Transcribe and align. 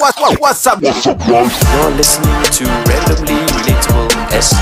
What, 0.00 0.18
what, 0.18 0.40
what's 0.40 0.66
up? 0.66 0.80
what's 0.80 1.06
up 1.06 1.20
You're 1.28 1.90
listening 1.90 2.42
to 2.42 2.64
Randomly 2.64 3.34
Relatable 3.52 4.32
S. 4.32 4.54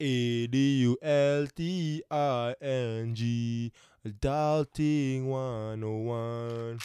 A 0.00 0.46
D 0.48 0.80
U 0.80 0.98
L 1.00 1.46
T 1.54 2.02
I 2.10 2.54
N 2.60 3.14
G 3.14 3.70
Adulting 4.04 5.26
101 5.26 6.80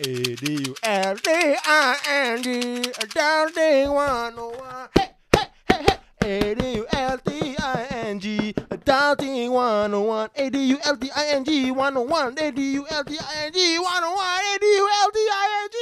A 0.00 0.36
D 0.36 0.62
U 0.64 0.76
L 0.84 1.16
T 1.16 1.30
I 1.32 1.96
N 2.08 2.42
G 2.44 2.82
Adulting 2.82 3.92
101 3.92 5.17
Hey, 6.20 6.40
hey, 6.40 6.54
hey, 6.54 6.54
hey 6.54 6.54
A 6.54 6.54
D 6.54 6.74
U 6.74 6.86
L 6.92 7.18
T 7.18 7.56
I 7.58 7.86
N 7.90 8.20
G 8.20 8.52
Adulting 8.54 9.50
101 9.50 10.30
A 10.36 10.50
D 10.50 10.64
U 10.66 10.78
L 10.84 10.96
T 10.96 11.10
I 11.14 11.26
N 11.28 11.44
G 11.44 11.70
101 11.70 12.38
A 12.38 12.52
D 12.52 12.72
U 12.72 12.86
L 12.90 13.04
T 13.04 13.18
I 13.18 13.44
N 13.46 13.52
G 13.52 13.78
101 13.78 13.84
A 13.84 14.58
D 14.58 14.66
U 14.66 14.88
L 15.02 15.10
T 15.10 15.18
I 15.32 15.48
N 15.62 15.68
G 15.72 15.78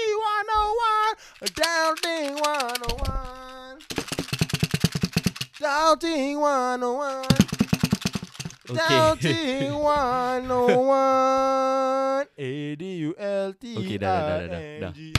101 1.41 1.51
Adulting 1.51 2.41
101 2.41 3.79
Doubting 5.59 6.39
101. 6.39 7.25
Doubting 8.75 9.75
101. 9.75 12.27
A 12.39 12.77
D 12.77 12.97
U 12.97 13.15
L 13.19 13.53
T 13.55 13.77
Okay. 13.79 13.99
I 14.07 14.43
N 14.53 14.93
G. 14.95 15.15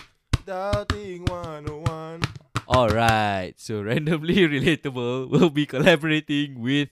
Doubting 0.46 1.26
101. 1.26 2.22
Alright, 2.68 3.56
so 3.56 3.82
randomly 3.88 4.36
relatable 4.60 5.30
will 5.30 5.50
be 5.50 5.66
collaborating 5.66 6.60
with 6.60 6.90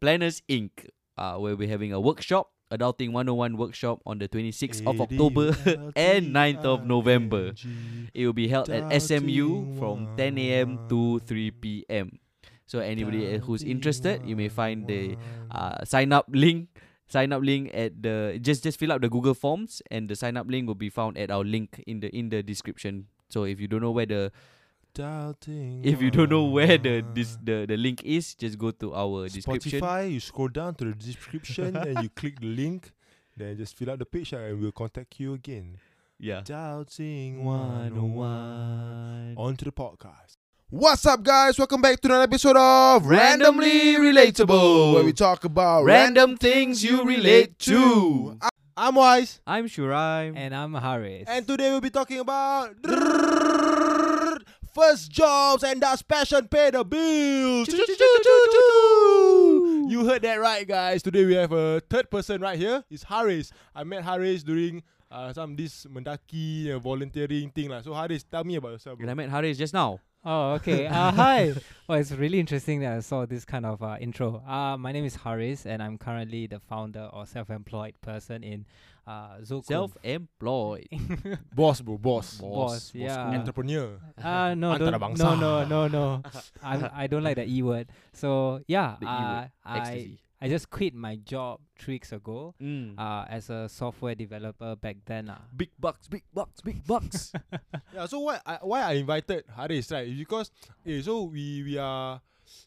Planners 0.00 0.40
Inc. 0.48 0.88
Uh, 1.18 1.36
where 1.36 1.54
we're 1.54 1.68
having 1.68 1.92
a 1.92 2.00
workshop, 2.00 2.50
Adulting 2.72 3.12
101 3.12 3.58
workshop 3.58 4.00
on 4.06 4.16
the 4.16 4.26
26th 4.26 4.80
of 4.88 5.02
October 5.02 5.52
and 5.96 6.32
9th 6.32 6.64
of 6.64 6.86
November. 6.86 7.52
It 8.14 8.24
will 8.24 8.32
be 8.32 8.48
held 8.48 8.70
at 8.70 8.88
SMU 9.02 9.76
from 9.78 10.08
10 10.16 10.38
a.m. 10.38 10.78
to 10.88 11.18
3 11.20 11.50
p.m. 11.60 12.18
So 12.64 12.78
anybody 12.78 13.36
who's 13.36 13.62
interested, 13.62 14.24
you 14.24 14.34
may 14.34 14.48
find 14.48 14.86
the 14.88 15.18
uh, 15.50 15.84
sign 15.84 16.14
up 16.14 16.24
link. 16.32 16.70
Sign 17.12 17.34
up 17.34 17.42
link 17.44 17.68
at 17.74 18.00
the 18.00 18.40
just 18.40 18.64
just 18.64 18.80
fill 18.80 18.90
out 18.90 19.02
the 19.02 19.10
Google 19.12 19.34
Forms 19.34 19.82
and 19.90 20.08
the 20.08 20.16
sign 20.16 20.38
up 20.38 20.48
link 20.48 20.66
will 20.66 20.74
be 20.74 20.88
found 20.88 21.18
at 21.18 21.30
our 21.30 21.44
link 21.44 21.84
in 21.86 22.00
the 22.00 22.08
in 22.08 22.30
the 22.30 22.42
description. 22.42 23.12
So 23.28 23.44
if 23.44 23.60
you 23.60 23.68
don't 23.68 23.82
know 23.84 23.92
where 23.92 24.08
the 24.08 24.32
Doubting 24.94 25.80
if 25.84 26.02
you 26.02 26.10
don't 26.10 26.28
know 26.28 26.44
where 26.44 26.76
the 26.76 27.02
this 27.14 27.38
the, 27.42 27.64
the 27.66 27.78
link 27.78 28.02
is, 28.04 28.34
just 28.34 28.58
go 28.58 28.70
to 28.72 28.92
our 28.94 29.26
description. 29.26 29.80
Spotify, 29.80 30.12
you 30.12 30.20
scroll 30.20 30.48
down 30.48 30.74
to 30.74 30.84
the 30.84 30.92
description 30.92 31.74
and 31.76 32.02
you 32.02 32.10
click 32.10 32.38
the 32.38 32.46
link. 32.46 32.92
Then 33.34 33.56
just 33.56 33.74
fill 33.74 33.88
out 33.90 34.00
the 34.00 34.04
page 34.04 34.34
and 34.34 34.60
we'll 34.60 34.70
contact 34.72 35.18
you 35.18 35.32
again. 35.32 35.78
Yeah. 36.18 36.42
Doubting 36.44 37.42
101. 37.42 37.96
101. 37.96 39.34
On 39.38 39.56
to 39.56 39.64
the 39.64 39.72
podcast. 39.72 40.36
What's 40.68 41.06
up, 41.06 41.22
guys? 41.22 41.56
Welcome 41.58 41.80
back 41.80 41.98
to 42.02 42.08
another 42.08 42.24
episode 42.24 42.58
of 42.58 43.06
Randomly 43.06 43.94
Relatable. 43.96 44.92
where 44.94 45.04
we 45.04 45.14
talk 45.14 45.44
about 45.46 45.84
Random 45.84 46.36
things 46.36 46.84
you 46.84 47.02
relate 47.04 47.58
to. 47.60 48.36
I- 48.42 48.48
I'm 48.74 48.94
Wise, 48.94 49.40
I'm 49.46 49.66
Shuraim. 49.68 50.34
And 50.34 50.54
I'm 50.54 50.72
Haris. 50.74 51.24
and 51.28 51.46
today 51.46 51.70
we'll 51.70 51.82
be 51.82 51.90
talking 51.90 52.20
about 52.20 52.74
first 54.72 55.10
jobs 55.10 55.62
and 55.64 55.80
does 55.80 56.02
passion 56.02 56.48
pay 56.48 56.70
the 56.70 56.84
bills? 56.84 57.68
You 59.90 60.06
heard 60.06 60.22
that 60.22 60.40
right, 60.40 60.66
guys. 60.66 61.02
Today 61.02 61.24
we 61.24 61.34
have 61.34 61.52
a 61.52 61.80
third 61.80 62.10
person 62.10 62.40
right 62.40 62.58
here. 62.58 62.82
It's 62.90 63.02
Haris. 63.04 63.50
I 63.74 63.84
met 63.84 64.02
Haris 64.04 64.42
during 64.42 64.82
uh, 65.10 65.32
some 65.32 65.54
this 65.56 65.84
Mendaki 65.86 66.70
uh, 66.70 66.78
volunteering 66.78 67.50
thing 67.50 67.68
lah. 67.68 67.82
So 67.82 67.92
Haris, 67.92 68.24
tell 68.24 68.44
me 68.44 68.56
about 68.56 68.72
yourself. 68.72 68.98
and. 69.00 69.10
I 69.10 69.14
met 69.14 69.28
Haris 69.28 69.58
just 69.58 69.74
now. 69.74 70.00
oh, 70.24 70.52
okay. 70.54 70.86
Uh, 70.92 71.10
hi. 71.12 71.52
Well, 71.88 71.98
it's 71.98 72.12
really 72.12 72.40
interesting 72.40 72.80
that 72.80 72.92
I 72.92 73.00
saw 73.00 73.26
this 73.26 73.44
kind 73.44 73.66
of 73.66 73.82
uh, 73.82 73.96
intro. 74.00 74.42
Uh, 74.46 74.76
my 74.78 74.92
name 74.92 75.04
is 75.04 75.16
Haris, 75.16 75.66
and 75.66 75.82
I'm 75.82 75.98
currently 75.98 76.46
the 76.46 76.60
founder 76.60 77.10
or 77.12 77.26
self-employed 77.26 78.00
person 78.00 78.42
in 78.42 78.64
uh, 79.06 79.38
Zokum. 79.42 79.64
Self-employed. 79.66 80.88
Boss, 81.54 81.80
bro, 81.80 81.98
boss. 81.98 82.38
Boss, 82.38 82.92
yeah. 82.94 83.28
Entrepreneur. 83.30 83.98
Uh, 84.16 84.54
no, 84.54 84.78
don't, 84.78 84.94
Antarabangsa. 84.94 85.18
no, 85.18 85.34
no, 85.34 85.64
no, 85.66 85.88
no. 85.88 86.22
I 86.62 87.04
I 87.04 87.06
don't 87.06 87.24
like 87.24 87.36
the 87.36 87.46
e 87.46 87.62
word. 87.62 87.88
So 88.12 88.60
yeah, 88.66 88.96
The 89.00 89.06
E 89.06 89.08
uh, 89.08 89.22
word. 89.34 89.50
I 89.64 89.78
Ecstasy. 89.78 90.18
I 90.42 90.48
just 90.50 90.70
quit 90.70 90.92
my 90.92 91.14
job 91.22 91.60
three 91.78 91.94
weeks 92.02 92.10
ago. 92.10 92.54
Mm. 92.60 92.98
Uh, 92.98 93.24
as 93.30 93.48
a 93.48 93.68
software 93.68 94.14
developer 94.16 94.74
back 94.74 94.96
then. 95.06 95.30
Uh. 95.30 95.38
big 95.56 95.70
bucks, 95.78 96.08
big 96.08 96.24
bucks, 96.34 96.60
big 96.60 96.84
bucks. 96.86 97.32
Yeah, 97.94 98.06
so 98.06 98.20
why 98.20 98.40
I, 98.46 98.58
why 98.62 98.82
I 98.82 98.92
invited 98.94 99.44
Haris, 99.54 99.92
right? 99.92 100.08
Because 100.08 100.50
eh, 100.86 101.02
so 101.02 101.24
we 101.30 101.62
we 101.62 101.76
are 101.78 102.20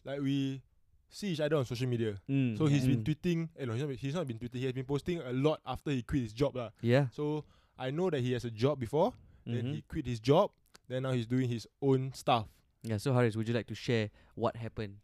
like 0.04 0.20
we 0.22 0.62
see 1.08 1.28
each 1.28 1.40
other 1.40 1.56
on 1.56 1.64
social 1.64 1.86
media. 1.88 2.16
Mm. 2.28 2.58
So 2.58 2.66
he's 2.66 2.86
been 2.86 3.02
Mm. 3.02 3.04
tweeting. 3.04 3.48
Eh, 3.58 3.64
no, 3.64 3.72
he's 3.72 3.82
not, 3.82 3.88
been- 3.88 3.98
he's 3.98 4.14
not 4.14 4.26
been 4.26 4.38
tweeting. 4.38 4.58
He 4.58 4.64
has 4.64 4.72
been 4.74 4.84
posting 4.84 5.18
a 5.20 5.32
lot 5.32 5.60
after 5.66 5.90
he 5.90 6.02
quit 6.02 6.22
his 6.22 6.32
job, 6.32 6.56
lah. 6.56 6.70
Yeah. 6.82 7.08
So 7.12 7.44
I 7.78 7.90
know 7.90 8.10
that 8.10 8.20
he 8.20 8.32
has 8.32 8.44
a 8.44 8.50
job 8.50 8.78
before. 8.80 9.12
Then 9.46 9.64
Mhm. 9.64 9.74
he 9.74 9.82
quit 9.82 10.06
his 10.06 10.18
job. 10.20 10.50
Then 10.88 11.02
now 11.04 11.12
he's 11.12 11.26
doing 11.26 11.48
his 11.48 11.66
own 11.80 12.12
stuff. 12.12 12.46
Yeah. 12.82 12.96
So 12.98 13.12
Haris, 13.14 13.36
would 13.36 13.48
you 13.48 13.54
like 13.54 13.66
to 13.68 13.74
share 13.74 14.10
what 14.34 14.56
happened? 14.56 14.98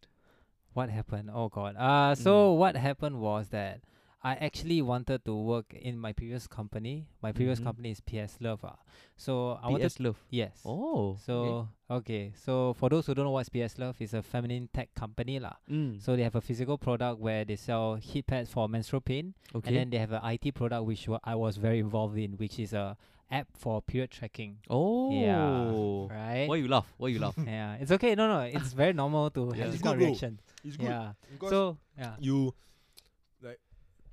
What 0.73 0.89
happened? 0.91 1.31
Oh 1.33 1.49
god. 1.49 1.77
Uh 1.77 2.15
so 2.15 2.53
what 2.53 2.77
happened 2.77 3.21
was 3.21 3.49
that 3.51 3.83
I 4.25 4.35
actually 4.39 4.83
wanted 4.83 5.25
to 5.25 5.35
work 5.35 5.75
in 5.75 5.99
my 5.99 6.13
previous 6.13 6.47
company. 6.47 7.07
My 7.23 7.33
previous 7.33 7.59
Mhm. 7.59 7.65
company 7.65 7.91
is 7.91 8.01
PS 8.01 8.39
Love. 8.41 8.65
ah. 8.65 8.79
So 9.17 9.59
I 9.63 9.67
wanted 9.71 9.91
PS 9.91 9.99
Love. 10.01 10.19
yes. 10.31 10.63
Oh. 10.65 11.17
So 11.27 11.69
okay. 11.91 12.33
So 12.37 12.73
for 12.75 12.89
those 12.89 13.07
who 13.07 13.15
don't 13.15 13.25
know 13.27 13.33
what's 13.35 13.49
PS 13.51 13.79
Love, 13.79 13.97
is, 14.01 14.15
it's 14.15 14.15
a 14.15 14.23
feminine 14.23 14.69
tech 14.73 14.95
company 14.95 15.41
lah. 15.41 15.59
okay. 15.67 15.75
Mm. 15.75 16.01
So 16.01 16.15
they 16.15 16.23
have 16.23 16.37
a 16.37 16.41
physical 16.41 16.79
product 16.79 17.19
where 17.19 17.45
they 17.45 17.57
sell 17.57 17.97
heat 17.97 18.27
pads 18.27 18.49
for 18.51 18.69
menstrual 18.69 19.01
pain, 19.03 19.35
okay. 19.55 19.69
and 19.69 19.77
then 19.77 19.91
they 19.91 19.99
have 19.99 20.13
an 20.13 20.23
IT 20.23 20.53
product 20.55 20.85
which 20.87 21.09
wa- 21.09 21.21
I 21.25 21.35
was 21.35 21.57
very 21.59 21.81
involved 21.81 22.17
in, 22.17 22.39
which 22.39 22.59
is 22.63 22.73
a 22.73 22.97
app 23.29 23.49
for 23.57 23.83
period 23.83 24.11
tracking. 24.13 24.59
oh. 24.71 25.11
yeah, 25.11 26.15
Right. 26.15 26.47
Why 26.49 26.57
you 26.57 26.69
laugh? 26.69 26.87
Why 26.97 27.09
you 27.09 27.19
laugh? 27.19 27.35
yeah, 27.47 27.75
it's 27.81 27.91
okay. 27.91 28.15
No, 28.15 28.29
no, 28.29 28.41
it's 28.47 28.73
very 28.73 28.93
normal 28.93 29.31
to 29.31 29.51
Yeah, 29.57 29.65
have 29.65 29.73
this 29.73 29.81
kind 29.83 29.95
of 30.01 30.07
reaction. 30.07 30.39
It's 30.63 30.77
good. 30.77 30.87
Yeah. 30.87 31.13
Because 31.33 31.51
So 31.51 31.79
yeah. 31.99 32.15
you 32.21 32.45
like 32.45 32.55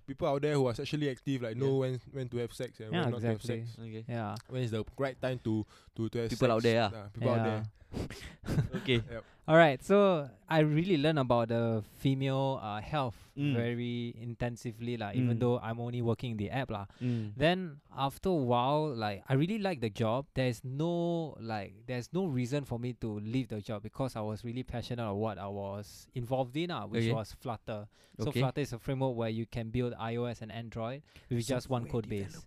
people 0.09 0.27
out 0.27 0.41
there 0.41 0.55
who 0.55 0.67
are 0.67 0.73
sexually 0.73 1.09
active 1.09 1.41
like 1.43 1.55
know 1.55 1.77
when 1.77 1.99
when 2.11 2.27
to 2.29 2.37
have 2.37 2.51
sex 2.51 2.79
and 2.81 2.91
Yeah, 2.91 3.03
when 3.03 3.11
not 3.11 3.21
to 3.21 3.27
have 3.27 3.35
exactly. 3.37 3.65
sex. 3.65 3.77
okay. 3.79 4.03
Yeah. 4.09 4.35
When 4.49 4.61
is 4.63 4.71
the 4.71 4.83
right 4.97 5.19
time 5.21 5.39
to 5.45 5.65
to, 5.95 6.09
to 6.09 6.17
have 6.19 6.29
People 6.29 6.51
out 6.51 6.61
sex. 6.61 6.73
there, 6.73 6.83
ah. 6.83 6.89
Yeah, 6.93 7.07
people 7.13 7.29
out 7.29 7.43
there. 7.45 7.63
Okay. 8.75 9.01
All 9.49 9.57
right. 9.57 9.81
So 9.83 10.29
I 10.47 10.59
really 10.59 10.97
learned 10.97 11.17
about 11.19 11.49
the 11.49 11.83
female 11.97 12.59
uh, 12.61 12.81
health 12.81 13.15
Mm. 13.39 13.55
very 13.55 14.13
intensively. 14.19 14.95
Even 14.99 15.37
Mm. 15.37 15.39
though 15.39 15.59
I'm 15.63 15.79
only 15.79 16.01
working 16.03 16.31
in 16.31 16.37
the 16.37 16.49
app, 16.51 16.67
lah. 16.69 16.91
Mm. 17.01 17.31
Then 17.39 17.79
after 17.95 18.27
a 18.27 18.35
while, 18.35 18.91
like 18.91 19.23
I 19.31 19.39
really 19.39 19.59
like 19.63 19.79
the 19.79 19.87
job. 19.89 20.27
There's 20.35 20.59
no 20.67 21.37
like 21.39 21.87
there's 21.87 22.11
no 22.11 22.25
reason 22.27 22.65
for 22.67 22.75
me 22.77 22.99
to 22.99 23.07
leave 23.23 23.47
the 23.47 23.61
job 23.63 23.79
because 23.81 24.17
I 24.19 24.21
was 24.27 24.43
really 24.43 24.63
passionate 24.67 25.07
of 25.07 25.15
what 25.15 25.37
I 25.39 25.47
was 25.47 26.11
involved 26.19 26.57
in, 26.59 26.67
uh, 26.69 26.83
which 26.83 27.07
Okay. 27.07 27.13
was 27.15 27.31
Flutter. 27.31 27.87
So 28.19 28.27
Okay. 28.27 28.41
Flutter 28.43 28.59
is 28.59 28.73
a 28.75 28.79
framework 28.83 29.15
where 29.15 29.31
you 29.31 29.45
can 29.47 29.71
build 29.71 29.95
iOS 29.95 30.41
and 30.43 30.51
Android 30.51 30.99
with 31.31 31.47
just 31.47 31.69
one 31.71 31.87
code 31.87 32.09
base. 32.11 32.43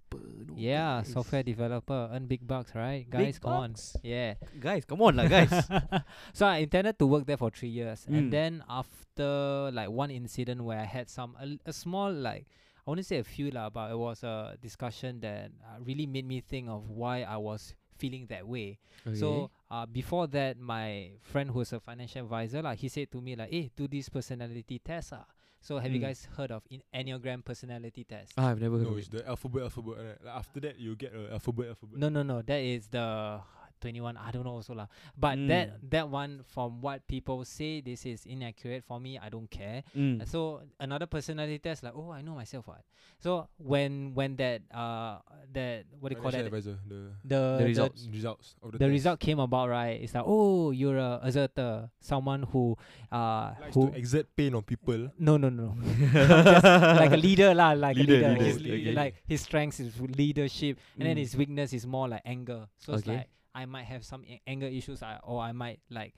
Yeah, 0.52 1.00
guys. 1.00 1.08
software 1.08 1.42
developer 1.42 2.10
earn 2.12 2.26
big 2.28 2.44
bucks, 2.46 2.74
right? 2.76 3.08
Guys, 3.08 3.38
come 3.40 3.52
on. 3.56 3.74
Yeah. 4.04 4.34
Guys, 4.60 4.84
come 4.84 5.00
on, 5.00 5.16
lah, 5.16 5.24
guys. 5.32 5.64
so 6.36 6.44
I 6.46 6.58
intended 6.68 6.98
to 7.00 7.06
work 7.08 7.24
there 7.24 7.40
for 7.40 7.48
three 7.50 7.72
years, 7.72 8.04
Mm. 8.04 8.16
and 8.18 8.24
then 8.32 8.52
after 8.68 9.70
like 9.72 9.88
one 9.90 10.10
incident 10.12 10.60
where 10.62 10.78
I 10.78 10.84
had 10.84 11.08
some 11.08 11.36
a 11.64 11.72
small 11.72 12.12
like 12.12 12.46
I 12.84 12.90
want 12.90 12.98
to 12.98 13.04
say 13.06 13.18
a 13.18 13.24
few 13.24 13.50
lah, 13.50 13.70
but 13.70 13.90
it 13.94 13.98
was 13.98 14.22
a 14.26 14.58
discussion 14.60 15.20
that 15.22 15.50
uh, 15.62 15.78
really 15.84 16.06
made 16.06 16.26
me 16.26 16.42
think 16.42 16.66
of 16.68 16.90
why 16.90 17.22
I 17.22 17.36
was 17.38 17.74
feeling 17.94 18.26
that 18.34 18.42
way. 18.46 18.78
So 19.14 19.50
uh, 19.70 19.86
before 19.86 20.26
that, 20.34 20.58
my 20.58 21.12
friend 21.22 21.50
who's 21.50 21.72
a 21.72 21.78
financial 21.78 22.22
advisor 22.26 22.58
lah, 22.62 22.74
he 22.74 22.88
said 22.90 23.06
to 23.14 23.20
me 23.22 23.36
like, 23.38 23.50
"Hey, 23.54 23.70
do 23.76 23.86
this 23.86 24.08
personality 24.10 24.82
test 24.82 25.14
ah." 25.14 25.26
So 25.62 25.78
have 25.78 25.94
you 25.94 26.02
Mm. 26.02 26.10
guys 26.10 26.26
heard 26.34 26.50
of 26.50 26.66
in 26.74 26.82
Enneagram 26.90 27.46
personality 27.46 28.02
test? 28.02 28.34
Ah, 28.34 28.50
I've 28.50 28.58
never 28.58 28.82
heard 28.82 28.90
No, 28.90 28.94
of 28.94 28.98
it's 28.98 29.06
it. 29.06 29.14
the 29.14 29.22
alphabet 29.30 29.62
alphabet. 29.70 29.94
Right? 30.02 30.18
Like 30.26 30.34
after 30.42 30.58
that 30.66 30.74
you 30.82 30.98
get 30.98 31.14
a 31.14 31.38
alphabet 31.38 31.70
alphabet. 31.70 32.02
No, 32.02 32.08
no, 32.10 32.26
no. 32.26 32.42
That 32.42 32.58
is 32.58 32.90
the 32.90 33.38
21. 33.82 34.14
I 34.16 34.30
don't 34.30 34.46
know 34.46 34.54
also 34.62 34.72
lah. 34.78 34.86
But 35.18 35.36
Mm. 35.42 35.48
that 35.50 35.66
that 35.90 36.06
one 36.08 36.46
from 36.54 36.80
what 36.80 37.02
people 37.10 37.42
say 37.44 37.82
this 37.82 38.06
is 38.06 38.22
inaccurate 38.24 38.86
for 38.86 39.02
me. 39.02 39.18
I 39.18 39.28
don't 39.28 39.50
care. 39.50 39.82
Mm. 39.98 40.22
So 40.30 40.62
another 40.78 41.06
personality 41.10 41.58
test 41.58 41.82
like 41.82 41.92
oh 41.98 42.14
I 42.14 42.22
know 42.22 42.38
myself 42.38 42.70
what. 42.70 42.86
So 43.18 43.50
when 43.58 44.14
when 44.14 44.38
that 44.38 44.62
uh 44.70 45.18
that 45.52 45.84
what 45.98 46.08
do 46.10 46.16
you 46.16 46.22
call 46.22 46.30
Financial 46.30 46.46
that 46.46 46.54
advisor, 46.54 46.78
the 46.86 47.00
the 47.26 47.42
The 47.58 47.64
results. 47.66 48.06
results 48.10 48.46
of 48.62 48.72
the, 48.72 48.78
the 48.78 48.86
test. 48.86 48.92
result 48.94 49.16
came 49.20 49.38
about 49.42 49.68
right. 49.68 49.98
It's 50.00 50.14
like 50.14 50.24
oh 50.26 50.70
you're 50.70 50.98
a 51.02 51.18
asserter, 51.26 51.90
someone 52.00 52.46
who 52.54 52.78
uh 53.10 53.52
likes 53.60 53.74
who 53.74 53.90
to 53.90 53.96
exert 53.98 54.26
pain 54.38 54.54
on 54.54 54.62
people. 54.62 55.10
no 55.18 55.36
no 55.36 55.50
no 55.50 55.74
Just 56.12 56.64
like 56.64 57.12
a 57.12 57.18
leader 57.20 57.50
lah 57.54 57.72
like 57.74 57.96
Leader, 57.96 58.22
a 58.22 58.38
leader. 58.38 58.38
leader, 58.38 58.44
His, 58.46 58.56
okay. 58.62 58.94
Like 58.94 59.14
his 59.26 59.40
strengths 59.42 59.80
is 59.80 59.98
leadership, 60.00 60.78
and 60.98 61.06
then 61.08 61.16
Mm. 61.16 61.24
his 61.26 61.36
weakness 61.36 61.72
is 61.72 61.84
more 61.86 62.08
like 62.08 62.22
anger. 62.24 62.68
So 62.78 62.94
it's 62.94 63.02
Okay. 63.02 63.16
like 63.16 63.28
I 63.54 63.66
might 63.66 63.84
have 63.84 64.04
some 64.04 64.24
a- 64.28 64.40
anger 64.46 64.66
issues, 64.66 65.02
I, 65.02 65.18
or 65.22 65.40
I 65.40 65.52
might 65.52 65.80
like 65.90 66.14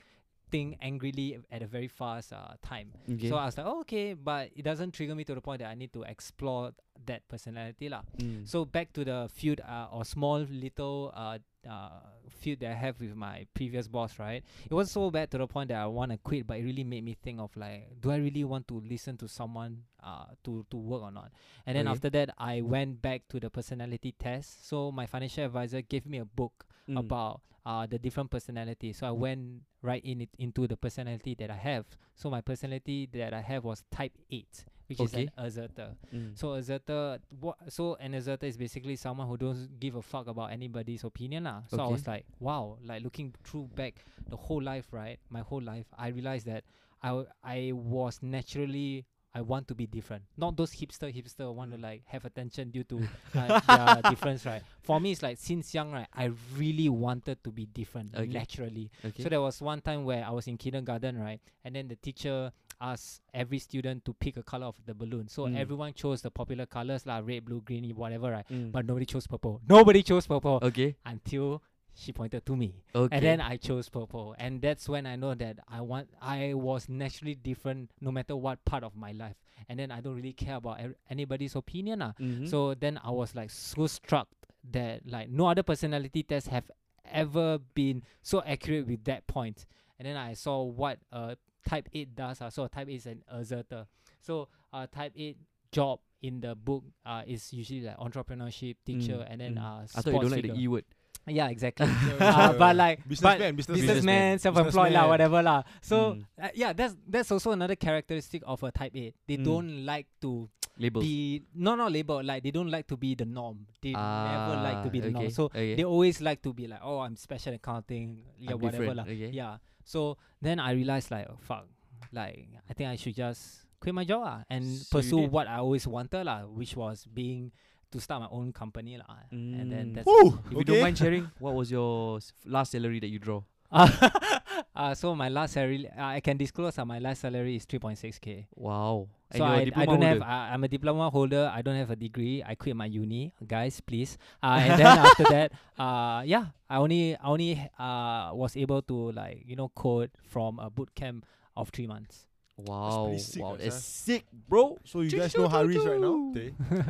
think 0.51 0.79
angrily 0.81 1.39
at 1.51 1.63
a 1.63 1.67
very 1.67 1.89
fast 1.89 2.33
uh, 2.33 2.55
time. 2.63 2.93
Okay. 3.11 3.29
So 3.29 3.37
I 3.37 3.47
was 3.47 3.57
like, 3.59 3.67
oh, 3.67 3.81
okay, 3.81 4.15
but 4.15 4.51
it 4.55 4.63
doesn't 4.63 4.93
trigger 4.93 5.15
me 5.15 5.25
to 5.25 5.35
the 5.35 5.41
point 5.41 5.61
that 5.61 5.69
I 5.69 5.75
need 5.75 5.93
to 5.95 6.03
explore 6.03 6.73
that 7.07 7.27
personality 7.29 7.89
lah. 7.89 8.03
Mm. 8.21 8.47
So 8.47 8.65
back 8.65 8.93
to 8.93 9.05
the 9.05 9.29
feud 9.35 9.61
uh, 9.61 9.89
or 9.91 10.05
small 10.05 10.47
little 10.47 11.11
uh, 11.15 11.39
uh, 11.69 11.89
feud 12.31 12.61
that 12.61 12.71
I 12.71 12.75
have 12.75 13.01
with 13.01 13.17
my 13.17 13.47
previous 13.55 13.89
boss, 13.89 14.19
right? 14.19 14.45
It 14.71 14.75
was 14.75 14.93
so 14.93 15.11
bad 15.11 15.31
to 15.33 15.39
the 15.39 15.47
point 15.49 15.69
that 15.71 15.81
I 15.81 15.87
want 15.87 16.13
to 16.13 16.19
quit, 16.19 16.47
but 16.47 16.59
it 16.59 16.65
really 16.65 16.85
made 16.85 17.03
me 17.05 17.17
think 17.21 17.41
of 17.41 17.51
like, 17.57 18.01
do 18.01 18.13
I 18.13 18.17
really 18.17 18.45
want 18.45 18.69
to 18.69 18.79
listen 18.79 19.17
to 19.19 19.29
someone 19.29 19.83
uh, 20.03 20.27
to 20.45 20.65
to 20.71 20.77
work 20.77 21.03
or 21.03 21.11
not? 21.11 21.33
And 21.67 21.75
then 21.77 21.89
Okay. 21.89 21.93
after 21.93 22.11
that, 22.11 22.31
I 22.39 22.61
went 22.61 23.03
back 23.03 23.27
to 23.31 23.41
the 23.41 23.51
personality 23.51 24.13
test. 24.13 24.69
So 24.69 24.93
my 24.93 25.07
financial 25.07 25.45
advisor 25.45 25.83
gave 25.83 26.07
me 26.07 26.19
a 26.19 26.25
book 26.25 26.67
Mm. 26.89 26.99
about 26.99 27.41
uh, 27.65 27.87
the 27.87 27.99
different 27.99 28.31
personalities. 28.31 28.99
So 28.99 29.07
I 29.07 29.11
went 29.11 29.63
right 29.81 30.05
in 30.05 30.21
it 30.21 30.29
into 30.39 30.67
the 30.67 30.77
personality 30.77 31.35
that 31.39 31.51
I 31.51 31.57
have. 31.57 31.87
So 32.15 32.31
my 32.31 32.41
personality 32.43 33.09
that 33.13 33.33
I 33.33 33.41
have 33.41 33.65
was 33.65 33.83
type 33.91 34.13
eight, 34.31 34.65
which 34.87 35.01
is 35.01 35.15
an 35.15 35.31
asserter. 35.39 35.97
Mm. 36.15 36.39
So 36.39 36.53
asserter, 36.53 37.19
what? 37.41 37.57
So 37.73 37.97
an 37.97 38.13
asserter 38.15 38.47
is 38.47 38.57
basically 38.59 38.97
someone 38.97 39.27
who 39.29 39.37
don't 39.39 39.81
give 39.81 39.95
a 39.97 40.03
fuck 40.03 40.27
about 40.27 40.53
anybody's 40.53 41.05
opinion 41.05 41.45
lah. 41.45 41.63
So 41.69 41.79
I 41.83 41.87
was 41.89 42.07
like, 42.07 42.27
wow, 42.39 42.77
like 42.85 43.03
looking 43.03 43.35
through 43.45 43.71
back 43.75 44.05
the 44.29 44.37
whole 44.37 44.63
life, 44.63 44.89
right? 44.93 45.19
My 45.31 45.41
whole 45.41 45.63
life, 45.63 45.87
I 45.97 46.09
realized 46.09 46.47
that 46.47 46.65
I 47.03 47.09
w- 47.09 47.29
I 47.43 47.73
was 47.73 48.21
naturally. 48.23 49.07
I 49.35 49.41
want 49.41 49.67
to 49.69 49.75
be 49.75 49.87
different. 49.87 50.23
Not 50.37 50.57
those 50.57 50.73
hipster 50.73 51.13
hipster 51.13 51.53
want 51.53 51.73
to 51.73 51.79
like 51.79 52.03
have 52.07 52.25
attention 52.25 52.71
due 52.71 52.85
to 52.85 53.09
uh, 53.35 53.61
their 53.67 54.03
difference, 54.09 54.47
right? 54.47 54.63
For 54.83 55.01
me, 55.01 55.11
it's 55.13 55.23
like 55.23 55.39
since 55.39 55.75
young, 55.75 55.91
right? 55.93 56.07
I 56.15 56.31
really 56.57 56.89
wanted 56.89 57.43
to 57.43 57.51
be 57.51 57.67
different 57.67 58.15
Okay. 58.15 58.27
naturally. 58.27 58.91
okay. 59.05 59.23
So 59.25 59.29
there 59.29 59.41
was 59.41 59.61
one 59.61 59.81
time 59.81 60.05
where 60.05 60.25
I 60.25 60.31
was 60.31 60.47
in 60.47 60.57
kindergarten, 60.57 61.19
right? 61.21 61.41
And 61.65 61.75
then 61.75 61.89
the 61.89 61.97
teacher 61.97 62.53
asked 62.81 63.23
every 63.33 63.59
student 63.59 64.05
to 64.05 64.13
pick 64.15 64.37
a 64.37 64.43
color 64.43 64.67
of 64.67 64.77
the 64.87 64.95
balloon. 64.95 65.27
So 65.29 65.47
Mm. 65.47 65.57
everyone 65.57 65.93
chose 65.95 66.23
the 66.23 66.31
popular 66.31 66.67
colors, 66.67 67.05
like 67.07 67.27
red, 67.27 67.45
blue, 67.45 67.61
green, 67.61 67.89
whatever, 67.97 68.31
right? 68.31 68.47
Mm. 68.49 68.71
But 68.73 68.87
nobody 68.87 69.07
chose 69.07 69.27
purple. 69.27 69.61
Nobody 69.69 70.03
chose 70.03 70.27
purple 70.27 70.59
okay. 70.63 70.97
until 71.05 71.63
she 71.97 72.13
pointed 72.13 72.45
to 72.47 72.57
me. 72.57 72.75
Okay. 72.95 73.17
And 73.17 73.25
then 73.25 73.41
I 73.41 73.57
chose 73.57 73.89
purple. 73.89 74.35
And 74.39 74.61
that's 74.61 74.89
when 74.89 75.07
I 75.07 75.17
know 75.17 75.35
that 75.35 75.59
I 75.69 75.81
want 75.81 76.09
I 76.21 76.55
was 76.55 76.89
naturally 76.89 77.35
different 77.35 77.91
no 78.01 78.11
matter 78.11 78.35
what 78.37 78.65
part 78.65 78.83
of 78.85 78.97
my 78.97 79.13
life. 79.13 79.37
And 79.69 79.79
then 79.79 79.91
I 79.91 80.01
don't 80.01 80.15
really 80.17 80.33
care 80.33 80.57
about 80.57 80.81
er- 80.81 80.97
anybody's 81.09 81.55
opinion. 81.57 82.03
ah. 82.03 82.13
Mhm. 82.21 82.49
So 82.49 82.75
then 82.75 82.99
I 83.03 83.11
was 83.11 83.35
like 83.35 83.51
so 83.51 83.87
struck 83.87 84.29
that 84.73 85.03
like 85.09 85.29
no 85.31 85.47
other 85.47 85.63
personality 85.63 86.23
tests 86.23 86.49
have 86.49 86.71
ever 87.11 87.59
been 87.75 88.03
so 88.23 88.43
accurate 88.45 88.87
with 88.87 89.05
that 89.05 89.27
point. 89.27 89.67
And 89.99 90.07
then 90.09 90.17
I 90.17 90.35
saw 90.35 90.63
what 90.63 90.99
uh 91.13 91.35
type 91.69 91.89
eight 91.93 92.15
does. 92.15 92.41
Uh, 92.41 92.51
so 92.51 92.67
type 92.67 92.89
eight 92.89 92.97
is 92.97 93.07
an 93.07 93.23
asserter. 93.29 93.87
So 94.21 94.49
uh 94.73 94.87
type 94.87 95.13
eight 95.17 95.37
job 95.71 96.01
in 96.23 96.41
the 96.41 96.55
book 96.55 96.83
uh 97.05 97.23
is 97.27 97.53
usually 97.53 97.83
like 97.83 97.99
entrepreneurship, 97.99 98.77
teacher, 98.85 99.19
Mm, 99.19 99.27
and 99.31 99.41
then 99.41 99.55
mm. 99.57 99.63
uh 99.63 99.83
I 99.83 99.87
sports 99.87 100.05
thought 100.05 100.13
you 100.15 100.21
don't 100.21 100.31
like 100.31 100.43
figure. 100.43 100.55
the 100.55 100.63
E 100.63 100.69
word. 100.69 100.85
Yeah, 101.27 101.49
exactly. 101.49 101.89
Uh, 102.21 102.53
but 102.53 102.77
like 102.77 103.01
businessman, 103.09 103.39
but 103.39 103.57
businessman. 103.57 103.87
businessman, 103.87 104.39
self-employed 104.39 104.93
lah, 104.93 105.09
Businessman. 105.09 105.09
whatever 105.09 105.41
lah. 105.43 105.61
So 105.81 105.97
Mm. 106.15 106.25
uh, 106.37 106.53
yeah, 106.55 106.73
that's 106.77 106.95
that's 107.09 107.31
also 107.33 107.53
another 107.53 107.77
characteristic 107.77 108.43
of 108.45 108.61
a 108.63 108.71
type 108.71 108.93
eight. 108.95 109.15
They 109.27 109.37
Mm. 109.41 109.45
don't 109.45 109.73
like 109.89 110.07
to 110.21 110.49
Labels. 110.77 111.05
be 111.07 111.41
no 111.55 111.77
not 111.79 111.93
label 111.95 112.19
like 112.23 112.43
they 112.43 112.51
don't 112.51 112.69
like 112.69 112.85
to 112.91 112.97
be 112.99 113.15
the 113.15 113.25
norm 113.25 113.63
they 113.81 113.93
never 113.95 114.59
like 114.59 114.83
to 114.83 114.91
Ah, 114.91 114.93
be 114.93 114.99
the 115.01 115.11
norm 115.15 115.31
so 115.31 115.45
okay. 115.47 115.77
they 115.79 115.85
always 115.87 116.19
like 116.21 116.43
to 116.43 116.51
be 116.53 116.67
like 116.67 116.83
oh 116.83 116.99
i'm 116.99 117.15
special 117.15 117.55
accounting 117.55 118.27
yeah 118.43 118.53
I'm 118.53 118.59
whatever 118.59 118.91
different, 118.91 118.99
lah 118.99 119.05
okay. 119.07 119.31
yeah 119.31 119.63
so 119.87 120.19
then 120.43 120.59
i 120.59 120.75
realized 120.75 121.15
like 121.15 121.31
oh, 121.31 121.39
fuck 121.39 121.71
like 122.11 122.49
i 122.69 122.73
think 122.75 122.91
i 122.91 122.97
should 122.99 123.15
just 123.15 123.71
quit 123.79 123.95
my 123.95 124.03
job 124.03 124.27
lah 124.27 124.43
and 124.51 124.67
So 124.67 124.99
pursue 124.99 125.31
what 125.31 125.47
i 125.47 125.63
always 125.63 125.87
wanted 125.87 126.27
lah 126.27 126.43
which 126.51 126.75
was 126.75 127.07
being 127.07 127.55
to 127.95 128.01
start 128.03 128.21
my 128.27 128.31
own 128.35 128.51
company 128.53 128.99
lah 128.99 129.07
and 129.31 129.71
then 129.71 129.85
Mm. 129.91 129.95
that's 129.95 130.07
Woo, 130.11 130.35
If 130.51 130.59
you 130.59 130.65
don't 130.67 130.83
mind 130.83 130.99
sharing, 130.99 131.31
what 131.45 131.55
was 131.55 131.71
your 131.71 132.19
s- 132.19 132.35
last 132.45 132.75
salary 132.75 132.99
that 132.99 133.09
you 133.15 133.19
draw? 133.23 133.41
uh, 133.75 134.95
so 134.95 135.15
my 135.15 135.29
last 135.29 135.55
salary 135.55 135.87
uh, 135.89 136.15
i 136.19 136.21
can 136.21 136.37
disclose 136.37 136.79
uh, 136.79 136.85
my 136.85 136.99
last 136.99 137.21
salary 137.27 137.57
is 137.57 137.67
3.6k 137.67 138.47
Wow. 138.55 139.09
So 139.35 139.43
I, 139.43 139.67
I 139.75 139.83
don't 139.85 139.99
have 140.03 140.23
holder. 140.23 140.31
I, 140.31 140.55
I'm 140.55 140.63
a 140.63 140.69
diploma 140.71 141.11
holder. 141.11 141.51
I 141.53 141.59
don't 141.61 141.75
have 141.75 141.91
a 141.91 141.97
degree. 141.99 142.39
I 142.47 142.55
quit 142.55 142.77
my 142.79 142.87
uni, 142.87 143.35
guys. 143.43 143.81
Please. 143.83 144.15
Uh, 144.41 144.63
and 144.63 144.79
then 144.79 144.87
after 145.11 145.25
that, 145.27 145.51
uh, 145.77 146.23
yeah, 146.23 146.55
I 146.71 146.77
only 146.79 147.17
I 147.19 147.27
only 147.27 147.59
uh 147.75 148.31
was 148.31 148.55
able 148.55 148.79
to 148.87 149.11
like 149.11 149.43
you 149.43 149.57
know 149.59 149.75
code 149.75 150.15
from 150.23 150.63
a 150.63 150.71
boot 150.71 150.95
camp 150.95 151.27
of 151.59 151.71
three 151.75 151.89
months. 151.91 152.31
Wow. 152.57 153.07
pretty 153.09 153.23
sick, 153.23 153.43
wow. 153.43 153.57
That's 153.59 153.75
sia. 153.77 154.15
sick, 154.21 154.25
bro. 154.49 154.79
So 154.85 155.01
you 155.01 155.11
guys 155.11 155.37
know 155.37 155.45
choo, 155.49 155.49
Haris 155.51 155.77
right 155.85 156.01
now? 156.01 156.33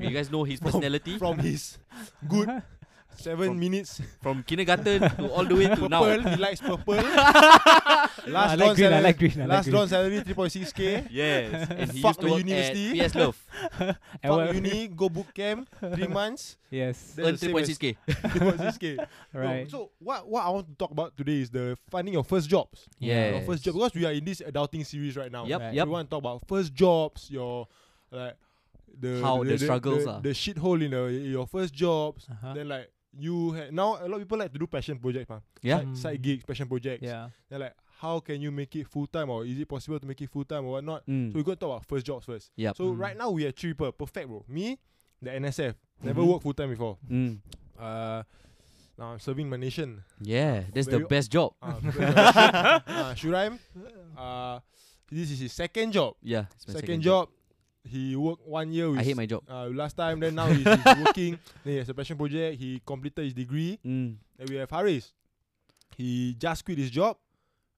you 0.00 0.11
guys 0.11 0.31
know 0.31 0.44
his 0.44 0.58
From- 0.61 0.70
personality 0.72 1.19
From 1.19 1.38
his 1.38 1.78
good 2.28 2.62
seven 3.16 3.49
From 3.49 3.58
minutes 3.61 4.00
from 4.22 4.43
kindergarten 4.43 5.00
to 5.00 5.31
all 5.32 5.44
the 5.44 5.55
way 5.55 5.66
to 5.75 5.88
now. 5.88 6.02
purple. 6.02 6.31
He 6.31 6.37
likes 6.37 6.61
purple. 6.61 6.94
I 6.99 8.08
last 8.26 8.58
like 8.58 8.58
drawn 8.58 8.75
green. 8.75 8.87
I 8.87 8.90
salary, 8.90 9.02
like 9.02 9.19
green. 9.19 9.32
I 9.32 9.37
like 9.40 9.49
last 9.49 9.64
green. 9.64 9.72
drawn 9.75 9.88
salary 9.88 10.20
3.6k. 10.20 11.08
Yes. 11.11 11.70
And 11.70 11.90
he 11.93 12.00
Fuck 12.02 12.08
used 12.16 12.20
to 12.20 12.26
the 12.26 12.32
work 12.32 12.38
university. 12.46 13.00
at 13.00 13.06
PS 13.11 13.14
Love. 13.14 13.46
And 13.81 13.96
Fuck 14.22 14.31
what- 14.31 14.55
uni, 14.55 14.88
go 14.88 15.08
boot 15.08 15.34
camp, 15.34 15.69
three 15.94 16.06
months. 16.20 16.56
Yes. 16.70 17.14
Earn 17.19 17.32
the 17.32 17.38
same 17.38 17.56
as 17.56 17.69
3.6k. 17.69 17.96
3.6k. 18.08 19.06
Right. 19.32 19.70
so 19.70 19.90
what 19.99 20.26
what 20.28 20.44
I 20.44 20.50
want 20.50 20.69
to 20.69 20.75
talk 20.75 20.90
about 20.90 21.17
today 21.17 21.40
is 21.40 21.50
the 21.50 21.76
finding 21.90 22.14
your 22.14 22.25
first 22.25 22.49
jobs. 22.49 22.88
Yeah. 22.99 23.31
Your 23.37 23.43
first 23.43 23.62
job 23.64 23.75
because 23.75 23.94
we 23.94 24.05
are 24.06 24.12
in 24.12 24.25
this 24.25 24.40
adulting 24.40 24.84
series 24.84 25.17
right 25.17 25.31
now. 25.31 25.44
Yep, 25.46 25.60
Right. 25.60 25.75
yep. 25.75 25.87
We 25.87 25.93
want 25.93 26.08
to 26.08 26.10
talk 26.10 26.20
about 26.22 26.49
first 26.49 26.75
jobs, 26.75 27.31
your 27.31 27.69
like 28.10 28.37
the 28.99 29.20
How 29.20 29.43
the 29.43 29.58
struggles 29.58 30.05
the, 30.05 30.10
are. 30.12 30.20
the 30.20 30.28
shithole 30.31 30.82
in 30.84 30.90
the, 30.93 31.10
your 31.12 31.46
first 31.46 31.75
jobs. 31.75 32.26
Uh-huh. 32.31 32.55
Then 32.55 32.69
like 32.69 32.90
you 33.19 33.52
had 33.52 33.72
now 33.72 33.96
a 34.00 34.06
lot 34.08 34.14
of 34.14 34.20
people 34.20 34.38
like 34.38 34.52
to 34.52 34.58
do 34.58 34.66
passion 34.66 34.99
projects, 34.99 35.28
man. 35.28 35.40
Yeah. 35.62 35.78
Side, 35.81 35.96
side 35.99 36.22
gigs, 36.22 36.44
passion 36.44 36.69
projects. 36.69 37.02
Yeah. 37.02 37.28
Then 37.49 37.61
like 37.61 37.75
how 38.00 38.20
can 38.20 38.40
you 38.40 38.50
make 38.50 38.75
it 38.76 38.87
full 38.88 39.06
time 39.06 39.31
or 39.31 39.44
is 39.46 39.58
it 39.58 39.69
possible 39.69 39.99
to 39.99 40.06
make 40.06 40.20
it 40.20 40.28
full 40.31 40.44
time 40.44 40.64
or 40.66 40.72
whatnot? 40.72 41.06
Mm. 41.06 41.32
So 41.32 41.38
we're 41.38 41.43
gonna 41.44 41.56
talk 41.56 41.70
about 41.76 41.87
first 41.87 42.05
jobs 42.06 42.26
first. 42.26 42.50
Yep. 42.56 42.76
So 42.76 42.84
Mm. 42.93 42.99
right 42.99 43.16
now 43.16 43.31
we 43.31 43.46
are 43.46 43.50
three 43.52 43.72
people. 43.72 43.93
Perfect 43.93 44.28
bro. 44.28 44.44
Me, 44.49 44.78
the 45.22 45.31
NSF. 45.31 45.75
Never 46.03 46.20
Mhm. 46.22 46.27
worked 46.27 46.43
full 46.43 46.55
time 46.55 46.70
before. 46.70 46.98
Mm. 47.10 47.39
Uh 47.79 48.22
now 48.98 49.06
I'm 49.12 49.19
serving 49.19 49.48
my 49.50 49.56
nation. 49.56 50.03
Yeah, 50.20 50.62
that's 50.72 50.86
the 50.86 51.00
best 51.00 51.31
job. 51.32 51.55
Uh, 51.62 51.67
uh, 51.67 53.15
Shuraim, 53.19 53.58
uh, 54.17 54.60
this 55.10 55.31
is 55.31 55.41
his 55.41 55.53
second 55.53 55.93
job. 55.93 56.15
Yeah. 56.22 56.46
my 56.69 56.74
Second, 56.74 57.00
job. 57.03 57.29
He 57.84 58.17
worked 58.17 58.46
one 58.48 58.72
year 58.72 58.88
with 58.91 59.00
I 59.00 59.05
hate 59.05 59.17
my 59.17 59.26
job. 59.26 59.43
uh, 59.48 59.67
last 59.69 59.94
time. 59.96 60.19
Then 60.20 60.34
now 60.34 60.46
he's, 60.48 60.64
he's 60.64 61.05
working. 61.05 61.38
Then 61.64 61.72
he 61.72 61.76
has 61.76 61.88
a 61.88 61.94
passion 61.94 62.17
project. 62.17 62.56
He 62.58 62.81
completed 62.84 63.24
his 63.24 63.34
degree. 63.34 63.79
Mm. 63.84 64.17
Then 64.38 64.46
we 64.48 64.56
have 64.56 64.70
Haris. 64.70 65.12
He 65.96 66.34
just 66.38 66.64
quit 66.64 66.79
his 66.79 66.91
job, 66.91 67.17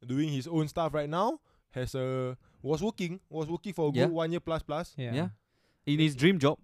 doing 0.06 0.28
his 0.30 0.46
own 0.46 0.68
stuff 0.68 0.94
right 0.94 1.08
now. 1.10 1.40
Has 1.70 1.94
a 1.94 2.36
was 2.62 2.82
working 2.82 3.20
was 3.28 3.48
working 3.50 3.72
for 3.74 3.88
a 3.88 3.92
good 3.92 3.98
Yeah. 4.00 4.06
one 4.06 4.30
year 4.30 4.40
plus 4.40 4.62
plus. 4.62 4.94
Yeah. 4.96 5.12
Yeah. 5.12 5.28
In 5.84 5.98
his 6.00 6.14
dream 6.16 6.38
job, 6.38 6.58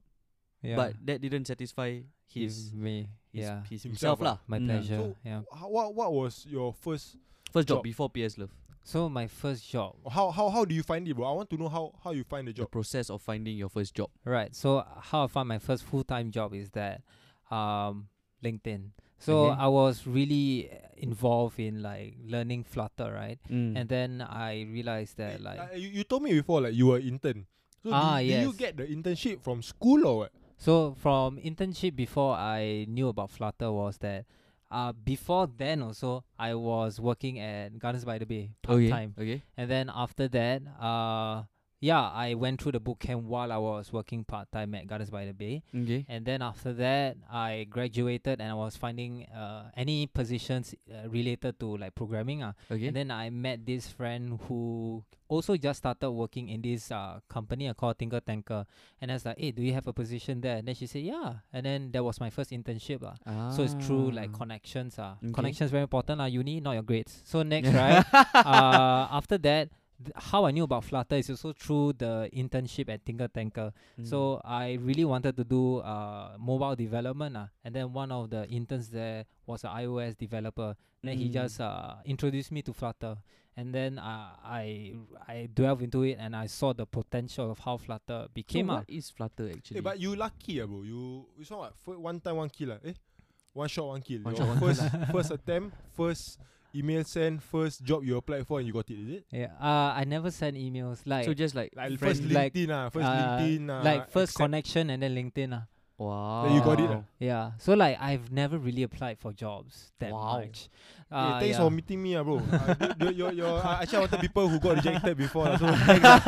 Yeah. 0.63 0.77
but 0.77 0.95
that 1.05 1.21
didn't 1.21 1.47
satisfy 1.47 2.01
his 2.27 2.73
me. 2.73 3.09
his, 3.33 3.43
Yeah. 3.45 3.63
his 3.69 3.83
Himself 3.83 4.19
himself, 4.19 4.21
lah. 4.21 4.31
lah. 4.31 4.39
My 4.47 4.59
Mm. 4.59 4.67
pleasure. 4.67 4.99
So- 4.99 5.17
yeah. 5.25 5.41
How, 5.53 5.69
what 5.69 5.95
what 5.95 6.13
was 6.15 6.47
your 6.49 6.73
first? 6.73 7.17
First 7.53 7.69
job 7.69 7.79
Job. 7.79 7.85
before 7.85 8.09
PS 8.09 8.39
Love. 8.39 8.55
So 8.85 9.09
my 9.09 9.27
first 9.29 9.69
job. 9.69 9.95
How 10.11 10.31
how 10.31 10.51
how 10.51 10.65
do 10.65 10.75
you 10.75 10.83
find 10.83 11.07
it, 11.07 11.15
bro? 11.15 11.27
I 11.27 11.33
want 11.33 11.51
to 11.51 11.57
know 11.57 11.69
how 11.69 11.93
how 12.03 12.11
you 12.11 12.25
find 12.25 12.49
the 12.49 12.53
job. 12.53 12.67
The 12.67 12.71
process 12.71 13.11
of 13.11 13.23
finding 13.23 13.57
your 13.57 13.69
first 13.69 13.95
job. 13.95 14.11
Right. 14.25 14.55
So 14.55 14.85
how 15.01 15.25
I 15.25 15.27
found 15.29 15.49
my 15.49 15.59
first 15.59 15.85
full 15.85 16.05
time 16.05 16.31
job 16.31 16.55
is 16.55 16.71
that 16.71 17.03
um 17.51 18.09
LinkedIn. 18.43 18.91
So 19.19 19.51
Okay. 19.51 19.61
I 19.61 19.69
was 19.69 20.05
really 20.07 20.69
uh, 20.69 20.75
involved 20.97 21.61
in 21.61 21.81
like 21.81 22.17
learning 22.27 22.65
Flutter, 22.65 23.13
right? 23.13 23.39
Mm. 23.49 23.77
And 23.79 23.89
then 23.89 24.21
I 24.21 24.63
realized 24.69 25.17
that 25.19 25.35
Eh, 25.35 25.39
like 25.41 25.61
uh, 25.61 25.77
you, 25.77 25.89
you 25.89 26.05
told 26.05 26.25
me 26.25 26.33
before 26.35 26.61
like 26.63 26.75
you 26.75 26.87
were 26.89 26.99
intern. 26.99 27.47
So 27.85 27.91
Ah, 27.93 28.19
did, 28.19 28.27
did 28.29 28.43
you 28.43 28.53
get 28.53 28.77
the 28.77 28.87
internship 28.87 29.41
from 29.43 29.63
school 29.63 30.07
or 30.07 30.17
what? 30.27 30.33
so 30.59 30.95
from 30.99 31.39
internship 31.39 31.95
before 31.97 32.35
I 32.35 32.87
knew 32.89 33.09
about 33.09 33.31
Flutter 33.31 33.71
was 33.73 33.99
that 33.99 34.27
uh, 34.73 34.93
before 35.05 35.47
then 35.47 35.83
also 35.83 36.25
I 36.39 36.55
was 36.55 36.99
working 36.99 37.39
at 37.39 37.79
Gardens 37.79 38.05
by 38.09 38.17
the 38.19 38.25
Bay 38.27 38.51
part 38.63 38.79
time, 38.91 39.15
Okay. 39.21 39.43
and 39.57 39.71
then 39.71 39.91
after 39.95 40.27
that, 40.29 40.63
uh, 40.81 41.45
yeah, 41.83 42.09
I 42.15 42.35
went 42.35 42.63
through 42.63 42.73
the 42.73 42.81
boot 42.81 43.01
camp 43.01 43.25
while 43.25 43.51
I 43.51 43.59
was 43.59 43.93
working 43.93 44.23
part 44.25 44.47
time 44.53 44.73
at 44.79 44.87
Gardens 44.87 45.11
by 45.11 45.27
the 45.27 45.35
Bay, 45.35 45.63
Okay. 45.75 46.07
and 46.09 46.25
then 46.25 46.41
after 46.41 46.73
that, 46.75 47.17
I 47.29 47.67
graduated 47.69 48.41
and 48.41 48.49
I 48.51 48.55
was 48.55 48.77
finding 48.79 49.27
uh, 49.27 49.69
any 49.77 50.07
positions 50.07 50.75
uh, 50.89 51.09
related 51.11 51.59
to 51.59 51.77
like 51.77 51.95
programming. 51.97 52.43
Uh. 52.45 52.53
Okay. 52.71 52.87
And 52.87 52.95
then 52.97 53.11
I 53.11 53.31
met 53.31 53.67
this 53.67 53.89
friend 53.89 54.39
who 54.47 55.03
also 55.29 55.57
just 55.57 55.79
started 55.79 56.11
working 56.13 56.51
in 56.51 56.63
this 56.63 56.93
uh, 56.93 57.19
company 57.29 57.67
uh, 57.67 57.75
called 57.75 57.99
Tinker 57.99 58.21
Tanker. 58.21 58.65
And 59.01 59.11
I 59.11 59.15
was 59.15 59.25
like, 59.27 59.39
hey, 59.39 59.51
do 59.51 59.63
you 59.63 59.73
have 59.73 59.87
a 59.89 59.93
position 59.93 60.41
there? 60.41 60.57
And 60.59 60.69
then 60.69 60.75
she 60.77 60.87
said, 60.87 61.03
yeah. 61.03 61.35
And 61.53 61.65
then 61.67 61.91
that 61.93 62.05
was 62.05 62.21
my 62.21 62.31
first 62.31 62.51
internship. 62.53 63.03
Uh. 63.03 63.51
So 63.51 63.63
it's 63.65 63.75
through 63.85 64.13
like 64.13 64.31
Ah. 64.35 64.39
connections. 64.39 64.99
Uh. 64.99 65.15
Okay. 65.25 65.33
Connections 65.33 65.71
very 65.73 65.83
important. 65.83 66.21
Uh, 66.21 66.27
uni, 66.27 66.61
not 66.61 66.73
your 66.73 66.83
grades. 66.85 67.23
So 67.25 67.43
next, 67.43 67.71
right? 67.75 68.05
uh, 68.35 69.09
after 69.11 69.37
that, 69.39 69.71
th- 70.05 70.13
how 70.17 70.45
I 70.45 70.51
knew 70.51 70.65
about 70.65 70.85
Flutter 70.85 71.17
is 71.17 71.31
also 71.31 71.53
through 71.53 71.95
the 71.95 72.29
internship 72.35 72.89
at 72.89 73.05
Tinker 73.05 73.29
Tanker. 73.29 73.73
Mm. 74.01 74.07
So 74.07 74.41
I 74.45 74.75
really 74.81 75.05
wanted 75.05 75.37
to 75.37 75.45
do 75.45 75.79
uh, 75.79 76.37
mobile 76.39 76.77
development. 76.77 77.37
Uh. 77.37 77.47
And 77.65 77.75
then 77.75 77.93
one 77.93 78.11
of 78.13 78.31
the 78.31 78.47
interns 78.49 78.89
there 78.89 79.25
was 79.47 79.65
an 79.65 79.71
iOS 79.71 80.17
developer. 80.17 80.75
Then 81.03 81.19
he 81.19 81.29
Mm. 81.29 81.33
just 81.33 81.61
uh, 81.61 81.95
introduced 82.05 82.53
me 82.53 82.63
to 82.63 82.73
Flutter. 82.73 83.17
And 83.57 83.75
then 83.75 83.99
uh, 83.99 84.31
I 84.43 84.95
I 85.29 85.49
delved 85.53 85.83
into 85.83 86.03
it 86.05 86.17
and 86.19 86.35
I 86.35 86.47
saw 86.47 86.73
the 86.73 86.87
potential 86.87 87.51
of 87.51 87.59
how 87.59 87.77
Flutter 87.77 88.25
so 88.25 88.29
became. 88.33 88.71
uh. 88.71 88.77
what 88.79 88.89
is 88.89 89.11
Flutter 89.11 89.51
actually? 89.51 89.77
Hey, 89.77 89.81
but 89.81 90.01
you 90.01 90.17
lucky, 90.17 90.61
ah, 90.63 90.67
bro. 90.67 90.83
You 90.85 91.27
you 91.37 91.45
saw 91.45 91.59
what? 91.59 91.75
Fir- 91.85 91.99
one 91.99 92.19
time 92.21 92.37
one 92.37 92.49
kill, 92.49 92.73
ah. 92.73 92.79
Eh, 92.83 92.95
one 93.53 93.69
shot 93.69 93.89
one 93.89 94.01
kill. 94.01 94.23
One 94.23 94.35
shot, 94.35 94.49
one 94.49 94.59
first 94.59 94.83
first 95.13 95.31
attempt, 95.33 95.77
first 95.93 96.39
email 96.75 97.05
send, 97.05 97.43
first 97.43 97.83
job 97.85 98.05
you 98.05 98.17
applied 98.17 98.47
for, 98.47 98.59
and 98.59 98.67
you 98.67 98.73
got 98.73 98.89
it. 98.91 98.95
Is 98.95 99.09
it? 99.19 99.25
yeah, 99.31 99.53
uh, 99.61 99.93
I 99.95 100.05
never 100.07 100.31
send 100.31 100.57
emails. 100.57 101.01
Like, 101.05 101.25
so 101.27 101.35
just 101.35 101.55
like, 101.55 101.73
Like 101.77 101.99
friend- 101.99 102.17
first 102.19 102.23
like, 102.31 102.53
LinkedIn, 102.55 102.71
ah, 102.71 102.89
first 102.91 103.07
uh, 103.07 103.39
LinkedIn, 103.41 103.71
ah, 103.71 103.83
like 103.83 104.11
first 104.11 104.33
accept- 104.33 104.45
connection 104.45 104.91
and 104.91 105.03
then 105.03 105.15
LinkedIn. 105.15 105.53
Uh. 105.53 105.61
Wow. 106.07 106.55
You 106.55 106.61
got 106.63 106.81
it, 106.81 106.91
ah. 106.91 107.03
Yeah. 107.19 107.53
So 107.59 107.75
like 107.75 107.97
I've 108.01 108.31
never 108.33 108.59
really 108.59 108.83
applied 108.83 109.19
for 109.19 109.33
jobs 109.33 109.93
that 110.01 110.13
Wow. 110.13 110.39
much. 110.41 110.69
Hey, 111.13 111.17
Uh, 111.19 111.41
thanks 111.41 111.59
yeah. 111.59 111.65
for 111.65 111.71
meeting 111.71 112.01
me, 112.03 112.17
ah, 112.17 112.25
bro. 112.25 112.37
uh, 112.53 112.73
the- 112.73 112.95
the- 112.99 113.13
your, 113.13 113.33
your, 113.37 113.61
uh, 113.61 113.83
actually, 113.85 113.99
I 113.99 114.01
wanted 114.09 114.21
people 114.25 114.49
who 114.49 114.57
got 114.59 114.77
rejected 114.81 115.13
before. 115.17 115.45
lah, 115.45 115.57
so. 115.61 115.67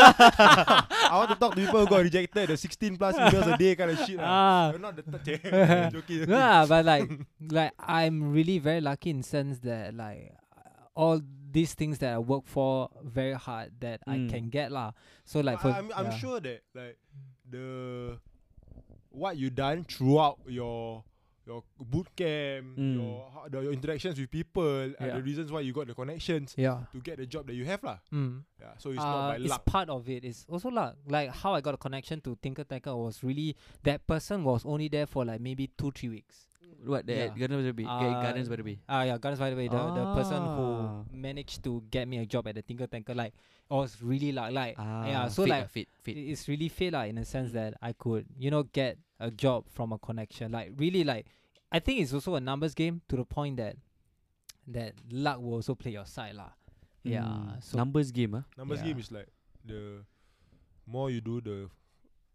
I 0.45 1.13
want 1.17 1.31
to 1.31 1.37
talk 1.37 1.55
to 1.55 1.61
people 1.65 1.81
who 1.81 1.87
got 1.89 2.03
rejected, 2.05 2.49
the 2.53 2.57
16 2.57 2.97
plus 2.97 3.17
emails 3.17 3.49
a 3.55 3.57
day 3.57 3.75
kind 3.77 3.91
of 3.91 3.99
shit. 4.05 4.19
Ah. 4.21 4.29
Ah. 4.29 4.71
You're 4.71 4.85
not 4.85 4.97
the 4.97 5.03
third. 5.03 5.93
joking. 5.93 6.29
yeah, 6.29 6.67
but 6.69 6.85
like, 6.85 7.09
like 7.41 7.73
I'm 7.81 8.33
really 8.33 8.59
very 8.59 8.81
lucky 8.81 9.11
in 9.11 9.23
sense 9.23 9.59
that 9.61 9.95
like 9.95 10.37
all 10.95 11.21
these 11.51 11.73
things 11.75 11.99
that 11.99 12.13
I 12.15 12.19
work 12.19 12.45
for 12.47 12.91
very 13.03 13.35
hard 13.35 13.73
that 13.81 14.01
I 14.07 14.17
Mm. 14.17 14.31
can 14.31 14.45
get 14.51 14.69
lah. 14.73 14.93
So 15.25 15.41
like 15.41 15.59
I- 15.59 15.63
for 15.63 15.69
I'm, 15.71 15.89
I'm 15.97 16.07
yeah. 16.13 16.19
sure 16.19 16.41
that 16.41 16.61
like 16.75 16.99
the 17.49 18.19
what 19.15 19.37
you 19.37 19.51
done 19.51 19.85
throughout 19.85 20.39
your 20.47 21.05
your 21.47 21.63
boot 21.79 22.09
camp, 22.17 22.79
Mm. 22.79 22.95
your 22.97 23.31
the, 23.51 23.61
your 23.61 23.73
interactions 23.73 24.19
with 24.19 24.31
people, 24.31 24.89
Yeah. 24.99 25.17
the 25.17 25.23
reasons 25.23 25.53
why 25.53 25.61
you 25.61 25.75
got 25.75 25.87
the 25.87 25.95
connections 25.95 26.55
Yeah. 26.57 26.85
to 26.93 27.01
get 27.01 27.19
the 27.19 27.27
job 27.27 27.47
that 27.47 27.55
you 27.55 27.67
have 27.67 27.83
lah. 27.85 27.99
Mm. 28.11 28.45
Yeah, 28.59 28.73
so 28.79 28.91
it's 28.91 28.99
uh, 29.01 29.05
not 29.05 29.29
by 29.29 29.37
it's 29.37 29.51
luck. 29.51 29.65
part 29.67 29.89
of 29.91 30.09
it. 30.09 30.25
It's 30.25 30.47
also 30.49 30.71
luck. 30.71 30.97
Like 31.07 31.29
how 31.31 31.53
I 31.53 31.61
got 31.61 31.75
a 31.75 31.77
connection 31.77 32.23
to 32.23 32.39
Tinker 32.41 32.65
Tanker 32.65 32.97
was 32.97 33.23
really 33.23 33.57
that 33.83 34.07
person 34.07 34.43
was 34.43 34.65
only 34.65 34.89
there 34.89 35.05
for 35.07 35.25
like 35.27 35.41
maybe 35.43 35.69
two 35.77 35.93
three 35.93 36.09
weeks. 36.09 36.47
What 36.85 37.07
the 37.07 37.13
Yeah. 37.15 37.25
at 37.25 37.39
Gardens 37.39 37.63
by 37.63 37.67
the 37.67 37.73
Bay? 37.73 37.85
Uh, 37.85 38.23
Gardens 38.23 38.49
by 38.49 38.57
the 38.57 38.63
Bay. 38.63 38.79
Ah 38.89 39.03
yeah, 39.03 39.19
Gardens 39.19 39.41
by 39.41 39.51
the 39.51 39.57
way, 39.57 39.69
the, 39.69 39.77
the 39.77 40.05
person 40.15 40.43
Ah. 40.43 40.57
who 40.57 41.17
managed 41.17 41.65
to 41.65 41.83
get 41.91 42.07
me 42.07 42.19
a 42.19 42.27
job 42.27 42.47
at 42.49 42.55
the 42.55 42.63
Tinker 42.63 42.87
Tanker, 42.87 43.15
like 43.15 43.33
it 43.71 43.73
was 43.75 44.01
really 44.03 44.33
luck. 44.33 44.53
Like 44.53 44.77
yeah, 44.79 45.25
Ah, 45.25 45.29
so 45.29 45.43
fate 45.45 45.51
like 45.51 45.65
ah, 45.65 45.67
fate, 45.69 45.89
fate. 46.03 46.17
it's 46.31 46.49
really 46.49 46.69
fate 46.69 46.93
lah 46.93 47.03
in 47.05 47.19
a 47.19 47.25
sense 47.25 47.53
that 47.53 47.75
I 47.81 47.93
could, 47.93 48.27
you 48.39 48.51
know, 48.51 48.63
get 48.65 48.99
a 49.19 49.31
job 49.31 49.65
from 49.69 49.93
a 49.93 49.99
connection. 49.99 50.53
Like 50.53 50.73
really 50.77 51.05
like 51.05 51.27
I 51.73 51.79
think 51.81 52.01
it's 52.01 52.13
also 52.13 52.35
a 52.37 52.41
numbers 52.41 52.75
game 52.75 53.01
to 53.09 53.17
the 53.17 53.25
point 53.25 53.57
that 53.57 53.77
that 54.69 54.95
luck 55.11 55.41
will 55.41 55.55
also 55.55 55.75
play 55.75 55.93
your 55.93 56.07
side 56.07 56.35
lah. 56.35 56.51
Yeah. 57.03 57.25
Mm. 57.25 57.63
So 57.63 57.77
numbers 57.79 58.11
game, 58.13 58.35
ah. 58.35 58.45
Numbers 58.57 58.81
yeah. 58.81 58.87
game 58.93 58.99
is 58.99 59.11
like 59.13 59.29
the 59.65 60.05
more 60.87 61.11
you 61.11 61.21
do 61.21 61.41
the 61.41 61.69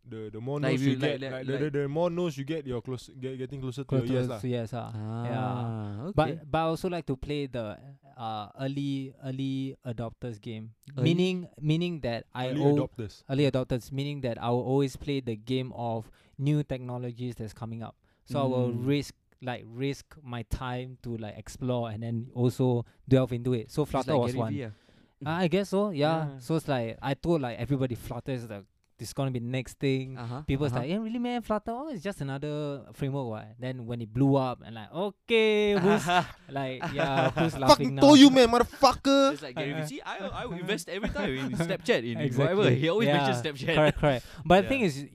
the 0.07 0.29
the 0.31 0.39
more 0.41 0.59
Like 0.59 0.75
if 0.75 0.81
you 0.81 0.91
you 0.91 0.95
get, 0.97 1.21
like- 1.21 1.31
like, 1.31 1.31
like- 1.31 1.47
the, 1.47 1.69
the, 1.69 1.69
the 1.81 1.87
more 1.87 2.09
no's 2.09 2.37
you 2.37 2.43
get, 2.45 2.65
you're 2.65 2.81
close, 2.81 3.09
get, 3.19 3.37
getting 3.37 3.61
closer 3.61 3.81
to 3.81 3.85
close 3.85 4.09
your 4.09 4.19
yes 4.19 4.25
to- 4.27 4.33
lah. 4.33 4.39
to 4.39 4.47
yes 4.47 4.73
ah. 4.73 4.91
Ah, 4.93 6.01
okay. 6.03 6.13
But 6.15 6.51
but 6.51 6.57
I 6.57 6.61
also 6.61 6.89
like 6.89 7.05
to 7.07 7.15
play 7.15 7.45
the 7.47 7.77
uh 8.17 8.49
early 8.59 9.13
early 9.23 9.75
adopters 9.85 10.41
game. 10.41 10.71
Early- 10.97 11.03
Meaning 11.03 11.47
meaning 11.61 11.99
that 12.01 12.25
I 12.33 12.49
Early 12.49 12.61
owe 12.61 12.75
adopters. 12.75 13.23
early 13.29 13.49
adopters 13.49 13.91
meaning 13.91 14.21
that 14.21 14.41
I 14.41 14.49
will 14.49 14.63
always 14.63 14.95
play 14.95 15.19
the 15.21 15.35
game 15.35 15.71
of 15.73 16.09
new 16.37 16.63
technologies 16.63 17.35
that's 17.35 17.53
coming 17.53 17.83
up. 17.83 17.95
So 18.25 18.39
I 18.41 18.45
will 18.45 18.71
Mm. 18.71 18.87
risk 18.87 19.15
like 19.41 19.63
risk 19.71 20.17
my 20.21 20.43
time 20.51 20.97
to 21.03 21.15
like 21.17 21.37
explore 21.37 21.89
and 21.89 22.03
then 22.03 22.27
also 22.35 22.85
delve 23.07 23.31
into 23.31 23.53
it. 23.53 23.71
So 23.71 23.85
Flutter 23.85 24.11
like 24.13 24.21
was 24.21 24.31
Gary 24.33 24.39
one. 24.39 24.53
Vee, 24.53 24.65
ah. 24.65 24.71
Uh, 25.25 25.29
I 25.43 25.47
guess 25.47 25.69
so. 25.69 25.89
Yeah. 25.91 26.27
Yeah. 26.27 26.39
So 26.39 26.55
it's 26.55 26.67
like 26.67 26.97
I 27.01 27.13
told 27.13 27.41
like 27.41 27.57
everybody 27.59 27.95
Flutter 27.95 28.31
is 28.33 28.47
the 28.47 28.65
this 28.99 29.13
gonna 29.15 29.31
be 29.31 29.39
the 29.39 29.47
next 29.47 29.79
thing. 29.79 30.17
Uh-huh, 30.19 30.41
People's 30.43 30.71
uh-huh. 30.75 30.81
like, 30.83 30.89
yeah, 30.91 30.97
really 30.99 31.17
man, 31.17 31.41
Flutter, 31.41 31.71
oh, 31.71 31.87
it's 31.87 32.03
just 32.03 32.19
another 32.21 32.83
framework. 32.93 33.27
What? 33.27 33.47
Then 33.57 33.87
when 33.87 34.01
it 34.03 34.11
blew 34.13 34.35
up 34.35 34.59
and 34.65 34.75
like, 34.75 34.91
okay, 34.93 35.79
who's 35.79 36.03
like, 36.51 36.83
yeah, 36.93 37.31
who's 37.31 37.55
laughing 37.57 37.67
Fucking 37.89 37.95
now? 37.95 38.01
told 38.03 38.19
you, 38.19 38.29
man, 38.29 38.49
motherfucker. 38.51 39.31
It's 39.33 39.41
like 39.41 39.55
Gary 39.55 39.73
Vee. 39.73 39.87
See, 39.87 40.01
I 40.05 40.43
I 40.43 40.45
will 40.45 40.59
invest 40.59 40.89
every 40.91 41.09
time 41.09 41.31
in 41.31 41.51
Snapchat 41.65 42.03
in 42.03 42.19
Exactly. 42.19 42.55
whatever. 42.55 42.69
He 42.75 42.89
always 42.91 43.07
Yeah, 43.07 43.17
mentions 43.23 43.39
Snapchat. 43.41 43.75
correct, 43.75 43.97
correct. 43.97 44.25
But 44.45 44.63
the 44.63 44.67
thing 44.67 44.81
is, 44.83 45.07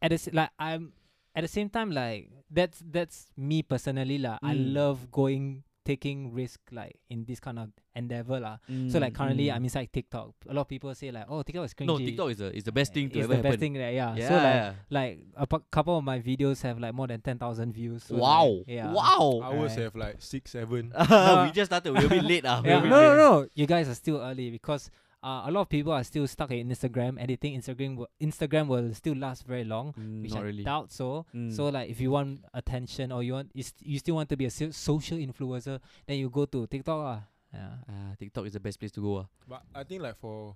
at 0.00 0.10
the 0.10 0.18
like 0.32 0.50
I'm 0.58 0.96
at 1.36 1.44
the 1.44 1.52
same 1.52 1.68
time 1.68 1.92
like 1.92 2.32
that's 2.48 2.80
that's 2.80 3.28
me 3.36 3.60
personally 3.60 4.16
lah. 4.16 4.40
I 4.40 4.56
Mm. 4.56 4.72
love 4.72 5.10
going 5.12 5.65
taking 5.86 6.34
risk 6.34 6.58
like 6.72 6.98
in 7.08 7.24
this 7.24 7.38
kind 7.38 7.58
of 7.62 7.70
endeavor 7.94 8.40
lah. 8.42 8.58
So 8.90 8.98
like 8.98 9.14
Mm, 9.14 9.16
currently 9.16 9.46
mm. 9.46 9.54
I'm 9.54 9.62
inside 9.64 9.88
TikTok. 9.94 10.34
A 10.50 10.52
lot 10.52 10.62
of 10.62 10.68
people 10.68 10.92
say 10.94 11.10
like, 11.14 11.26
oh 11.30 11.42
TikTok 11.46 11.64
is 11.64 11.74
cringy. 11.74 11.86
No, 11.86 11.98
TikTok 11.98 12.30
is 12.34 12.38
the 12.42 12.48
is 12.56 12.64
the 12.64 12.72
best 12.72 12.92
thing 12.92 13.08
to 13.10 13.18
It's 13.18 13.24
ever 13.24 13.32
the 13.32 13.36
happen. 13.38 13.50
best 13.52 13.60
thing 13.60 13.72
that 13.74 13.94
yeah. 13.94 14.14
Yeah. 14.18 14.28
So 14.28 14.34
like 14.34 14.74
like 14.90 15.12
a 15.38 15.60
couple 15.70 15.96
of 15.96 16.02
my 16.04 16.18
videos 16.18 16.60
have 16.66 16.78
like 16.82 16.92
more 16.92 17.06
than 17.06 17.20
ten 17.22 17.38
thousand 17.38 17.72
views. 17.72 18.02
So 18.10 18.14
like, 18.18 18.22
wow. 18.22 18.50
yeah. 18.66 18.90
Wow. 18.92 19.40
Ours 19.46 19.70
Right. 19.78 19.78
have 19.86 19.94
like 19.94 20.16
six, 20.18 20.50
seven. 20.50 20.92
no, 20.92 21.44
we 21.46 21.52
just 21.54 21.70
started. 21.70 21.94
We're 21.94 22.04
a 22.06 22.08
bit 22.18 22.24
late. 22.24 22.44
We're 22.44 22.60
Yeah, 22.66 22.78
a 22.78 22.82
bit 22.82 22.90
no, 22.90 22.98
no, 23.00 23.08
late. 23.08 23.16
no. 23.16 23.32
You 23.54 23.66
guys 23.70 23.88
are 23.88 23.94
still 23.94 24.18
early 24.20 24.50
because 24.50 24.90
uh, 25.26 25.42
a 25.48 25.50
lot 25.50 25.62
of 25.62 25.68
people 25.68 25.92
are 25.92 26.04
still 26.04 26.26
stuck 26.34 26.50
in 26.52 26.68
Instagram. 26.70 27.16
And 27.18 27.26
they 27.28 27.36
think 27.36 27.52
Instagram 27.60 27.96
will, 27.98 28.08
Instagram 28.22 28.68
will 28.68 28.94
still 28.94 29.16
last 29.16 29.42
very 29.52 29.64
long, 29.64 29.92
Mm, 29.98 30.22
which 30.22 30.32
not 30.34 30.42
I 30.42 30.46
really. 30.46 30.62
doubt 30.64 30.92
so. 30.92 31.26
Mm. 31.34 31.50
So 31.56 31.66
like, 31.76 31.90
if 31.90 31.98
you 32.00 32.10
want 32.12 32.44
attention 32.54 33.10
or 33.10 33.22
you 33.26 33.32
want, 33.34 33.50
you, 33.58 33.62
st- 33.62 33.82
you 33.92 33.98
still 33.98 34.14
want 34.14 34.28
to 34.30 34.36
be 34.36 34.46
a 34.46 34.50
so- 34.50 34.70
social 34.70 35.18
influencer, 35.18 35.80
then 36.06 36.18
you 36.22 36.30
go 36.30 36.44
to 36.46 36.66
TikTok 36.66 37.00
ah. 37.14 37.20
Yeah. 37.52 37.74
Ah, 37.88 38.12
TikTok 38.18 38.46
is 38.46 38.52
the 38.52 38.60
best 38.60 38.78
place 38.78 38.92
to 38.92 39.00
go. 39.00 39.12
ah. 39.18 39.26
But 39.48 39.62
I 39.74 39.82
think 39.84 40.02
like 40.02 40.16
for 40.18 40.54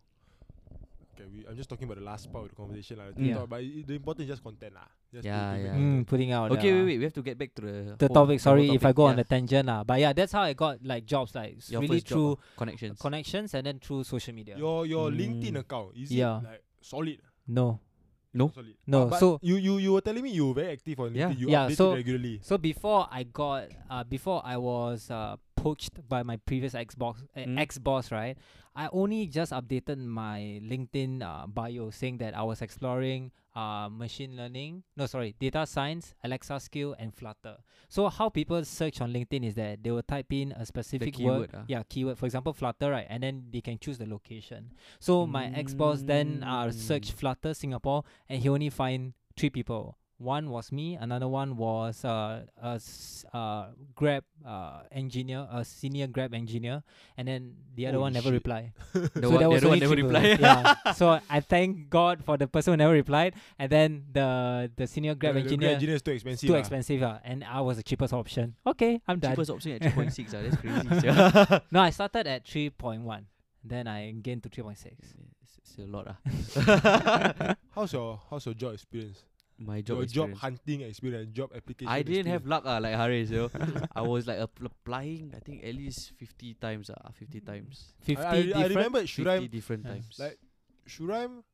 okay, 1.20 1.28
we, 1.32 1.46
I'm 1.46 1.56
just 1.56 1.68
talking 1.68 1.84
about 1.84 1.98
the 1.98 2.04
last 2.04 2.32
part 2.32 2.44
of 2.44 2.50
the 2.50 2.56
conversation 2.56 2.98
like 2.98 3.12
Yeah. 3.16 3.24
TikTok, 3.36 3.48
but 3.50 3.60
i- 3.60 3.84
the 3.86 3.94
important 3.94 4.24
is 4.24 4.28
just 4.32 4.42
content 4.42 4.74
lah. 4.74 4.88
Just 5.12 5.24
Yeah, 5.24 5.52
to, 5.52 5.58
to 5.58 5.64
yeah. 5.64 5.74
Mm, 5.76 6.06
putting 6.06 6.32
out. 6.32 6.50
Okay, 6.52 6.70
the, 6.70 6.76
wait, 6.78 6.84
wait. 6.86 6.98
We 6.98 7.04
have 7.04 7.12
to 7.12 7.22
get 7.22 7.36
back 7.38 7.54
to 7.54 7.62
the 7.62 7.72
The 7.98 8.06
whole- 8.08 8.14
topic. 8.24 8.38
the 8.38 8.42
Sorry 8.42 8.64
if 8.70 8.80
I 8.80 8.90
topic. 8.90 8.96
go 8.96 9.04
on 9.04 9.16
Yeah. 9.16 9.20
a 9.20 9.24
tangent 9.24 9.66
lah. 9.68 9.84
But 9.84 10.00
yeah, 10.00 10.12
that's 10.16 10.32
how 10.32 10.42
I 10.42 10.54
got 10.54 10.80
like 10.84 11.04
jobs 11.04 11.34
like 11.34 11.60
Your 11.68 11.82
really 11.82 12.00
first 12.00 12.06
job, 12.08 12.16
through 12.16 12.32
ah, 12.40 12.56
connections. 12.56 12.96
connections 12.98 13.54
and 13.54 13.66
then 13.66 13.78
through 13.78 14.04
social 14.04 14.32
media. 14.34 14.56
Your 14.56 14.86
your 14.86 15.10
LinkedIn 15.10 15.52
Mm. 15.60 15.60
account 15.60 15.92
is 15.96 16.08
Yeah. 16.10 16.40
it 16.40 16.44
like 16.44 16.62
solid? 16.80 17.20
no. 17.46 17.80
No? 18.32 18.52
No, 18.86 19.04
But, 19.04 19.10
but 19.10 19.18
so- 19.20 19.38
you 19.42 19.56
you 19.56 19.78
you 19.78 19.92
were 19.92 20.00
telling 20.00 20.22
me 20.22 20.30
you 20.30 20.46
were 20.48 20.54
very 20.54 20.72
active 20.72 21.00
on 21.00 21.14
Yeah. 21.14 21.30
LinkedIn. 21.30 21.38
You 21.38 21.48
Yeah, 21.50 21.66
update 21.68 21.76
so- 21.76 21.92
it 21.92 21.96
regularly. 21.96 22.38
So 22.42 22.58
before 22.58 23.08
I 23.10 23.24
got, 23.24 23.68
uh, 23.90 24.04
before 24.04 24.40
I 24.44 24.56
was 24.56 25.10
uh, 25.10 25.36
poached 25.56 25.98
by 26.08 26.22
my 26.22 26.36
previous 26.36 26.74
Xbox 26.74 27.22
uh, 27.36 27.40
Mm. 27.40 27.58
ex 27.58 27.78
boss, 27.78 28.12
right? 28.12 28.36
I 28.76 28.88
only 28.92 29.26
just 29.26 29.50
updated 29.52 29.98
my 29.98 30.60
LinkedIn 30.62 31.22
uh, 31.22 31.46
bio 31.48 31.90
saying 31.90 32.18
that 32.18 32.36
I 32.36 32.42
was 32.44 32.62
exploring 32.62 33.32
uh, 33.60 33.88
machine 33.88 34.36
learning. 34.36 34.82
No, 34.96 35.06
sorry, 35.06 35.34
data 35.38 35.66
science, 35.66 36.14
Alexa 36.24 36.60
skill, 36.60 36.96
and 36.98 37.14
Flutter. 37.14 37.56
So 37.88 38.08
how 38.08 38.28
people 38.28 38.64
search 38.64 39.00
on 39.00 39.12
LinkedIn 39.12 39.44
is 39.46 39.54
that 39.54 39.82
they 39.82 39.90
will 39.90 40.02
type 40.02 40.32
in 40.32 40.52
a 40.52 40.64
specific 40.64 41.14
keyword, 41.14 41.40
word, 41.40 41.50
ah. 41.54 41.64
yeah, 41.68 41.82
keyword. 41.88 42.18
For 42.18 42.26
example, 42.26 42.52
Flutter, 42.52 42.90
right? 42.90 43.06
And 43.08 43.22
then 43.22 43.44
they 43.52 43.60
can 43.60 43.78
choose 43.78 43.98
the 43.98 44.06
location. 44.06 44.72
So 44.98 45.26
my 45.26 45.46
ex 45.54 45.74
boss 45.74 46.02
then 46.02 46.42
uh, 46.42 46.70
searched 46.70 47.10
Mm. 47.10 47.18
Flutter 47.20 47.54
Singapore, 47.54 48.04
and 48.28 48.42
he 48.42 48.48
only 48.48 48.70
find 48.70 49.14
three 49.36 49.50
people. 49.50 49.96
One 50.20 50.50
was 50.52 50.68
me. 50.70 50.96
Another 51.00 51.28
one 51.28 51.56
was 51.56 52.04
uh, 52.04 52.44
a 52.60 52.76
s- 52.76 53.24
uh, 53.32 53.68
Grab 53.96 54.22
uh, 54.44 54.82
engineer, 54.92 55.48
a 55.50 55.64
senior 55.64 56.08
Grab 56.08 56.34
engineer, 56.34 56.82
and 57.16 57.26
then 57.26 57.54
the 57.74 57.86
other 57.88 57.98
one 57.98 58.12
Holy 58.12 58.20
never 58.20 58.28
shit. 58.28 58.34
reply. 58.44 58.72
The 58.92 59.08
so 59.22 59.30
one, 59.30 59.40
that 59.40 59.48
the 59.48 59.48
was 59.48 59.64
other 59.64 59.68
one 59.72 59.80
only 59.80 59.80
never 59.80 59.96
cheaper. 59.96 60.08
reply. 60.12 60.36
yeah. 60.84 60.92
So 61.00 61.18
I 61.30 61.40
thank 61.40 61.88
God 61.88 62.20
for 62.22 62.36
the 62.36 62.46
person 62.46 62.74
who 62.74 62.76
never 62.76 62.92
replied, 62.92 63.32
and 63.58 63.72
then 63.72 64.04
the 64.12 64.70
the 64.76 64.86
senior 64.86 65.14
Grab 65.16 65.34
The- 65.34 65.40
the 65.40 65.44
engineer. 65.48 65.70
engineer 65.80 65.96
is 65.96 66.02
too 66.02 66.12
expensive. 66.12 66.46
too 66.52 66.54
ah. 66.54 66.58
expensive, 66.60 67.00
uh, 67.02 67.18
and 67.24 67.40
I 67.42 67.62
was 67.64 67.78
the 67.80 67.82
cheapest 67.82 68.12
option. 68.12 68.56
Okay, 68.66 69.00
I'm 69.08 69.20
done. 69.24 69.32
Cheapest 69.32 69.50
option 69.56 69.72
at 69.72 69.80
3.6. 69.80 70.36
ah, 70.36 70.44
That's 70.44 70.56
crazy. 70.60 71.00
sia. 71.00 71.62
No, 71.72 71.80
I 71.80 71.88
started 71.96 72.26
at 72.28 72.44
three 72.46 72.68
point 72.68 73.08
one, 73.08 73.24
then 73.64 73.88
I 73.88 74.12
gained 74.20 74.42
to 74.44 74.50
three 74.52 74.64
point 74.68 74.76
six. 74.76 74.96
it's, 75.40 75.56
it's 75.64 75.78
a 75.80 75.88
lot. 75.88 76.12
ah. 76.12 77.56
How's 77.74 77.92
your 77.96 78.20
how's 78.28 78.44
your 78.44 78.54
job 78.54 78.74
experience? 78.76 79.24
My 79.60 79.82
job 79.84 79.98
your 79.98 80.06
job 80.08 80.32
hunting 80.40 80.80
experience, 80.88 81.28
job 81.36 81.52
application. 81.54 81.92
I 81.92 82.00
didn't 82.02 82.32
have 82.32 82.46
luck 82.48 82.64
ah, 82.64 82.78
like 82.80 82.96
Haris. 82.96 83.28
You 83.30 83.44
know? 83.44 83.50
I 83.94 84.00
was 84.00 84.24
like 84.26 84.40
app- 84.40 84.56
applying, 84.64 85.34
I 85.36 85.40
think 85.44 85.60
at 85.62 85.74
least 85.76 86.12
50 86.16 86.54
times. 86.56 86.88
ah, 86.88 87.12
50 87.12 87.40
times. 87.44 87.92
Fifty 88.00 88.24
I, 88.24 88.24
I, 88.24 88.36
I 88.40 88.42
different. 88.42 88.68
remember 88.72 89.00
50 89.04 89.12
Shuraim 89.22 89.50
different 89.52 89.82
Yeah. 89.84 89.92
times. 89.92 90.16
like 90.18 90.38
Shuraim 90.88 91.44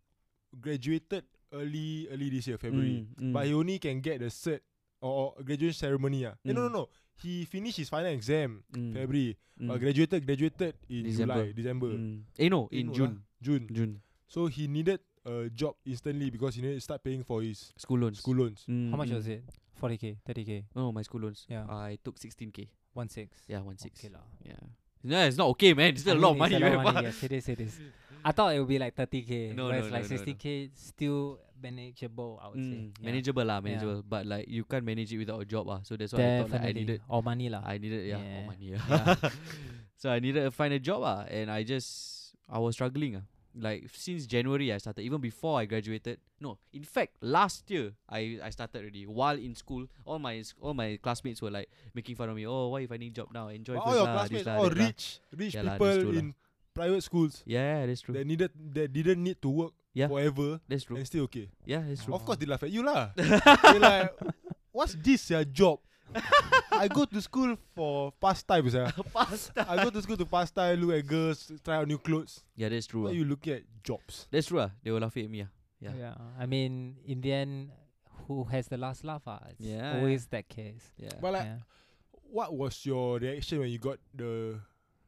graduated 0.55 1.25
early 1.53 2.07
early 2.11 2.31
this 2.31 2.47
year 2.47 2.59
February, 2.59 3.07
Mm, 3.19 3.31
mm. 3.31 3.33
but 3.35 3.47
he 3.47 3.55
only 3.55 3.79
can 3.79 4.01
get 4.01 4.21
the 4.21 4.31
cert 4.31 4.61
or, 5.03 5.35
graduation 5.45 5.75
ceremony. 5.79 6.27
Ah, 6.27 6.35
Eh, 6.45 6.53
no 6.55 6.63
no 6.63 6.69
Mm. 6.71 6.73
no. 6.73 6.89
He 7.17 7.45
finished 7.49 7.79
his 7.81 7.89
final 7.89 8.13
exam 8.13 8.63
Mm, 8.73 8.93
February, 8.95 9.37
mm, 9.59 9.67
but 9.69 9.81
graduated 9.81 10.21
graduated 10.27 10.75
in 10.89 11.03
December. 11.11 11.35
July 11.43 11.53
December. 11.59 11.91
mm. 11.91 12.23
Eh 12.39 12.49
no, 12.49 12.69
Eh, 12.71 12.81
in 12.81 12.87
no 12.87 12.93
June. 12.95 13.15
lah, 13.19 13.23
June. 13.43 13.65
June. 13.73 13.93
So 14.29 14.47
he 14.47 14.69
needed 14.69 15.01
a 15.27 15.51
job 15.51 15.75
instantly 15.85 16.31
because 16.31 16.55
he 16.55 16.63
needed 16.63 16.77
to 16.77 16.81
start 16.81 17.03
paying 17.03 17.23
for 17.27 17.43
his 17.43 17.73
School 17.77 17.99
loans. 17.99 18.19
school 18.23 18.37
loans. 18.37 18.65
Mm, 18.69 18.91
How 18.91 18.97
much 18.97 19.11
mm. 19.11 19.15
was 19.19 19.27
it? 19.29 19.43
Forty 19.75 19.99
k, 19.99 20.17
thirty 20.25 20.45
k, 20.45 20.65
No, 20.75 20.93
my 20.93 21.03
school 21.03 21.21
loans. 21.21 21.45
Yeah. 21.51 21.67
I 21.69 21.99
took 22.03 22.17
16k. 22.19 22.69
one 22.95 23.09
six. 23.11 23.37
Yeah, 23.49 23.61
one 23.61 23.77
six. 23.77 24.01
Okay 24.01 24.09
lah. 24.15 24.25
Yeah. 24.41 24.57
No, 25.05 25.21
it's 25.29 25.37
not 25.37 25.49
okay, 25.55 25.75
man. 25.75 25.91
It's 25.93 26.01
still 26.01 26.17
I 26.17 26.19
a 26.19 26.23
lot 26.25 26.31
of 26.33 26.39
money. 26.39 26.55
it's 26.57 26.63
a 26.63 26.65
lot 26.65 26.71
man, 26.71 26.79
of 26.79 26.85
but- 26.85 26.95
money. 26.95 27.07
Yes, 27.13 27.23
it 27.23 27.33
is. 27.33 27.49
It 27.51 27.61
is. 27.61 27.75
I 28.25 28.33
thought 28.33 28.55
it 28.55 28.59
would 28.59 28.67
be 28.73 28.79
like 28.81 28.95
thirty 28.97 29.23
k. 29.23 29.53
No, 29.55 29.69
but 29.69 29.73
no, 29.73 29.79
it's 29.79 29.91
like 29.93 30.03
no, 30.03 30.09
no, 30.09 30.17
no. 30.17 30.17
sixty 30.17 30.35
k, 30.35 30.71
still 30.75 31.39
manageable. 31.63 32.41
I 32.43 32.47
would 32.49 32.59
say. 32.59 32.79
Mm, 32.81 32.91
Yeah. 32.99 33.07
manageable 33.07 33.45
lah, 33.45 33.61
manageable. 33.61 34.03
But 34.03 34.27
like 34.27 34.49
you 34.49 34.65
can't 34.65 34.83
manage 34.83 35.13
it 35.13 35.19
without 35.19 35.39
a 35.39 35.45
job 35.45 35.69
ah. 35.69 35.81
So 35.85 35.95
that's 36.01 36.13
why 36.17 36.25
I 36.25 36.43
thought 36.43 36.51
like 36.57 36.65
I 36.65 36.73
Definitely. 36.73 36.81
needed 36.97 37.01
or 37.13 37.21
money 37.23 37.47
lah. 37.53 37.63
I 37.63 37.77
needed 37.79 38.03
yeah, 38.09 38.17
Yeah. 38.19 38.33
more 38.41 38.45
money. 38.51 38.67
Yeah. 38.73 38.81
Yeah. 38.89 39.31
so 40.01 40.11
I 40.11 40.19
needed 40.19 40.43
to 40.43 40.51
find 40.51 40.73
a 40.75 40.81
job 40.81 41.05
ah, 41.05 41.29
and 41.29 41.53
I 41.53 41.63
just 41.63 42.33
I 42.49 42.59
was 42.59 42.75
struggling 42.75 43.21
ah. 43.21 43.25
Like 43.59 43.89
since 43.93 44.27
January 44.27 44.73
I 44.73 44.79
started. 44.79 45.03
Even 45.03 45.21
before 45.21 45.59
I 45.61 45.65
graduated. 45.65 46.21
No, 46.41 46.59
in 46.73 46.85
fact 46.85 47.17
last 47.25 47.65
year 47.71 47.93
I 48.09 48.39
I 48.45 48.51
started 48.51 48.85
already. 48.85 49.07
While 49.09 49.41
in 49.41 49.55
school, 49.57 49.89
all 50.05 50.19
my 50.19 50.45
all 50.61 50.75
my 50.75 50.99
classmates 51.01 51.41
were 51.41 51.51
like 51.51 51.69
making 51.95 52.17
fun 52.17 52.29
of 52.29 52.37
me. 52.37 52.47
Oh, 52.47 52.69
why 52.69 52.81
you 52.85 52.89
finding 52.89 53.13
job 53.13 53.33
now? 53.33 53.49
Enjoy 53.49 53.75
But 53.75 53.85
all 53.89 53.97
your 53.97 54.05
this 54.07 54.15
classmates, 54.15 54.47
lah, 54.47 54.57
all 54.61 54.69
oh, 54.69 54.77
lah." 54.77 54.85
rich, 54.87 55.21
rich 55.33 55.55
Yeah 55.57 55.81
people 55.81 55.97
true 56.05 56.13
in 56.21 56.35
private 56.77 57.01
schools 57.01 57.41
Yeah, 57.49 57.87
that's 57.89 58.05
true. 58.05 58.13
that 58.13 58.27
needed 58.29 58.53
that 58.77 58.93
didn't 58.93 59.25
need 59.25 59.41
to 59.41 59.49
work 59.49 59.73
Yeah. 59.97 60.13
forever 60.13 60.61
that's 60.69 60.85
true. 60.85 61.01
and 61.01 61.09
still 61.09 61.25
okay. 61.25 61.49
Yeah, 61.65 61.81
that's 61.81 62.05
true. 62.05 62.13
Of 62.13 62.29
course 62.29 62.37
they 62.37 62.45
laugh 62.45 62.61
at 62.61 62.69
you 62.69 62.85
lah. 62.85 63.13
they 63.17 63.81
like, 63.81 64.13
what's 64.77 64.93
this 64.93 65.33
your 65.33 65.49
job? 65.49 65.81
I 66.79 66.89
go 66.89 67.05
to 67.05 67.21
school 67.23 67.57
for 67.75 68.13
pastimes. 68.21 68.75
Yeah. 68.75 68.91
Pasta. 69.13 69.67
I 69.69 69.83
go 69.85 69.91
to 69.91 70.03
school 70.03 70.17
to 70.17 70.27
pastime, 70.27 70.81
look 70.81 70.97
at 70.99 71.07
girls, 71.07 71.51
try 71.65 71.77
out 71.77 71.89
new 71.89 71.99
clothes. 71.99 72.45
Yeah, 72.55 72.69
that's 72.69 72.87
true. 72.87 73.05
Why 73.05 73.11
ah. 73.11 73.13
you 73.13 73.25
looking 73.25 73.55
at 73.55 73.63
jobs? 73.83 74.27
That's 74.31 74.47
true. 74.49 74.61
ah. 74.61 74.71
They 74.83 74.91
were 74.91 75.01
laughing 75.01 75.25
at 75.25 75.31
me. 75.31 75.43
ah. 75.43 75.51
Yeah. 75.81 75.93
Yeah. 75.99 76.15
I 76.39 76.47
mean, 76.47 76.97
in 77.07 77.21
the 77.21 77.33
end, 77.33 77.71
who 78.27 78.45
has 78.45 78.69
the 78.69 78.77
last 78.77 79.05
laugh? 79.05 79.23
Ah, 79.27 79.41
it's 79.51 79.61
Yeah, 79.61 79.97
always 79.99 80.27
that 80.27 80.49
case. 80.49 80.83
Yeah. 80.97 81.11
But 81.21 81.33
like, 81.33 81.45
yeah. 81.45 81.59
what 82.31 82.55
was 82.55 82.85
your 82.85 83.19
reaction 83.19 83.61
when 83.61 83.69
you 83.71 83.79
got 83.79 83.99
the 84.15 84.59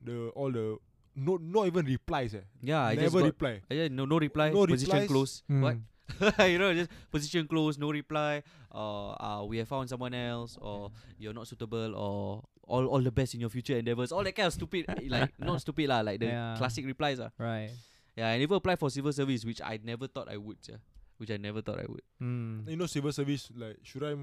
the 0.04 0.30
all 0.34 0.52
the 0.52 0.78
no 1.16 1.36
not 1.40 1.66
even 1.66 1.86
replies? 1.86 2.34
Eh? 2.34 2.40
yeah, 2.62 2.84
I 2.84 2.94
just 2.94 3.14
Never 3.14 3.20
got, 3.20 3.26
reply. 3.26 3.60
Just, 3.70 3.92
no 3.92 4.04
no 4.04 4.18
reply. 4.18 4.50
No 4.50 4.66
position 4.66 4.92
replies. 4.92 5.08
close. 5.08 5.42
What? 5.48 5.76
You 6.38 6.58
know, 6.58 6.74
just 6.74 6.90
position 7.10 7.46
closed, 7.46 7.78
no 7.78 7.90
reply. 7.90 8.42
Or 8.70 9.16
uh, 9.22 9.44
we 9.44 9.58
have 9.58 9.68
found 9.68 9.88
someone 9.88 10.14
else, 10.14 10.56
or 10.60 10.90
you're 11.18 11.32
not 11.32 11.48
suitable, 11.48 11.94
or 11.94 12.44
all 12.68 12.86
all 12.86 13.00
the 13.00 13.10
best 13.12 13.34
in 13.34 13.40
your 13.40 13.50
future 13.50 13.76
endeavors. 13.78 14.12
All 14.12 14.22
that 14.24 14.34
kind 14.36 14.46
of 14.46 14.52
stupid, 14.52 14.84
like 15.08 15.32
not 15.40 15.60
stupid 15.60 15.88
lah, 15.88 16.00
like 16.00 16.20
the 16.20 16.26
Yeah. 16.26 16.54
classic 16.58 16.84
replies 16.84 17.20
ah. 17.20 17.30
Right. 17.38 17.70
Yeah, 18.16 18.28
I 18.30 18.38
never 18.38 18.56
applied 18.56 18.78
for 18.78 18.90
civil 18.90 19.12
service, 19.12 19.44
which 19.44 19.62
I 19.62 19.78
never 19.82 20.06
thought 20.08 20.28
I 20.28 20.36
would. 20.36 20.58
Yeah. 20.68 20.76
Which 21.18 21.30
I 21.30 21.36
never 21.36 21.62
thought 21.62 21.78
I 21.80 21.86
would. 21.88 22.02
Mm. 22.22 22.68
You 22.70 22.76
know, 22.76 22.86
civil 22.86 23.12
service 23.12 23.48
like 23.56 23.78
should 23.82 24.04
I 24.04 24.14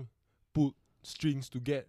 pull 0.54 0.76
strings 1.04 1.50
to 1.50 1.60
get 1.60 1.88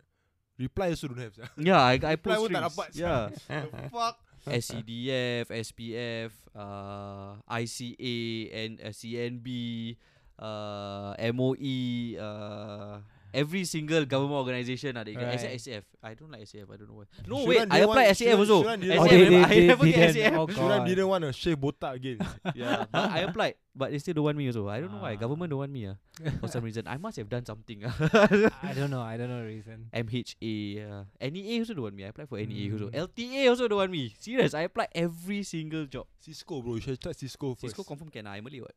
reply 0.58 0.88
also 0.90 1.08
don't 1.08 1.18
have. 1.20 1.34
sia. 1.34 1.50
Yeah, 1.60 1.80
I 1.82 2.00
I 2.02 2.14
Reply 2.16 2.36
put 2.40 2.48
strings. 2.72 2.96
Yeah. 2.96 3.28
the 3.48 3.88
fuck. 3.92 4.16
SCDF, 4.50 5.50
SPF, 5.50 6.30
uh, 6.54 7.36
ICA, 7.50 8.16
and 8.54 8.80
uh, 8.80 8.88
CNB, 8.90 9.96
uh, 10.38 11.14
MOE, 11.34 12.18
uh, 12.18 12.98
every 13.34 13.64
single 13.64 14.04
government 14.04 14.38
organisation. 14.38 14.96
Uh, 14.96 15.04
they 15.04 15.14
get 15.14 15.22
Right. 15.22 15.38
SAF. 15.60 15.82
I 16.02 16.14
don't 16.14 16.30
like 16.30 16.42
SAF. 16.42 16.70
I 16.72 16.76
don't 16.76 16.88
know 16.88 17.02
why. 17.02 17.04
No 17.26 17.36
Shouldn't 17.42 17.48
wait, 17.48 17.58
I 17.58 17.80
they 17.80 17.86
want- 17.86 17.98
applied 17.98 18.16
SAF 18.16 18.38
also. 18.38 18.62
they 18.62 18.86
SAF, 18.86 18.98
Oh, 18.98 19.04
they- 19.08 19.42
I 19.42 19.48
they- 19.48 19.66
never 19.66 19.84
they 19.84 19.92
get 19.92 20.14
didn't. 20.14 20.34
SAF. 20.34 20.38
Oh, 20.38 20.46
Shuram 20.46 20.68
God. 20.78 20.86
didn't 20.86 21.08
want 21.08 21.22
to 21.24 21.32
shave 21.32 21.58
botak 21.58 21.94
again. 21.96 22.18
yeah, 22.54 22.84
but 22.90 23.10
I 23.10 23.18
applied, 23.26 23.54
but 23.74 23.90
they 23.90 23.98
still 23.98 24.14
don't 24.14 24.24
want 24.24 24.38
me 24.38 24.46
also. 24.48 24.68
I 24.68 24.80
don't 24.80 24.92
know 24.92 25.02
why. 25.02 25.14
Ah. 25.14 25.16
Government 25.16 25.50
don't 25.50 25.58
want 25.58 25.72
me. 25.72 25.86
Uh, 25.88 25.94
for 26.40 26.48
some 26.48 26.64
reason, 26.64 26.86
I 26.86 26.96
must 26.96 27.16
have 27.18 27.28
done 27.28 27.44
something. 27.44 27.82
ah. 27.84 27.92
I 28.62 28.72
don't 28.72 28.90
know. 28.90 29.02
I 29.02 29.16
don't 29.16 29.28
know 29.28 29.40
the 29.40 29.48
reason. 29.52 29.90
MHA, 29.92 30.80
uh, 30.86 31.04
NEA 31.20 31.60
also 31.60 31.74
don't 31.74 31.84
want 31.90 31.94
me. 31.96 32.04
I 32.04 32.08
applied 32.08 32.28
for 32.28 32.38
NEA 32.38 32.72
also. 32.72 32.88
Mm. 32.90 33.08
LTA 33.08 33.48
also 33.50 33.68
don't 33.68 33.78
want 33.78 33.90
me. 33.92 34.14
Serious, 34.18 34.54
I 34.54 34.62
applied 34.70 34.88
every 34.94 35.42
single 35.42 35.84
job. 35.86 36.06
Cisco 36.20 36.62
bro, 36.62 36.74
you 36.76 36.80
should 36.80 37.00
try 37.00 37.12
Cisco 37.12 37.54
first. 37.54 37.74
Cisco 37.76 37.84
confirm 37.84 38.08
can. 38.08 38.26
I 38.26 38.40
Malay 38.40 38.60
what? 38.60 38.74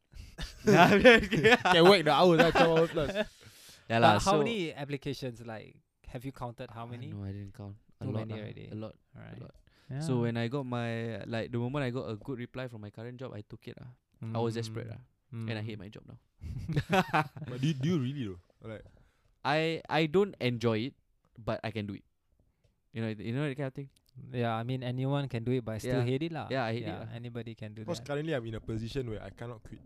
can 0.66 1.84
whack 1.88 2.04
the 2.04 2.12
hours, 2.12 2.40
lah, 2.40 2.52
12 2.52 2.78
hours 2.80 2.90
plus. 2.92 3.12
Yeah 3.90 4.00
But 4.00 4.02
lah. 4.06 4.20
how 4.20 4.32
so 4.32 4.38
many 4.40 4.74
applications? 4.74 5.42
Like, 5.46 5.76
have 6.14 6.24
you 6.26 6.32
counted 6.32 6.70
how 6.72 6.86
many? 6.86 7.08
No, 7.10 7.24
I 7.26 7.32
didn't 7.34 7.54
count. 7.58 7.76
A 8.02 8.06
Too 8.06 8.12
lot 8.12 8.28
many 8.28 8.40
already. 8.40 8.70
A 8.72 8.76
lot. 8.76 8.96
Right. 9.18 9.42
lot. 9.42 9.54
Yeah. 9.90 10.00
So 10.06 10.22
when 10.22 10.38
I 10.38 10.48
got 10.48 10.66
my 10.66 11.26
like 11.26 11.50
the 11.52 11.58
moment 11.58 11.84
I 11.84 11.90
got 11.90 12.06
a 12.10 12.16
good 12.16 12.38
reply 12.38 12.68
from 12.70 12.82
my 12.86 12.92
current 12.94 13.18
job, 13.18 13.34
I 13.34 13.42
took 13.42 13.66
it. 13.68 13.78
ah. 13.82 13.90
I 14.36 14.38
was 14.40 14.54
desperate 14.56 14.88
Mm. 14.90 14.96
ah, 14.96 15.50
and 15.50 15.56
I 15.58 15.64
hate 15.66 15.78
Mm. 15.82 15.84
my 15.86 15.90
job 15.90 16.04
now. 16.06 16.20
but 17.50 17.58
do, 17.62 17.68
you- 17.68 17.74
do 17.74 17.88
you 17.90 17.98
really 18.00 18.24
though? 18.30 18.40
Like, 18.70 18.86
I 19.44 19.82
I 19.90 20.06
don't 20.06 20.36
enjoy 20.40 20.92
it, 20.92 20.96
but 21.38 21.58
I 21.64 21.72
can 21.72 21.88
do 21.90 21.96
it. 21.98 22.06
You 22.94 23.02
know, 23.02 23.10
you 23.18 23.34
know 23.34 23.46
that 23.50 23.56
kind 23.58 23.68
of 23.70 23.74
thing. 23.74 23.90
Yeah, 24.34 24.54
I 24.54 24.64
mean 24.68 24.84
anyone 24.84 25.30
can 25.32 25.44
do 25.48 25.52
it, 25.56 25.64
but 25.64 25.76
I 25.76 25.80
still 25.80 26.04
Yeah. 26.04 26.10
hate 26.12 26.24
it 26.28 26.32
lah. 26.36 26.48
Yeah, 26.52 26.64
I 26.68 26.74
hate 26.78 26.86
it 26.86 26.94
yeah. 26.94 27.16
Anybody 27.16 27.56
can 27.56 27.74
do 27.74 27.82
it. 27.82 27.86
because 27.88 28.02
that. 28.04 28.08
currently 28.10 28.34
I'm 28.36 28.46
in 28.46 28.56
a 28.60 28.64
position 28.64 29.10
where 29.10 29.22
I 29.24 29.30
cannot 29.32 29.64
quit. 29.64 29.80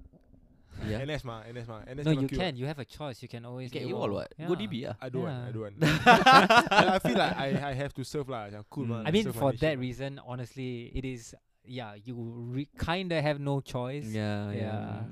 Yeah. 0.88 1.06
NS 1.06 1.24
ma, 1.24 1.44
NS 1.48 1.68
ma, 1.68 1.80
NS 1.86 2.06
No, 2.06 2.12
you 2.12 2.28
quit 2.28 2.40
can. 2.40 2.56
You 2.58 2.66
have 2.66 2.80
a 2.80 2.86
choice. 2.86 3.22
You 3.22 3.30
can 3.30 3.46
always 3.46 3.70
Get 3.72 3.84
AWOL. 3.84 3.90
you 3.90 3.98
all 3.98 4.12
what? 4.12 4.34
Go 4.38 4.54
Yeah. 4.54 4.60
DB 4.68 4.76
ah. 4.90 4.96
I 5.00 5.08
don't 5.10 5.24
want, 5.24 5.48
I 5.48 5.52
don't 5.52 5.64
want. 5.68 5.76
I, 5.80 6.96
I 6.96 7.00
feel 7.00 7.18
like 7.18 7.36
I, 7.38 7.48
I 7.70 7.74
have 7.74 7.94
to 7.96 8.04
serve 8.04 8.28
lah. 8.30 8.50
Macam 8.50 8.64
cool 8.70 8.86
Mm. 8.86 8.90
man. 8.90 9.08
I 9.08 9.12
mean, 9.12 9.32
for 9.32 9.52
that 9.54 9.76
lah. 9.76 9.82
reason, 9.82 10.20
honestly, 10.26 10.92
it 10.94 11.06
is. 11.06 11.36
Yeah, 11.64 11.96
you 11.96 12.16
re- 12.52 12.68
kind 12.76 13.08
of 13.14 13.24
have 13.24 13.40
no 13.40 13.62
choice. 13.64 14.12
Yeah, 14.12 14.52
yeah. 14.52 14.60
Yeah. 14.60 15.04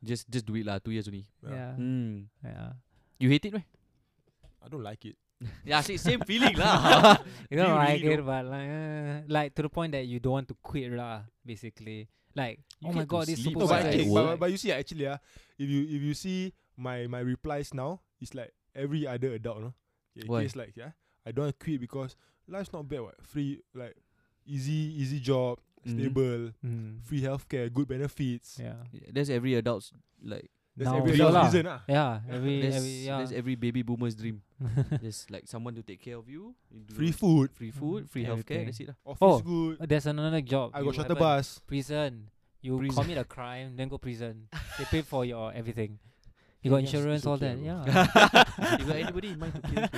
Just 0.00 0.30
just 0.32 0.46
do 0.48 0.56
it 0.56 0.64
lah. 0.64 0.80
Two 0.80 0.96
years 0.96 1.04
only. 1.04 1.28
Yeah. 1.44 1.76
Hmm. 1.76 2.32
Yeah. 2.40 2.72
You 3.20 3.28
hate 3.28 3.44
it, 3.44 3.52
meh? 3.52 3.66
I 4.64 4.68
don't 4.72 4.80
like 4.84 5.04
it. 5.04 5.16
Yeah, 5.64 5.80
see, 5.84 5.96
same 6.00 6.20
feeling 6.24 6.56
lah. 6.56 7.16
You 7.52 7.56
Do 7.56 7.64
don't 7.64 7.72
you 7.72 7.80
like 7.80 8.00
really 8.04 8.14
it, 8.16 8.24
but 8.24 8.44
like, 8.48 8.68
uh, 8.68 9.16
like 9.28 9.48
to 9.56 9.62
the 9.64 9.72
point 9.72 9.92
that 9.92 10.04
you 10.08 10.20
don't 10.20 10.32
want 10.40 10.48
to 10.48 10.56
quit 10.64 10.88
lah. 10.92 11.24
Basically, 11.44 12.08
like, 12.34 12.60
You 12.80 12.88
oh 12.88 12.92
my 12.92 13.04
god, 13.04 13.26
this 13.26 13.42
sleep 13.42 13.56
No, 13.56 13.66
but, 13.66 13.84
okay, 13.86 14.04
but, 14.04 14.14
but, 14.14 14.36
but 14.40 14.50
you 14.50 14.56
see 14.56 14.72
actually 14.72 15.06
ah, 15.06 15.18
if 15.58 15.68
you 15.68 15.82
if 15.84 16.02
you 16.02 16.14
see 16.14 16.52
my 16.76 17.06
my 17.06 17.20
replies 17.20 17.74
now, 17.74 18.00
it's 18.20 18.34
like 18.34 18.52
every 18.74 19.06
other 19.06 19.32
adult, 19.34 19.60
no. 19.60 19.74
Okay, 20.18 20.26
Why? 20.26 20.42
It's 20.42 20.56
like 20.56 20.72
yeah, 20.76 20.90
I 21.26 21.32
don't 21.32 21.44
want 21.46 21.58
quit 21.58 21.80
because 21.80 22.16
life's 22.48 22.72
not 22.72 22.88
bad. 22.88 23.00
What 23.02 23.20
free 23.22 23.60
like 23.74 23.96
easy 24.46 24.94
easy 25.00 25.20
job, 25.20 25.58
Mhm. 25.86 25.92
stable, 25.92 26.52
Mm. 26.64 27.02
free 27.02 27.20
healthcare, 27.22 27.72
good 27.72 27.88
benefits. 27.88 28.58
Yeah. 28.58 28.76
Yeah, 28.92 29.08
That's 29.12 29.30
every 29.30 29.54
adult's 29.54 29.92
like. 30.22 30.50
That's 30.76 30.90
Now 30.90 30.98
every 30.98 31.18
yeah 31.18 31.28
lah. 31.28 31.44
reason 31.44 31.66
ah. 31.66 31.80
Yeah. 31.88 32.20
Every. 32.30 32.62
That's, 32.62 32.76
every 32.76 32.94
yeah. 33.04 33.18
that's 33.18 33.32
every 33.32 33.56
baby 33.58 33.82
boomer's 33.82 34.14
dream. 34.14 34.40
There's 35.02 35.26
like 35.28 35.44
someone 35.46 35.74
to 35.74 35.82
take 35.82 36.00
care 36.00 36.16
of 36.16 36.28
you. 36.28 36.54
Free 36.94 37.12
food, 37.12 37.50
free 37.52 37.70
food, 37.70 38.08
free 38.08 38.24
healthcare. 38.24 38.64
That's 38.64 38.80
it 38.80 38.88
lah. 38.94 38.96
office 39.04 39.20
Oh, 39.20 39.40
good. 39.42 39.82
There's 39.82 40.06
another 40.06 40.40
job. 40.40 40.70
I 40.72 40.80
you 40.80 40.86
got 40.86 40.94
shuttle 40.94 41.16
bus. 41.16 41.60
Prison. 41.66 42.30
You 42.60 42.76
Prison. 42.76 43.02
commit 43.02 43.18
a 43.18 43.24
crime, 43.24 43.72
then 43.74 43.88
go 43.88 43.96
prison. 43.96 44.48
they 44.76 44.84
pay 44.84 45.00
for 45.00 45.24
your 45.24 45.48
everything. 45.52 45.98
You 46.60 46.70
got 46.76 46.84
insurance, 46.84 47.24
all 47.24 47.38
that. 47.40 47.56
Yeah. 47.56 47.80
you 48.78 48.84
got 48.84 48.96
anybody 49.00 49.28
in 49.32 49.38
mind 49.40 49.56
to 49.56 49.62
kill? 49.64 49.80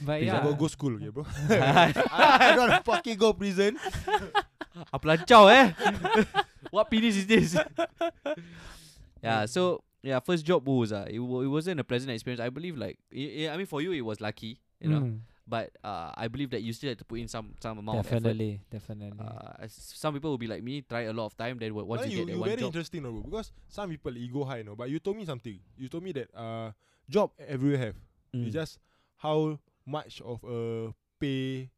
but 0.00 0.16
Please, 0.16 0.24
yeah. 0.24 0.40
I 0.40 0.44
got 0.44 0.56
go 0.56 0.68
school, 0.68 0.96
okay, 0.96 1.12
bro. 1.12 1.26
I, 1.52 2.56
don't 2.56 2.80
fucking 2.80 3.20
go 3.20 3.36
prison. 3.36 3.76
Apa 4.88 5.04
lancau 5.04 5.52
eh? 5.52 5.68
What 6.76 6.90
penis 6.92 7.16
is 7.16 7.26
this? 7.26 7.56
yeah, 9.22 9.46
so 9.46 9.82
yeah, 10.02 10.20
first 10.20 10.44
job 10.44 10.68
was 10.68 10.92
uh, 10.92 11.06
it, 11.08 11.18
wa- 11.18 11.40
it 11.40 11.46
wasn't 11.48 11.80
a 11.80 11.84
pleasant 11.84 12.10
experience. 12.12 12.40
I 12.40 12.50
believe 12.50 12.76
like 12.76 12.98
I, 13.14 13.48
I 13.52 13.56
mean 13.56 13.64
for 13.66 13.80
you 13.80 13.92
it 13.92 14.02
was 14.04 14.20
lucky, 14.20 14.60
you 14.80 14.88
know. 14.92 15.00
Mm, 15.00 15.20
But 15.48 15.70
uh, 15.82 16.10
I 16.14 16.28
believe 16.28 16.50
that 16.50 16.60
you 16.62 16.72
still 16.74 16.90
had 16.90 16.98
to 16.98 17.04
put 17.06 17.18
in 17.20 17.28
some 17.28 17.54
some 17.62 17.78
amount 17.78 18.00
of 18.00 18.06
effort. 18.06 18.34
definitely, 18.36 18.60
definitely. 18.68 19.24
Uh, 19.24 19.64
some 19.70 20.12
people 20.12 20.30
will 20.30 20.42
be 20.42 20.48
like 20.50 20.62
me, 20.62 20.82
try 20.82 21.02
a 21.08 21.12
lot 21.16 21.26
of 21.26 21.36
time. 21.38 21.56
Then 21.58 21.70
w- 21.70 21.86
once 21.86 22.02
But 22.02 22.10
you, 22.10 22.18
you, 22.18 22.24
get 22.24 22.26
that 22.26 22.34
you 22.34 22.40
one 22.44 22.48
very 22.50 22.60
job, 22.60 22.66
interesting, 22.74 23.02
no, 23.02 23.10
bro, 23.12 23.22
because 23.22 23.52
some 23.68 23.88
people 23.88 24.12
ego 24.18 24.44
high, 24.44 24.62
no. 24.62 24.74
But 24.76 24.90
you 24.90 24.98
told 24.98 25.16
me 25.16 25.24
something. 25.24 25.58
You 25.78 25.88
told 25.88 26.02
me 26.04 26.12
that 26.12 26.28
uh, 26.34 26.72
job 27.08 27.30
everywhere 27.38 27.78
have. 27.90 27.96
mm, 28.34 28.44
It's 28.44 28.54
just 28.54 28.78
how 29.16 29.58
much 29.86 30.20
of 30.20 30.42
a 30.44 30.92
pay, 31.22 31.70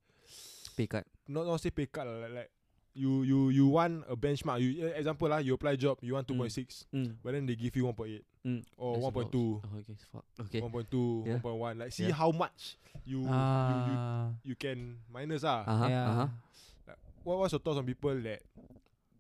pay 0.77 0.87
cut. 0.89 1.05
not 1.29 1.47
not 1.47 1.61
say 1.61 1.71
pay 1.71 1.87
cut 1.87 2.07
lah, 2.09 2.25
like, 2.25 2.33
like 2.35 2.51
you 2.99 3.23
you 3.23 3.39
you 3.55 3.65
want 3.71 4.03
a 4.11 4.17
benchmark. 4.19 4.59
You 4.59 4.91
eh, 4.91 4.99
example 4.99 5.31
lah, 5.31 5.39
you 5.39 5.55
apply 5.55 5.77
job, 5.79 5.99
you 6.03 6.15
want 6.19 6.27
two 6.27 6.35
Mm. 6.35 6.43
point 6.43 6.53
six, 6.53 6.83
Mm. 6.91 7.15
but 7.23 7.31
then 7.33 7.47
they 7.47 7.55
give 7.55 7.77
you 7.79 7.87
one 7.87 7.95
point 7.95 8.11
eight 8.19 8.27
Mm. 8.45 8.65
or 8.77 8.93
That's 8.99 9.05
one 9.07 9.13
point 9.15 9.29
about- 9.31 9.39
two. 9.39 9.51
Oh, 9.63 9.79
okay, 9.79 9.95
fuck. 10.11 10.25
Okay. 10.51 10.61
One 10.61 10.73
point 10.75 10.91
two, 10.91 11.23
Yeah. 11.25 11.33
one 11.39 11.43
point 11.47 11.59
one. 11.63 11.75
Like 11.79 11.93
see 11.95 12.11
Yeah. 12.11 12.19
how 12.19 12.31
much 12.35 12.75
you, 13.07 13.23
you 13.23 13.31
you 13.31 13.31
Ah, 13.31 14.35
you 14.43 14.55
can 14.59 14.99
minus 15.09 15.45
ah. 15.47 15.63
Uh 15.63 15.77
huh. 15.79 15.89
yeah. 15.89 16.05
Uh 16.11 16.15
huh. 16.27 16.29
What 17.23 17.39
what's 17.39 17.53
your 17.55 17.61
thoughts 17.63 17.79
on 17.79 17.87
people 17.87 18.15
that 18.27 18.43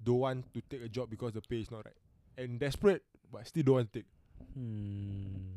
don't 0.02 0.20
want 0.26 0.42
to 0.54 0.60
take 0.66 0.82
a 0.82 0.88
job 0.90 1.06
because 1.10 1.32
the 1.34 1.42
pay 1.42 1.60
is 1.62 1.70
not 1.70 1.84
right 1.86 1.96
and 2.38 2.58
desperate 2.58 3.02
but 3.30 3.46
still 3.46 3.62
don't 3.62 3.74
want 3.84 3.92
to 3.92 4.00
take? 4.02 4.08
Hmm. 4.54 5.54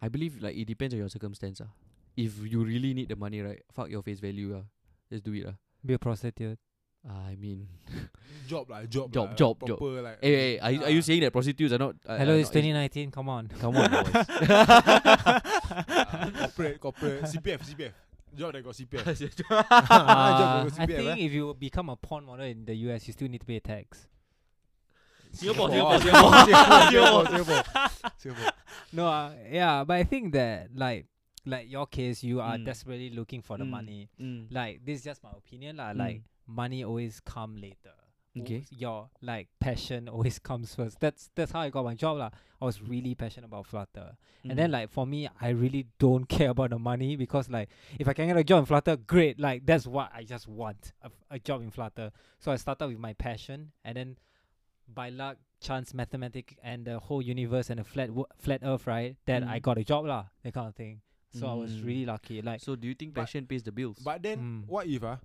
I 0.00 0.08
believe 0.08 0.38
like 0.42 0.54
it 0.56 0.66
depends 0.66 0.94
on 0.94 1.00
your 1.02 1.08
circumstance. 1.10 1.60
Ah. 1.60 1.70
If 2.18 2.38
you 2.46 2.62
really 2.62 2.94
need 2.94 3.08
the 3.08 3.16
money, 3.16 3.40
right? 3.42 3.62
Fuck 3.72 3.90
your 3.90 4.02
face 4.02 4.20
value. 4.20 4.54
Ah. 4.58 4.62
Just 5.10 5.24
do 5.24 5.32
it. 5.34 5.46
Ah. 5.46 5.56
Be 5.86 5.94
a 5.94 5.98
prostitute. 5.98 6.58
I 7.08 7.36
mean, 7.40 7.66
Job 8.48 8.68
lah, 8.70 8.84
job, 8.84 9.12
Job, 9.12 9.28
lah, 9.28 9.34
job, 9.36 9.56
job. 9.66 9.80
Like, 9.80 10.18
hey, 10.20 10.34
hey, 10.36 10.58
are, 10.60 10.70
you- 10.72 10.84
are 10.84 10.90
you 10.90 10.98
ah. 11.00 11.08
saying 11.08 11.20
that 11.20 11.32
prostitutes 11.32 11.72
are 11.72 11.78
not? 11.78 11.96
Uh, 12.06 12.16
Hello, 12.16 12.34
are 12.34 12.38
it's 12.40 12.48
not- 12.48 12.60
2019. 12.64 13.10
Come 13.10 13.28
on. 13.28 13.48
Come 13.60 13.76
on, 13.76 13.90
boys. 13.90 14.12
Ah, 15.70 16.30
corporate, 16.32 16.80
corporate, 16.80 17.22
CPF, 17.24 17.60
CPF. 17.64 17.92
Job 18.36 18.52
that 18.52 18.64
got 18.64 18.74
CPF. 18.74 19.04
Uh, 19.04 19.14
Job 19.14 19.40
I 19.50 20.64
got 20.64 20.72
CPF, 20.72 20.96
think 20.96 21.18
eh? 21.20 21.24
if 21.24 21.32
you 21.32 21.54
become 21.58 21.88
a 21.90 21.96
porn 21.96 22.24
model 22.24 22.46
in 22.46 22.64
the 22.64 22.74
US, 22.88 23.06
you 23.06 23.12
still 23.12 23.28
need 23.28 23.40
to 23.40 23.46
pay 23.46 23.60
tax. 23.60 24.06
Singapore, 25.32 25.68
Singapore, 25.70 25.98
Singapore, 26.00 26.32
Singapore, 26.44 26.86
Singapore. 26.88 27.26
Singapore, 27.26 27.64
Singapore. 28.16 28.52
No, 28.92 29.06
uh, 29.08 29.30
yeah, 29.50 29.84
but 29.84 29.94
I 29.96 30.04
think 30.04 30.32
that 30.32 30.68
like 30.74 31.06
like 31.44 31.70
your 31.70 31.86
case, 31.86 32.22
you 32.24 32.40
are 32.40 32.56
Mm. 32.56 32.64
desperately 32.64 33.10
looking 33.10 33.42
for 33.42 33.56
the 33.58 33.64
Mm. 33.64 33.70
money. 33.70 34.08
Mm. 34.20 34.46
Like 34.50 34.84
this 34.84 34.98
is 35.00 35.04
just 35.04 35.22
my 35.22 35.30
opinion, 35.36 35.76
lah. 35.76 35.92
Mm. 35.92 35.98
Like 35.98 36.22
money 36.48 36.82
always 36.82 37.20
come 37.20 37.56
later. 37.56 37.92
Okay. 38.38 38.64
Your 38.70 39.08
like 39.20 39.48
passion 39.58 40.08
always 40.14 40.38
comes 40.38 40.74
first. 40.74 41.00
That's 41.00 41.28
that's 41.34 41.50
how 41.52 41.60
I 41.60 41.70
got 41.70 41.84
my 41.84 41.94
job, 41.94 42.18
lah. 42.18 42.30
I 42.60 42.64
was 42.66 42.80
really 42.80 43.14
passionate 43.16 43.46
about 43.46 43.66
Flutter. 43.66 44.16
And 44.44 44.56
then 44.58 44.70
Mm. 44.70 44.74
like 44.74 44.90
for 44.90 45.06
me, 45.06 45.28
I 45.40 45.48
really 45.50 45.86
don't 45.98 46.28
care 46.36 46.50
about 46.50 46.70
the 46.70 46.78
money 46.78 47.16
because 47.16 47.48
like 47.50 47.68
if 47.98 48.06
I 48.06 48.12
can 48.12 48.28
get 48.28 48.36
a 48.36 48.44
job 48.44 48.60
in 48.60 48.66
Flutter, 48.66 48.96
great. 48.96 49.40
Like 49.40 49.66
that's 49.66 49.86
what 49.86 50.10
I 50.14 50.22
just 50.24 50.46
want 50.46 50.92
a, 51.02 51.10
a 51.30 51.38
job 51.40 51.62
in 51.62 51.70
Flutter. 51.70 52.12
So 52.38 52.52
I 52.52 52.56
started 52.56 52.86
with 52.88 52.98
my 52.98 53.12
passion, 53.14 53.72
and 53.84 53.96
then 53.96 54.16
by 54.86 55.08
luck, 55.10 55.36
chance, 55.60 55.92
mathematics, 55.92 56.54
and 56.62 56.84
the 56.84 56.98
whole 57.00 57.20
universe 57.22 57.70
and 57.70 57.80
the 57.80 57.84
flat 57.84 58.10
wo- 58.10 58.28
flat 58.38 58.60
Earth, 58.62 58.86
right? 58.86 59.16
That 59.26 59.42
I 59.42 59.58
Mm. 59.58 59.62
got 59.62 59.78
a 59.78 59.84
job 59.84 60.06
lah. 60.06 60.26
That 60.44 60.54
kind 60.54 60.68
of 60.68 60.76
thing. 60.76 61.00
So 61.32 61.46
I 61.48 61.54
was 61.54 61.72
Mm. 61.72 61.84
really 61.86 62.06
lucky. 62.06 62.40
Like 62.40 62.60
So 62.60 62.76
do 62.76 62.86
you 62.86 62.94
think 62.94 63.14
passion 63.14 63.46
pays 63.46 63.62
the 63.64 63.72
bills? 63.72 63.98
But 63.98 64.22
then, 64.22 64.38
Mm. 64.38 64.68
what 64.68 64.86
if 64.86 65.02
ah? 65.02 65.18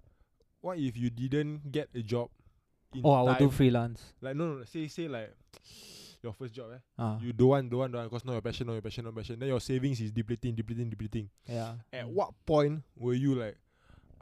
What 0.63 0.79
if 0.79 0.95
you 0.95 1.09
didn't 1.09 1.71
get 1.73 1.89
a 1.93 1.99
job? 2.01 2.29
In 2.95 3.01
oh, 3.03 3.11
I 3.11 3.21
will 3.23 3.35
do 3.35 3.49
freelance. 3.51 3.99
Like 4.21 4.37
no, 4.37 4.47
no, 4.53 4.63
say 4.63 4.87
say 4.87 5.09
like 5.09 5.35
your 6.23 6.31
first 6.31 6.53
job, 6.53 6.67
eh? 6.73 7.03
Uh, 7.03 7.17
You 7.21 7.33
don't 7.33 7.47
want, 7.49 7.69
don't 7.69 7.79
want, 7.79 7.91
don't 7.91 8.01
want, 8.01 8.11
cause 8.11 8.23
not 8.23 8.31
your 8.31 8.41
passion, 8.41 8.67
not 8.67 8.73
your 8.73 8.81
passion, 8.81 9.03
not 9.03 9.09
your 9.13 9.21
passion. 9.23 9.39
Then 9.39 9.49
your 9.49 9.59
savings 9.59 9.99
is 9.99 10.11
depleting, 10.11 10.55
depleting, 10.55 10.89
depleting. 10.89 11.29
yeah. 11.47 11.73
At 11.91 12.07
what 12.07 12.31
point 12.45 12.81
were 12.95 13.13
you 13.13 13.35
like, 13.35 13.57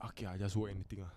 okay, 0.07 0.25
I 0.25 0.37
just 0.37 0.55
work 0.55 0.71
anything 0.71 1.05
ah? 1.05 1.13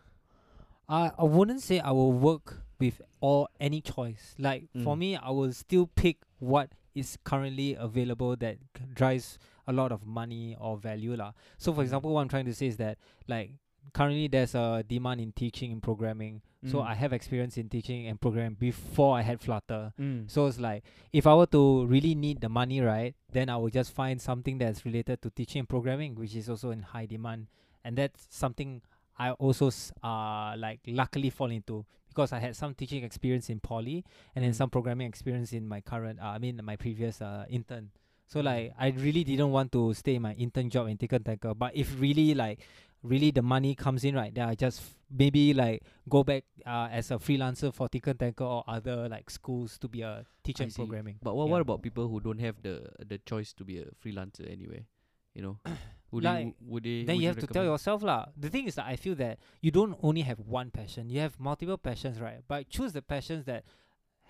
I 0.86 1.12
I 1.18 1.24
wouldn't 1.24 1.62
say 1.62 1.80
I 1.80 1.90
will 1.92 2.12
work 2.12 2.60
with 2.78 3.00
all 3.22 3.48
any 3.58 3.80
choice. 3.80 4.34
Like 4.38 4.68
for 4.84 4.94
Mm. 4.94 4.98
me, 4.98 5.16
I 5.16 5.30
will 5.30 5.52
still 5.54 5.86
pick 5.86 6.18
what 6.38 6.68
is 6.94 7.16
currently 7.24 7.74
available 7.74 8.36
that 8.36 8.58
drives 8.92 9.38
a 9.66 9.72
lot 9.72 9.90
of 9.90 10.04
money 10.04 10.54
or 10.60 10.76
value 10.76 11.16
lah. 11.16 11.32
So 11.56 11.72
for 11.72 11.80
Mm. 11.80 11.84
example, 11.84 12.12
what 12.12 12.20
I'm 12.20 12.28
trying 12.28 12.44
to 12.44 12.52
say 12.54 12.66
is 12.66 12.76
that 12.76 12.98
like 13.26 13.52
currently 13.92 14.28
there's 14.28 14.54
a 14.54 14.84
demand 14.86 15.20
in 15.20 15.32
teaching 15.32 15.72
and 15.72 15.82
programming. 15.82 16.42
So 16.66 16.78
Mm. 16.78 16.86
I 16.86 16.94
have 16.94 17.12
experience 17.12 17.58
in 17.58 17.68
teaching 17.68 18.06
and 18.06 18.18
programming 18.18 18.54
before 18.58 19.18
I 19.18 19.20
had 19.22 19.38
Flutter. 19.40 19.92
Mm. 20.00 20.30
So 20.30 20.46
it's 20.46 20.58
like 20.58 20.82
if 21.12 21.26
I 21.26 21.34
were 21.34 21.46
to 21.46 21.84
really 21.86 22.14
need 22.14 22.40
the 22.40 22.48
money, 22.48 22.80
right, 22.80 23.14
then 23.30 23.50
I 23.50 23.56
will 23.58 23.68
just 23.68 23.92
find 23.92 24.20
something 24.20 24.56
that's 24.58 24.84
related 24.86 25.20
to 25.22 25.30
teaching 25.30 25.60
and 25.60 25.68
programming, 25.68 26.14
which 26.14 26.34
is 26.34 26.48
also 26.48 26.70
in 26.70 26.80
high 26.82 27.04
demand, 27.06 27.48
and 27.84 27.98
that's 27.98 28.26
something 28.30 28.80
I 29.18 29.32
also 29.32 29.66
s- 29.68 29.92
uh 30.02 30.54
like 30.56 30.80
luckily 30.86 31.28
fall 31.30 31.50
into 31.50 31.84
because 32.08 32.32
I 32.32 32.38
had 32.38 32.56
some 32.56 32.74
teaching 32.74 33.04
experience 33.04 33.50
in 33.50 33.60
poly 33.60 34.02
and 34.34 34.42
then 34.44 34.52
Mm. 34.52 34.56
some 34.56 34.70
programming 34.70 35.06
experience 35.06 35.52
in 35.52 35.68
my 35.68 35.80
current 35.82 36.18
uh, 36.18 36.28
I 36.34 36.38
mean 36.38 36.58
my 36.64 36.76
previous 36.76 37.20
uh 37.20 37.44
intern. 37.50 37.90
So 38.26 38.40
Mm. 38.40 38.44
like 38.44 38.72
I 38.78 38.88
really 38.88 39.22
didn't 39.22 39.50
want 39.52 39.70
to 39.72 39.92
stay 39.92 40.14
in 40.16 40.22
my 40.22 40.32
intern 40.34 40.70
job 40.70 40.88
in 40.88 40.96
Tinker 40.96 41.18
Tanker, 41.18 41.54
but 41.54 41.76
if 41.76 42.00
really 42.00 42.34
like 42.34 42.60
really 43.04 43.30
the 43.30 43.42
money 43.42 43.74
comes 43.76 44.02
in 44.04 44.14
right, 44.16 44.34
then 44.34 44.48
I 44.48 44.54
just 44.56 44.80
f- 44.80 44.96
maybe 45.10 45.52
like 45.54 45.82
go 46.08 46.24
back 46.24 46.44
uh, 46.66 46.88
as 46.90 47.10
a 47.10 47.16
freelancer 47.18 47.72
for 47.72 47.88
Tinker 47.88 48.14
Tanker 48.14 48.44
or 48.44 48.64
other 48.66 49.08
like 49.08 49.28
schools 49.30 49.76
to 49.78 49.88
be 49.88 50.00
a 50.02 50.24
teacher 50.42 50.64
I 50.64 50.66
in 50.66 50.70
see. 50.70 50.82
programming. 50.82 51.16
But 51.22 51.36
what, 51.36 51.46
Yeah. 51.46 51.52
what 51.52 51.60
about 51.60 51.82
people 51.82 52.08
who 52.08 52.18
don't 52.20 52.40
have 52.40 52.62
the 52.62 52.88
the 53.06 53.18
choice 53.18 53.52
to 53.54 53.64
be 53.64 53.78
a 53.78 53.86
freelancer 54.02 54.50
anyway? 54.50 54.86
You 55.34 55.42
know, 55.42 55.58
would 56.12 56.24
Like, 56.24 56.46
they, 56.46 56.54
would 56.64 56.82
they? 56.84 57.04
then 57.04 57.16
would 57.16 57.22
you 57.22 57.28
have 57.28 57.38
to 57.44 57.46
tell 57.46 57.64
yourself 57.64 58.02
lah. 58.02 58.26
The 58.36 58.48
thing 58.48 58.66
is 58.66 58.76
that 58.76 58.86
I 58.86 58.96
feel 58.96 59.14
that 59.16 59.38
you 59.60 59.70
don't 59.70 59.98
only 60.02 60.22
have 60.22 60.38
one 60.40 60.70
passion. 60.70 61.10
You 61.10 61.20
have 61.20 61.38
multiple 61.38 61.76
passions, 61.76 62.20
right? 62.20 62.40
But 62.48 62.68
choose 62.70 62.92
the 62.92 63.02
passions 63.02 63.44
that 63.44 63.64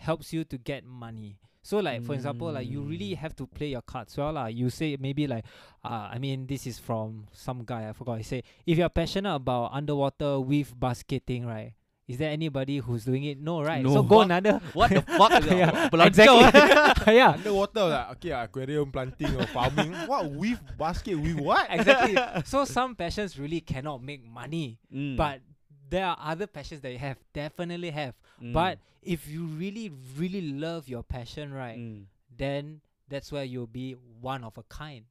helps 0.04 0.32
you 0.32 0.44
to 0.44 0.56
get 0.58 0.84
money. 0.84 1.38
So 1.64 1.78
like 1.80 2.04
for 2.04 2.12
example, 2.12 2.52
like 2.52 2.68
you 2.68 2.82
really 2.84 3.12
Mm. 3.16 3.22
have 3.24 3.34
to 3.40 3.46
play 3.48 3.68
your 3.72 3.80
cards 3.82 4.12
well 4.20 4.32
lah. 4.36 4.46
You 4.52 4.68
say 4.68 4.96
maybe 5.00 5.24
like, 5.26 5.44
uh, 5.82 6.12
I 6.12 6.18
mean 6.20 6.46
this 6.46 6.66
is 6.68 6.76
from 6.78 7.24
some 7.32 7.64
guy 7.64 7.88
I 7.88 7.92
forgot. 7.96 8.18
He 8.18 8.24
say 8.24 8.42
if 8.66 8.76
you're 8.76 8.92
passionate 8.92 9.34
about 9.34 9.72
underwater 9.72 10.40
with 10.40 10.78
basketing, 10.78 11.46
right? 11.48 11.72
Is 12.06 12.18
there 12.20 12.28
anybody 12.30 12.84
who's 12.84 13.06
doing 13.08 13.24
it? 13.24 13.40
No, 13.40 13.62
right? 13.64 13.80
No. 13.82 13.94
So 13.96 14.02
go 14.04 14.16
What? 14.20 14.24
another. 14.28 14.60
What 14.76 14.90
the 14.92 15.00
fuck? 15.00 15.32
is 15.40 15.46
that? 15.48 15.56
yeah, 15.56 15.88
Belajar, 15.88 16.08
exactly. 16.52 17.16
yeah, 17.20 17.30
Underwater, 17.32 17.84
like, 17.88 18.10
okay, 18.20 18.32
aquarium 18.36 18.92
planting 18.92 19.32
or 19.40 19.46
farming. 19.48 19.92
what 20.04 20.28
with 20.30 20.60
basket 20.76 21.16
with 21.16 21.40
what? 21.40 21.64
exactly. 21.72 22.20
So 22.44 22.66
some 22.68 22.92
passions 22.94 23.38
really 23.40 23.62
cannot 23.64 24.02
make 24.04 24.20
money. 24.22 24.76
Mm. 24.92 25.16
but 25.16 25.40
there 25.88 26.04
are 26.04 26.18
other 26.20 26.46
passions 26.46 26.80
that 26.82 26.92
you 26.92 26.98
have 26.98 27.16
definitely 27.32 27.88
have 27.90 28.12
Mm. 28.42 28.52
but 28.52 28.78
if 29.02 29.28
you 29.28 29.44
really 29.46 29.90
really 30.16 30.40
love 30.52 30.88
your 30.88 31.02
passion 31.02 31.52
right 31.52 31.78
Mm. 31.78 32.04
then 32.36 32.80
that's 33.08 33.30
where 33.30 33.44
you'll 33.44 33.66
be 33.66 33.92
one 34.20 34.42
of 34.44 34.56
a 34.58 34.62
kind 34.64 35.04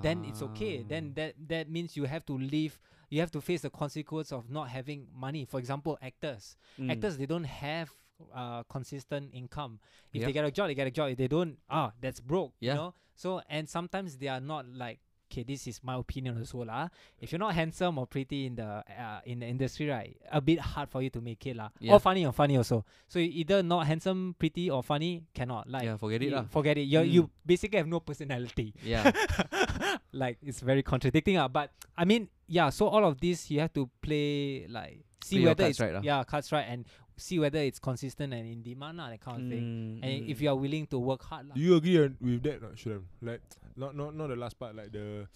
then 0.00 0.24
it's 0.24 0.42
okay 0.42 0.82
then 0.82 1.08
Ah. 1.10 1.14
that 1.16 1.34
that 1.48 1.68
means 1.68 1.96
you 1.96 2.04
have 2.04 2.24
to 2.26 2.38
live 2.38 2.78
you 3.10 3.18
have 3.20 3.32
to 3.32 3.40
face 3.40 3.62
the 3.62 3.70
consequence 3.70 4.30
of 4.30 4.48
not 4.48 4.68
having 4.68 5.08
money 5.12 5.44
for 5.44 5.58
example 5.58 5.98
actors 6.00 6.56
Mm. 6.78 6.90
actors 6.92 7.16
they 7.18 7.26
don't 7.26 7.44
have 7.44 7.90
uh 8.32 8.62
consistent 8.64 9.30
income 9.34 9.80
if 10.12 10.20
Yep. 10.20 10.26
they 10.28 10.32
get 10.32 10.44
a 10.44 10.50
job 10.52 10.68
they 10.68 10.74
get 10.76 10.86
a 10.86 10.90
job 10.92 11.10
if 11.10 11.18
they 11.18 11.26
don't 11.26 11.58
ah 11.68 11.90
that's 12.00 12.20
broke 12.20 12.52
Yeah. 12.60 12.72
you 12.74 12.78
know 12.78 12.94
so 13.16 13.40
and 13.48 13.68
sometimes 13.68 14.18
they 14.18 14.28
are 14.28 14.40
not 14.40 14.66
like 14.68 15.00
okay 15.32 15.42
this 15.48 15.64
is 15.66 15.80
my 15.80 15.96
opinion 15.96 16.36
also 16.36 16.60
lah 16.60 16.92
if 17.16 17.32
you're 17.32 17.40
not 17.40 17.56
handsome 17.56 17.96
or 17.96 18.04
pretty 18.06 18.44
in 18.44 18.54
the 18.60 18.84
uh, 18.84 19.20
in 19.24 19.40
the 19.40 19.48
industry 19.48 19.88
right 19.88 20.20
a 20.28 20.40
bit 20.44 20.60
hard 20.60 20.84
for 20.92 21.00
you 21.00 21.08
to 21.08 21.24
make 21.24 21.40
it 21.48 21.56
lah 21.56 21.72
Yeah. 21.80 21.96
or 21.96 22.00
funny 22.04 22.28
or 22.28 22.32
funny 22.36 22.60
also 22.60 22.84
so 23.08 23.16
you 23.16 23.32
either 23.40 23.62
not 23.64 23.88
handsome 23.88 24.36
pretty 24.38 24.68
or 24.68 24.84
funny 24.84 25.24
cannot 25.32 25.64
like 25.72 25.88
yeah, 25.88 25.96
forget 25.96 26.20
it 26.20 26.28
you- 26.28 26.36
lah. 26.36 26.44
forget 26.52 26.76
it 26.76 26.84
you 26.84 27.00
Mm. 27.00 27.08
you 27.16 27.22
basically 27.48 27.80
have 27.80 27.88
no 27.88 27.98
personality 28.04 28.76
Yeah. 28.84 29.08
like 30.12 30.36
it's 30.44 30.60
very 30.60 30.82
contradicting 30.84 31.38
ah. 31.40 31.48
But 31.48 31.72
I 31.96 32.04
mean, 32.04 32.28
yeah. 32.46 32.68
So 32.68 32.86
all 32.88 33.04
of 33.04 33.16
this 33.20 33.48
you 33.50 33.60
have 33.64 33.72
to 33.74 33.88
play 34.04 34.66
like 34.68 35.04
see 35.24 35.38
Play 35.40 35.46
whether 35.48 35.64
cards 35.64 35.70
it's 35.70 35.80
right 35.80 35.94
lah. 35.96 36.02
yeah 36.04 36.20
cards 36.24 36.52
right 36.52 36.66
and 36.68 36.84
see 37.16 37.38
whether 37.38 37.58
it's 37.60 37.78
consistent 37.78 38.32
and 38.34 38.44
in 38.48 38.62
demand 38.62 38.98
lah, 38.98 39.08
that 39.10 39.20
kind 39.20 39.40
of 39.40 39.48
thing. 39.48 39.64
Mm, 39.64 40.04
And 40.04 40.14
if 40.28 40.38
mm. 40.38 40.42
you 40.42 40.48
are 40.50 40.56
willing 40.58 40.86
to 40.92 40.98
work 40.98 41.22
hard 41.22 41.48
lah. 41.48 41.54
Do 41.54 41.60
you 41.60 41.76
agree 41.76 41.96
on- 42.02 42.16
with 42.20 42.42
that? 42.44 42.60
Not 42.62 42.76
sure. 42.78 43.00
Like 43.20 43.40
not 43.76 43.94
not 43.96 44.14
not 44.14 44.28
the 44.28 44.36
last 44.36 44.58
part. 44.58 44.74
Like 44.76 44.92
the 44.92 45.26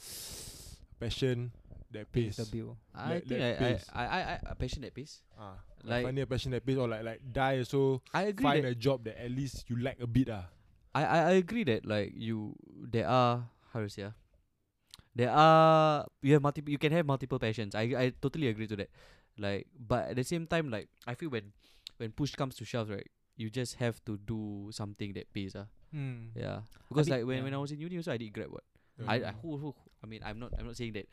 passion 1.01 1.53
that 1.93 2.11
pays. 2.13 2.37
pays 2.37 2.47
the 2.47 2.47
bill. 2.57 2.77
I 2.95 3.09
let- 3.21 3.27
think 3.27 3.41
let 3.41 3.43
I, 3.43 3.53
I, 3.55 3.73
pace. 3.73 3.85
I, 3.93 4.05
I, 4.07 4.19
I, 4.21 4.39
a 4.51 4.55
passion 4.55 4.83
that 4.83 4.95
pays. 4.95 5.23
Ah, 5.39 5.57
like, 5.83 5.91
Like- 5.91 6.05
finding 6.05 6.23
a 6.23 6.27
passion 6.27 6.51
that 6.53 6.65
pays, 6.67 6.77
or 6.79 6.89
like 6.89 7.05
like 7.05 7.21
die 7.33 7.63
so 7.63 8.03
I 8.13 8.23
agree 8.33 8.45
find 8.45 8.65
a 8.67 8.75
job 8.75 9.05
that 9.05 9.17
at 9.21 9.31
least 9.31 9.69
you 9.69 9.77
like 9.77 10.01
a 10.01 10.07
bit. 10.07 10.29
Ah, 10.31 10.47
I, 10.95 11.05
I, 11.05 11.19
I 11.19 11.33
agree 11.41 11.65
that 11.65 11.85
like 11.85 12.13
you 12.17 12.57
there 12.69 13.07
are 13.09 13.45
how 13.73 13.81
to 13.81 13.89
say 13.89 14.05
ah, 14.09 14.15
there 15.15 15.31
are 15.31 16.07
you 16.23 16.33
have 16.35 16.43
multiple 16.43 16.71
you 16.71 16.79
can 16.79 16.93
have 16.93 17.07
multiple 17.07 17.39
passions. 17.39 17.75
I 17.75 17.83
I 17.97 18.05
totally 18.21 18.49
agree 18.49 18.67
to 18.69 18.77
that. 18.77 18.91
Like 19.39 19.67
but 19.77 20.09
at 20.13 20.17
the 20.17 20.25
same 20.25 20.47
time 20.47 20.71
like 20.71 20.89
I 21.07 21.15
feel 21.15 21.29
when 21.31 21.53
when 21.99 22.13
push 22.13 22.35
comes 22.35 22.57
to 22.57 22.65
shove 22.65 22.89
right, 22.91 23.09
you 23.37 23.49
just 23.51 23.77
have 23.77 24.01
to 24.05 24.17
do 24.17 24.69
something 24.73 25.13
that 25.15 25.33
pays 25.33 25.55
ah. 25.57 25.69
Mm. 25.97 26.37
Yeah, 26.37 26.61
because 26.89 27.07
did- 27.07 27.13
like 27.17 27.25
when, 27.27 27.39
yeah. 27.39 27.45
when 27.45 27.55
I 27.55 27.59
was 27.59 27.73
in 27.73 27.81
uni, 27.81 27.97
also 27.97 28.13
I 28.13 28.19
did 28.21 28.33
Grab. 28.33 28.53
What 28.53 28.65
Yeah. 29.01 29.09
I, 29.09 29.15
I 29.29 29.33
who, 29.41 29.57
who 29.57 29.75
I 30.03 30.07
mean 30.07 30.21
I'm 30.25 30.39
not 30.39 30.53
I'm 30.59 30.67
not 30.67 30.77
saying 30.77 30.93
that 30.95 31.09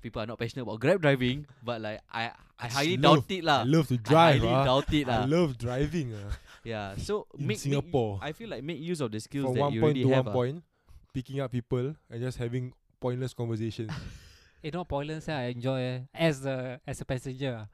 people 0.00 0.20
are 0.22 0.26
not 0.26 0.38
passionate 0.38 0.62
about 0.64 0.80
Grab 0.80 1.00
driving, 1.00 1.46
but 1.64 1.80
like 1.80 2.00
I 2.12 2.32
I 2.58 2.68
highly 2.68 2.96
love- 2.96 3.24
doubt 3.26 3.30
it 3.32 3.42
I 3.44 3.46
lah. 3.48 3.60
love 3.64 3.88
to 3.88 3.94
I 3.94 4.04
drive. 4.04 4.40
highly 4.40 4.52
ah. 4.54 4.64
doubt 4.64 4.92
it 4.92 5.08
I 5.08 5.18
lah. 5.18 5.24
love 5.24 5.50
driving. 5.58 6.12
ah. 6.14 6.32
Yeah, 6.66 6.96
so 6.98 7.26
In 7.38 7.46
make, 7.46 7.64
make 7.64 7.94
I 8.20 8.32
feel 8.32 8.48
like 8.50 8.64
make 8.64 8.80
use 8.80 9.00
of 9.00 9.12
the 9.12 9.20
skills 9.20 9.54
that 9.54 9.70
you 9.72 9.80
have. 9.80 9.80
From 9.80 9.80
that 9.80 9.86
one 9.86 9.96
you 9.96 10.04
point 10.04 10.10
to 10.10 10.14
have. 10.16 10.26
one 10.26 10.28
ah. 10.28 10.36
point, 10.36 10.56
picking 11.14 11.38
up 11.40 11.50
people 11.52 11.94
and 12.10 12.18
just 12.20 12.36
having 12.38 12.72
pointless 13.00 13.32
conversations. 13.32 13.90
Eh, 14.64 14.70
not 14.72 14.88
pointless. 14.88 15.28
eh, 15.28 15.36
I 15.36 15.44
enjoy 15.54 15.78
eh. 15.80 15.98
as 16.12 16.40
the 16.40 16.80
as 16.86 17.00
a 17.00 17.04
passenger. 17.04 17.68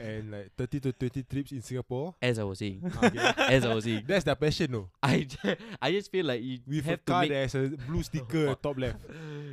And 0.00 0.30
like 0.32 0.50
30 0.56 0.80
to 0.80 0.92
20 0.92 1.22
trips 1.24 1.52
in 1.52 1.62
Singapore. 1.62 2.14
As 2.20 2.38
I 2.38 2.44
was 2.44 2.58
saying, 2.58 2.82
Okay. 3.02 3.32
as 3.38 3.64
I 3.64 3.74
was 3.74 3.84
saying, 3.84 4.04
That's 4.06 4.24
their 4.24 4.34
passion, 4.34 4.72
no. 4.72 4.90
I, 5.02 5.22
ju- 5.24 5.56
I 5.80 5.92
just 5.92 6.10
feel 6.10 6.26
like 6.26 6.42
you 6.42 6.58
With 6.66 6.86
a 6.86 6.90
have 6.90 7.04
to 7.04 7.12
car 7.12 7.20
make 7.22 7.30
that 7.30 7.36
has 7.36 7.54
a 7.54 7.68
blue 7.86 8.02
sticker 8.02 8.48
at 8.48 8.62
top 8.62 8.78
left. 8.78 8.98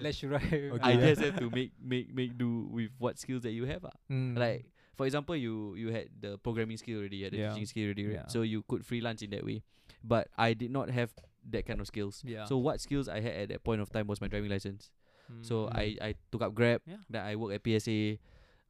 Let's 0.01 0.23
right. 0.23 0.43
Okay. 0.43 0.79
I 0.81 0.91
Yeah. 0.91 1.07
just 1.09 1.21
have 1.21 1.39
to 1.39 1.49
make 1.49 1.71
make 1.81 2.13
make 2.13 2.37
do 2.37 2.67
with 2.71 2.89
what 2.97 3.17
skills 3.19 3.43
that 3.43 3.51
you 3.51 3.65
have. 3.65 3.85
ah. 3.85 3.91
Mm. 4.11 4.37
Like 4.37 4.65
for 4.95 5.05
example, 5.05 5.35
you 5.35 5.75
you 5.75 5.89
had 5.91 6.09
the 6.19 6.37
programming 6.37 6.77
skill 6.77 6.99
already, 6.99 7.17
you 7.17 7.23
had 7.25 7.33
the 7.33 7.37
Yeah. 7.37 7.49
teaching 7.51 7.65
skill 7.65 7.85
already, 7.85 8.05
right? 8.07 8.15
Yeah. 8.15 8.27
so 8.27 8.41
you 8.43 8.63
could 8.67 8.85
freelance 8.85 9.21
in 9.21 9.29
that 9.31 9.45
way. 9.45 9.63
But 10.03 10.27
I 10.37 10.53
did 10.53 10.71
not 10.71 10.89
have 10.89 11.11
that 11.51 11.65
kind 11.65 11.79
of 11.81 11.87
skills. 11.87 12.21
Yeah. 12.25 12.45
So 12.45 12.57
what 12.57 12.79
skills 12.81 13.07
I 13.09 13.19
had 13.19 13.33
at 13.35 13.49
that 13.49 13.63
point 13.63 13.81
of 13.81 13.89
time 13.91 14.07
was 14.07 14.19
my 14.21 14.27
driving 14.27 14.49
license. 14.51 14.91
So 15.41 15.67
Mm. 15.71 15.75
I 15.75 15.85
I 16.01 16.15
took 16.31 16.41
up 16.43 16.53
Grab. 16.53 16.81
Yeah. 16.85 16.97
Then 17.09 17.23
I 17.25 17.35
worked 17.35 17.55
at 17.55 17.63
PSA. 17.63 18.19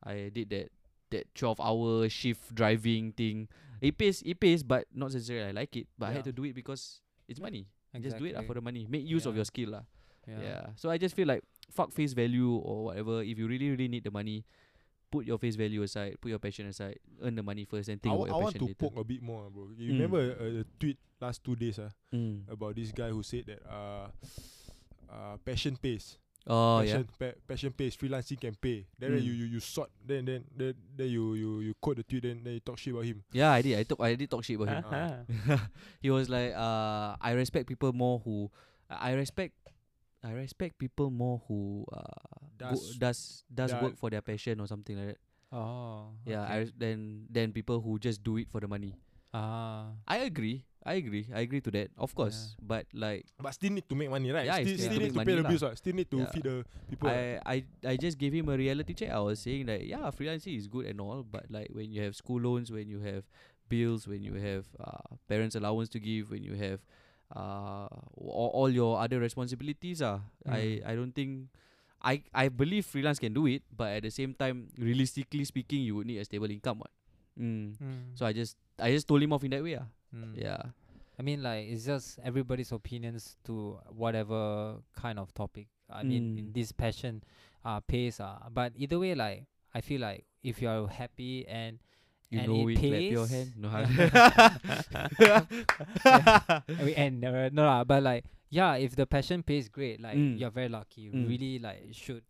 I 0.05 0.29
did 0.33 0.49
that 0.51 0.69
that 1.13 1.29
twelve 1.37 1.61
hour 1.61 2.09
shift 2.09 2.53
driving 2.53 3.13
thing. 3.13 3.47
It 3.79 3.97
pays 3.97 4.21
it 4.25 4.39
pays, 4.39 4.63
but 4.63 4.87
not 4.93 5.11
necessarily 5.13 5.49
I 5.49 5.51
like 5.53 5.75
it. 5.77 5.87
But 5.97 6.09
I 6.09 6.19
had 6.19 6.25
Yeah. 6.25 6.31
to 6.31 6.33
do 6.33 6.43
it 6.49 6.55
because 6.57 7.01
it's 7.27 7.39
money. 7.39 7.67
Just 8.01 8.17
do 8.17 8.25
it 8.25 8.33
lah 8.33 8.41
Exactly. 8.41 8.47
for 8.49 8.53
the 8.57 8.63
money. 8.65 8.83
Make 8.89 9.05
use 9.05 9.25
of 9.29 9.33
Yeah. 9.37 9.45
your 9.45 9.45
skill 9.45 9.69
lah. 9.77 9.83
yeah. 10.25 10.41
Yeah. 10.41 10.63
So 10.79 10.89
I 10.89 10.97
just 10.97 11.13
feel 11.13 11.27
like 11.29 11.43
fuck 11.69 11.91
face 11.93 12.13
value 12.17 12.57
or 12.57 12.89
whatever. 12.89 13.21
If 13.21 13.37
you 13.37 13.45
really 13.45 13.69
really 13.69 13.85
need 13.91 14.03
the 14.07 14.09
money, 14.11 14.47
put 15.13 15.27
your 15.29 15.37
face 15.37 15.53
value 15.59 15.83
aside, 15.85 16.17
put 16.23 16.33
your 16.33 16.39
passion 16.41 16.65
aside, 16.73 16.97
earn 17.21 17.35
the 17.37 17.43
money 17.45 17.65
first, 17.69 17.85
and 17.91 18.01
think 18.01 18.09
I, 18.09 18.15
about 18.17 18.19
wa- 18.19 18.25
I 18.25 18.29
your 18.33 18.43
want 18.49 18.55
passion 18.57 18.65
to 18.65 18.71
later. 18.73 18.81
poke 18.81 18.97
a 18.97 19.03
bit 19.05 19.21
more, 19.21 19.45
bro. 19.53 19.69
You 19.77 19.93
Mm. 19.93 19.95
remember 19.99 20.21
a, 20.41 20.47
a 20.61 20.63
tweet 20.81 20.97
last 21.21 21.43
two 21.43 21.53
days 21.59 21.77
uh, 21.77 21.91
Mm. 22.09 22.49
about 22.49 22.73
this 22.79 22.89
guy 22.95 23.11
who 23.13 23.21
said 23.21 23.45
that 23.45 23.61
uh, 23.69 24.09
uh, 25.11 25.37
passion 25.45 25.77
pays. 25.77 26.17
Oh 26.43 26.83
passion, 26.83 27.07
pa- 27.19 27.37
passion 27.47 27.71
pays. 27.71 27.95
Freelancing 27.95 28.35
can 28.35 28.51
pay. 28.59 28.83
Then, 28.99 29.15
then 29.15 29.21
Mm. 29.23 29.27
you 29.27 29.33
you 29.33 29.45
you 29.55 29.59
sort. 29.63 29.87
Then 30.03 30.25
then 30.27 30.43
then, 30.51 30.75
then 30.95 31.07
you 31.07 31.35
you 31.39 31.49
you 31.63 31.73
quote 31.79 31.95
the 31.97 32.03
tweet. 32.03 32.23
Then 32.27 32.43
then 32.43 32.59
you 32.59 32.59
talk 32.59 32.75
shit 32.77 32.91
about 32.91 33.07
him. 33.07 33.23
yeah. 33.31 33.47
Yeah, 33.47 33.51
I 33.55 33.61
did. 33.63 33.73
I 33.79 33.83
talk. 33.87 33.99
I 34.03 34.15
did 34.19 34.27
talk 34.27 34.43
shit 34.43 34.59
about 34.59 34.67
him. 34.75 34.83
Uh-huh. 34.83 35.57
he 36.03 36.11
was 36.11 36.27
like, 36.27 36.51
uh, 36.51 37.15
I 37.15 37.31
respect 37.39 37.63
people 37.71 37.95
more 37.95 38.19
who, 38.27 38.51
I 38.91 39.15
respect, 39.15 39.55
I 40.19 40.35
respect 40.35 40.75
people 40.75 41.07
more 41.07 41.39
who 41.47 41.87
uh 41.95 42.03
go, 42.59 42.75
Does- 42.75 42.97
does 42.99 43.19
does 43.47 43.71
that- 43.71 43.79
work 43.79 43.95
for 43.95 44.11
their 44.11 44.21
passion 44.21 44.59
or 44.59 44.67
something 44.67 44.99
like 44.99 45.15
that. 45.15 45.21
Oh. 45.55 46.11
Yeah, 46.27 46.43
I 46.43 46.43
okay. 46.43 46.59
res- 46.67 46.75
then 46.75 46.99
then 47.31 47.53
people 47.55 47.79
who 47.79 47.95
just 48.03 48.19
do 48.19 48.35
it 48.35 48.51
for 48.51 48.59
the 48.59 48.67
money. 48.67 48.99
Ah. 49.31 49.95
I 50.07 50.27
agree. 50.27 50.67
I 50.85 50.93
agree. 50.99 51.27
I 51.33 51.41
agree 51.41 51.61
to 51.61 51.71
that. 51.71 51.91
Of 51.97 52.13
course, 52.15 52.55
but 52.61 52.85
like 52.93 53.25
But 53.39 53.53
still 53.55 53.71
need 53.71 53.87
to 53.87 53.95
make 53.95 54.09
money, 54.09 54.31
right? 54.31 54.45
Yeah, 54.45 54.59
still, 54.59 54.75
still 54.77 54.91
still 54.91 54.99
need 54.99 55.13
to 55.13 55.21
pay 55.23 55.35
the 55.35 55.43
lah. 55.43 55.49
bills. 55.49 55.63
Right? 55.63 55.77
Still 55.77 55.95
need 55.95 56.09
to 56.11 56.19
Yeah. 56.19 56.31
feed 56.35 56.43
the 56.43 56.55
people. 56.89 57.07
right? 57.09 57.39
I, 57.45 57.55
I 57.83 57.93
I 57.93 57.95
just 57.97 58.17
gave 58.19 58.33
him 58.35 58.49
a 58.49 58.57
reality 58.57 58.93
check. 58.93 59.11
I 59.11 59.19
was 59.23 59.39
saying 59.39 59.65
that 59.71 59.85
yeah, 59.87 60.11
freelancing 60.11 60.57
is 60.59 60.67
good 60.67 60.85
and 60.91 60.99
all, 60.99 61.23
but 61.23 61.47
like 61.49 61.71
when 61.71 61.91
you 61.91 62.03
have 62.03 62.15
school 62.15 62.39
loans, 62.43 62.71
when 62.71 62.87
you 62.91 62.99
have 62.99 63.23
bills, 63.71 64.07
when 64.07 64.23
you 64.23 64.35
have 64.35 64.67
uh, 64.79 65.15
parents' 65.27 65.55
allowance 65.55 65.87
to 65.95 65.99
give, 65.99 66.29
when 66.31 66.43
you 66.43 66.53
have 66.59 66.83
uh 67.33 67.87
all, 68.19 68.51
all 68.53 68.69
your 68.69 68.99
other 68.99 69.19
responsibilities, 69.19 70.01
uh, 70.01 70.19
I 70.47 70.83
Mm. 70.83 70.87
I 70.87 70.93
don't 70.95 71.15
think. 71.15 71.47
I, 72.03 72.19
I 72.35 72.49
believe 72.51 72.83
freelance 72.83 73.15
can 73.17 73.31
do 73.31 73.47
it, 73.47 73.63
but 73.71 73.95
at 73.95 74.03
the 74.03 74.11
same 74.11 74.35
time, 74.35 74.67
realistically 74.75 75.45
speaking, 75.47 75.87
you 75.87 75.95
would 75.95 76.05
need 76.05 76.19
a 76.19 76.25
stable 76.27 76.51
income. 76.51 76.83
What? 76.83 76.91
Mm. 77.39 77.79
Mm. 77.79 78.11
So 78.19 78.25
I 78.27 78.33
just 78.35 78.57
I 78.75 78.91
just 78.91 79.07
told 79.07 79.23
him 79.23 79.31
off 79.31 79.43
in 79.47 79.51
that 79.55 79.63
way. 79.63 79.79
Uh. 79.79 79.87
Mm. 80.15 80.37
Yeah. 80.37 80.61
I 81.19 81.21
mean, 81.21 81.43
like 81.43 81.67
it's 81.69 81.85
just 81.85 82.19
everybody's 82.23 82.71
opinions 82.71 83.37
to 83.45 83.77
whatever 83.89 84.77
kind 84.95 85.19
of 85.19 85.33
topic. 85.33 85.67
I 85.89 86.03
mean, 86.03 86.37
Mm. 86.49 86.53
this 86.53 86.71
passion, 86.71 87.23
uh, 87.65 87.79
pays. 87.81 88.19
Uh, 88.19 88.39
but 88.51 88.73
either 88.75 88.97
way, 88.97 89.13
like 89.15 89.45
I 89.73 89.81
feel 89.81 90.01
like 90.01 90.25
if 90.43 90.61
you 90.61 90.69
are 90.69 90.87
happy 90.87 91.45
and 91.47 91.79
You 92.33 92.39
and 92.41 92.47
know 92.49 92.65
it 92.67 92.77
clap 92.81 93.01
your 93.13 93.27
pays. 93.27 93.31
hand. 93.31 93.53
No, 93.61 93.69
I 96.05 96.83
mean, 96.83 96.95
and 96.95 97.25
uh, 97.25 97.49
no 97.53 97.63
lah, 97.65 97.83
but 97.83 98.01
like 98.03 98.25
yeah, 98.49 98.75
if 98.75 98.95
the 98.95 99.05
passion 99.05 99.43
pays, 99.43 99.69
great. 99.69 100.01
Like 100.01 100.17
Mm. 100.17 100.39
you're 100.39 100.49
very 100.51 100.69
lucky. 100.69 101.09
Mm. 101.09 101.27
Really, 101.29 101.59
like 101.59 101.89
should 101.93 102.23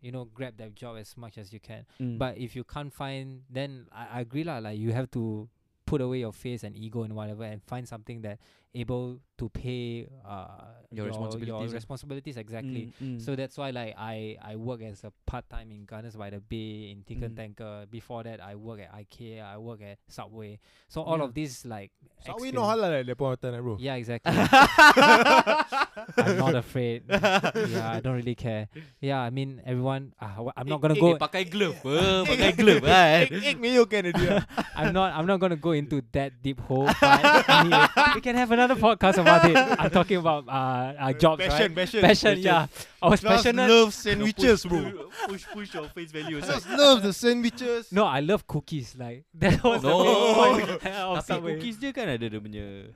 you 0.00 0.10
know 0.12 0.24
grab 0.26 0.56
that 0.58 0.74
job 0.74 0.96
as 0.98 1.16
much 1.16 1.38
as 1.38 1.52
you 1.52 1.60
can. 1.60 1.86
Mm. 2.00 2.18
But 2.18 2.38
if 2.38 2.54
you 2.56 2.64
can't 2.64 2.92
find, 2.92 3.42
then 3.50 3.86
I, 3.92 4.18
I 4.18 4.20
agree 4.26 4.44
lah. 4.44 4.58
Like 4.58 4.78
you 4.78 4.92
have 4.92 5.10
to 5.12 5.48
put 5.86 6.00
away 6.00 6.18
your 6.18 6.32
face 6.32 6.64
and 6.64 6.76
ego 6.76 7.02
and 7.02 7.14
whatever, 7.14 7.44
and 7.44 7.62
find 7.62 7.86
something 7.88 8.22
that 8.22 8.38
able 8.74 9.18
to 9.38 9.48
pay 9.50 10.06
uh 10.26 10.70
Your 10.94 11.06
responsibilities, 11.10 11.70
Your 11.70 11.74
responsibilities 11.74 12.36
exactly. 12.38 12.94
Mm, 13.02 13.18
mm. 13.18 13.18
So 13.18 13.34
that's 13.34 13.58
why 13.58 13.74
like 13.74 13.98
I 13.98 14.38
I 14.38 14.54
work 14.54 14.78
as 14.86 15.02
a 15.02 15.10
part 15.26 15.42
time 15.50 15.74
in 15.74 15.82
Gardens 15.90 16.14
by 16.14 16.30
the 16.30 16.38
Bay 16.38 16.94
in 16.94 17.02
Tinker 17.02 17.26
Mm. 17.26 17.34
Tanker. 17.34 17.74
Before 17.90 18.22
that 18.22 18.38
I 18.38 18.54
work 18.54 18.78
at 18.78 18.94
IKEA. 18.94 19.42
I 19.42 19.58
work 19.58 19.82
at 19.82 19.98
Subway. 20.06 20.62
So 20.86 21.02
all 21.02 21.18
Yeah. 21.18 21.26
of 21.26 21.34
this 21.34 21.66
like 21.66 21.90
So 22.22 22.38
we 22.38 22.50
experience- 22.50 22.54
know 22.54 22.66
halal 22.70 22.94
at 22.94 23.06
that 23.10 23.18
point 23.18 23.34
of 23.34 23.40
time, 23.42 23.58
right, 23.58 23.62
bro. 23.66 23.74
Yeah, 23.82 23.98
exactly. 23.98 24.30
I'm 26.16 26.38
not 26.38 26.54
afraid. 26.54 27.02
yeah, 27.10 27.90
I 27.90 28.00
don't 28.00 28.14
really 28.14 28.34
care. 28.38 28.68
Yeah, 29.02 29.18
I 29.20 29.30
mean 29.30 29.60
everyone. 29.66 30.14
Uh, 30.20 30.50
I'm 30.56 30.66
not 30.70 30.80
gonna 30.80 30.94
Eh, 30.94 31.02
go. 31.02 31.14
eh, 31.14 31.18
pakai 31.18 31.44
glove, 31.50 31.78
eh, 31.90 32.22
pakai 32.22 32.50
glove 32.54 32.82
kan. 32.86 33.26
Egg, 33.26 33.34
egg 33.44 33.58
mayo 33.58 33.84
can. 33.86 34.14
I'm 34.78 34.94
not. 34.94 35.10
I'm 35.14 35.26
not 35.26 35.38
gonna 35.42 35.58
go 35.58 35.74
into 35.74 36.00
that 36.14 36.38
deep 36.38 36.60
hole. 36.64 36.86
But 36.86 37.48
anyway, 37.50 37.86
we 38.14 38.20
can 38.22 38.38
have 38.38 38.50
another 38.54 38.63
podcast 38.72 39.20
about 39.20 39.44
it. 39.44 39.56
I'm 39.56 39.90
talking 39.92 40.16
about 40.16 40.48
uh, 40.48 40.96
uh 40.96 41.12
jobs, 41.12 41.44
Passion, 41.44 41.60
right? 41.60 41.74
passion, 41.76 42.00
Passion, 42.00 42.38
yeah. 42.40 42.66
I 43.04 43.08
was 43.12 43.20
passionate. 43.20 43.68
love 43.68 43.92
sandwiches, 43.92 44.64
bro. 44.64 45.12
Push, 45.28 45.44
push 45.52 45.74
your 45.76 45.84
face 45.92 46.08
value 46.10 46.40
Just 46.40 46.64
love 46.72 47.02
the 47.04 47.12
sandwiches. 47.12 47.92
No, 47.92 48.08
I 48.08 48.20
love 48.24 48.46
cookies. 48.48 48.96
Like 48.96 49.24
that 49.36 49.60
was 49.62 49.82
the 49.84 49.88
No. 49.92 50.00
main 50.00 50.64
point 50.64 50.80
Tapi 51.28 51.40
cookies 51.60 51.76
dia 51.76 51.92
kan 51.92 52.08
ada 52.08 52.24
dia 52.24 52.40
punya 52.40 52.88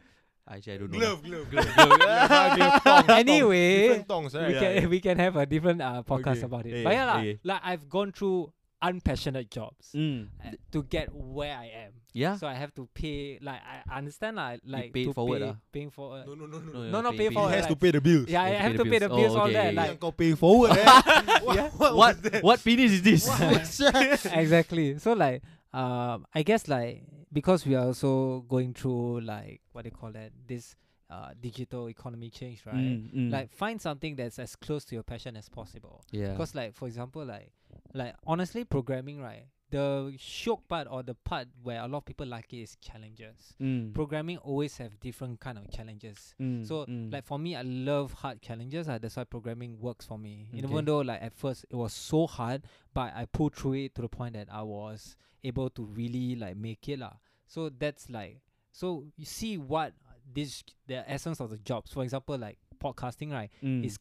Actually, 0.49 0.73
I 0.73 0.79
don't 0.81 0.89
know. 0.89 0.97
Glove, 0.97 1.21
glove, 1.29 1.47
Glove, 1.53 1.69
glove. 1.77 3.05
Anyway, 3.21 4.01
tongs, 4.09 4.33
right? 4.33 4.49
we 4.49 4.55
Yeah, 4.57 4.61
can 4.65 4.73
yeah. 4.81 4.87
we 4.89 4.99
can 5.05 5.17
have 5.21 5.37
a 5.37 5.45
different 5.45 5.85
uh, 5.85 6.01
podcast 6.01 6.41
Okay. 6.41 6.49
about 6.49 6.65
it. 6.65 6.73
Yeah, 6.73 6.85
but 6.89 6.93
yeah, 6.97 7.05
lah, 7.05 7.19
okay. 7.21 7.35
like 7.45 7.61
I've 7.61 7.85
gone 7.85 8.17
through 8.17 8.49
unpassionate 8.81 9.51
jobs 9.51 9.91
Mm. 9.95 10.29
uh, 10.45 10.51
to 10.71 10.83
get 10.85 11.09
where 11.12 11.57
I 11.57 11.67
am. 11.87 11.93
Yeah. 12.14 12.37
So 12.37 12.47
I 12.47 12.55
have 12.55 12.75
to 12.75 12.88
pay. 12.95 13.38
Like 13.43 13.61
I 13.62 13.99
understand, 13.99 14.37
lah. 14.37 14.57
Like 14.64 14.93
pay 14.93 15.05
to 15.07 15.12
forward 15.12 15.41
pay, 15.41 15.47
lah. 15.47 15.55
paying 15.73 15.91
forward. 15.91 16.27
No, 16.27 16.35
no, 16.35 16.47
no, 16.47 16.59
no. 16.59 16.73
No, 16.73 16.83
No, 16.83 16.91
no, 16.91 17.11
no 17.11 17.12
pay 17.12 17.29
He 17.29 17.35
forward, 17.35 17.55
has 17.55 17.67
to 17.67 17.77
pay 17.77 17.91
the 17.91 18.01
bills. 18.01 18.29
Yeah, 18.29 18.43
I 18.43 18.51
have 18.59 18.77
to 18.77 18.85
pay 18.85 18.99
the 18.99 19.09
bills. 19.09 19.21
bills, 19.21 19.35
Oh, 19.37 19.41
all 19.41 19.51
that. 19.51 19.67
okay, 19.67 19.77
Like 19.77 19.88
Yang 19.88 19.99
kau 19.99 20.12
pay 20.14 20.33
forward, 20.35 20.71
eh? 20.79 20.85
Yeah. 21.59 21.69
What 22.01 22.14
what 22.43 22.59
penis 22.62 22.93
is 22.93 23.03
this? 23.03 23.27
exactly. 24.27 24.99
So 24.99 25.12
like, 25.12 25.43
um, 25.73 26.27
I 26.35 26.43
guess 26.43 26.69
like 26.69 27.03
because 27.33 27.67
we 27.67 27.75
are 27.75 27.85
also 27.87 28.41
going 28.49 28.75
through 28.75 29.21
like 29.21 29.61
what 29.73 29.85
they 29.85 29.91
call 29.91 30.12
that 30.12 30.31
this 30.47 30.77
uh 31.11 31.31
digital 31.41 31.88
economy 31.88 32.31
change, 32.31 32.62
right? 32.67 32.75
Mm, 32.77 33.14
mm. 33.14 33.31
Like 33.33 33.53
find 33.53 33.81
something 33.81 34.17
that's 34.17 34.38
as 34.38 34.57
close 34.57 34.85
to 34.87 34.95
your 34.95 35.03
passion 35.05 35.37
as 35.37 35.49
possible. 35.49 36.05
yeah. 36.11 36.33
Because 36.33 36.55
like 36.55 36.75
for 36.75 36.87
example, 36.88 37.25
like 37.25 37.53
like 37.94 38.14
honestly, 38.27 38.64
programming, 38.64 39.20
right? 39.20 39.46
The 39.70 40.14
shock 40.18 40.66
part 40.66 40.88
or 40.90 41.03
the 41.03 41.14
part 41.14 41.48
where 41.62 41.83
a 41.83 41.87
lot 41.87 41.98
of 41.98 42.05
people 42.07 42.27
like 42.27 42.51
it 42.55 42.62
is 42.62 42.77
challenges. 42.81 43.55
Mm, 43.61 43.92
Programming 43.92 44.38
always 44.38 44.79
have 44.79 44.98
different 44.98 45.40
kind 45.40 45.59
of 45.59 45.70
challenges. 45.70 46.35
mm, 46.40 46.66
So 46.66 46.87
mm. 46.87 47.12
like 47.12 47.27
for 47.27 47.38
me, 47.38 47.55
I 47.55 47.61
love 47.62 48.14
hard 48.14 48.40
challenges. 48.40 48.88
Uh, 48.88 48.96
that's 48.96 49.16
why 49.16 49.24
programming 49.24 49.79
works 49.79 50.07
for 50.07 50.16
me. 50.18 50.48
Okay. 50.55 50.64
Even 50.66 50.87
though 50.87 51.01
like 51.01 51.22
at 51.22 51.35
first 51.35 51.66
it 51.68 51.77
was 51.77 51.92
so 51.92 52.27
hard, 52.27 52.62
but 52.94 53.12
I 53.14 53.27
pulled 53.27 53.55
through 53.55 53.74
it 53.74 53.94
to 53.96 54.03
the 54.03 54.09
point 54.09 54.33
that 54.35 54.48
I 54.51 54.62
was 54.62 55.16
able 55.44 55.68
to 55.70 55.85
really 55.85 56.35
like 56.35 56.57
make 56.57 56.88
it 56.88 56.98
lah. 56.98 57.12
So 57.46 57.68
that's 57.68 58.09
like 58.09 58.40
so 58.72 59.05
you 59.18 59.27
see 59.27 59.59
what 59.59 59.92
this 60.33 60.64
the 60.87 61.09
essence 61.11 61.40
of 61.40 61.51
the 61.51 61.59
jobs. 61.59 61.92
For 61.92 62.03
example, 62.03 62.38
like 62.38 62.57
podcasting, 62.83 63.33
right? 63.33 63.51
Mm. 63.62 63.85
is 63.85 63.98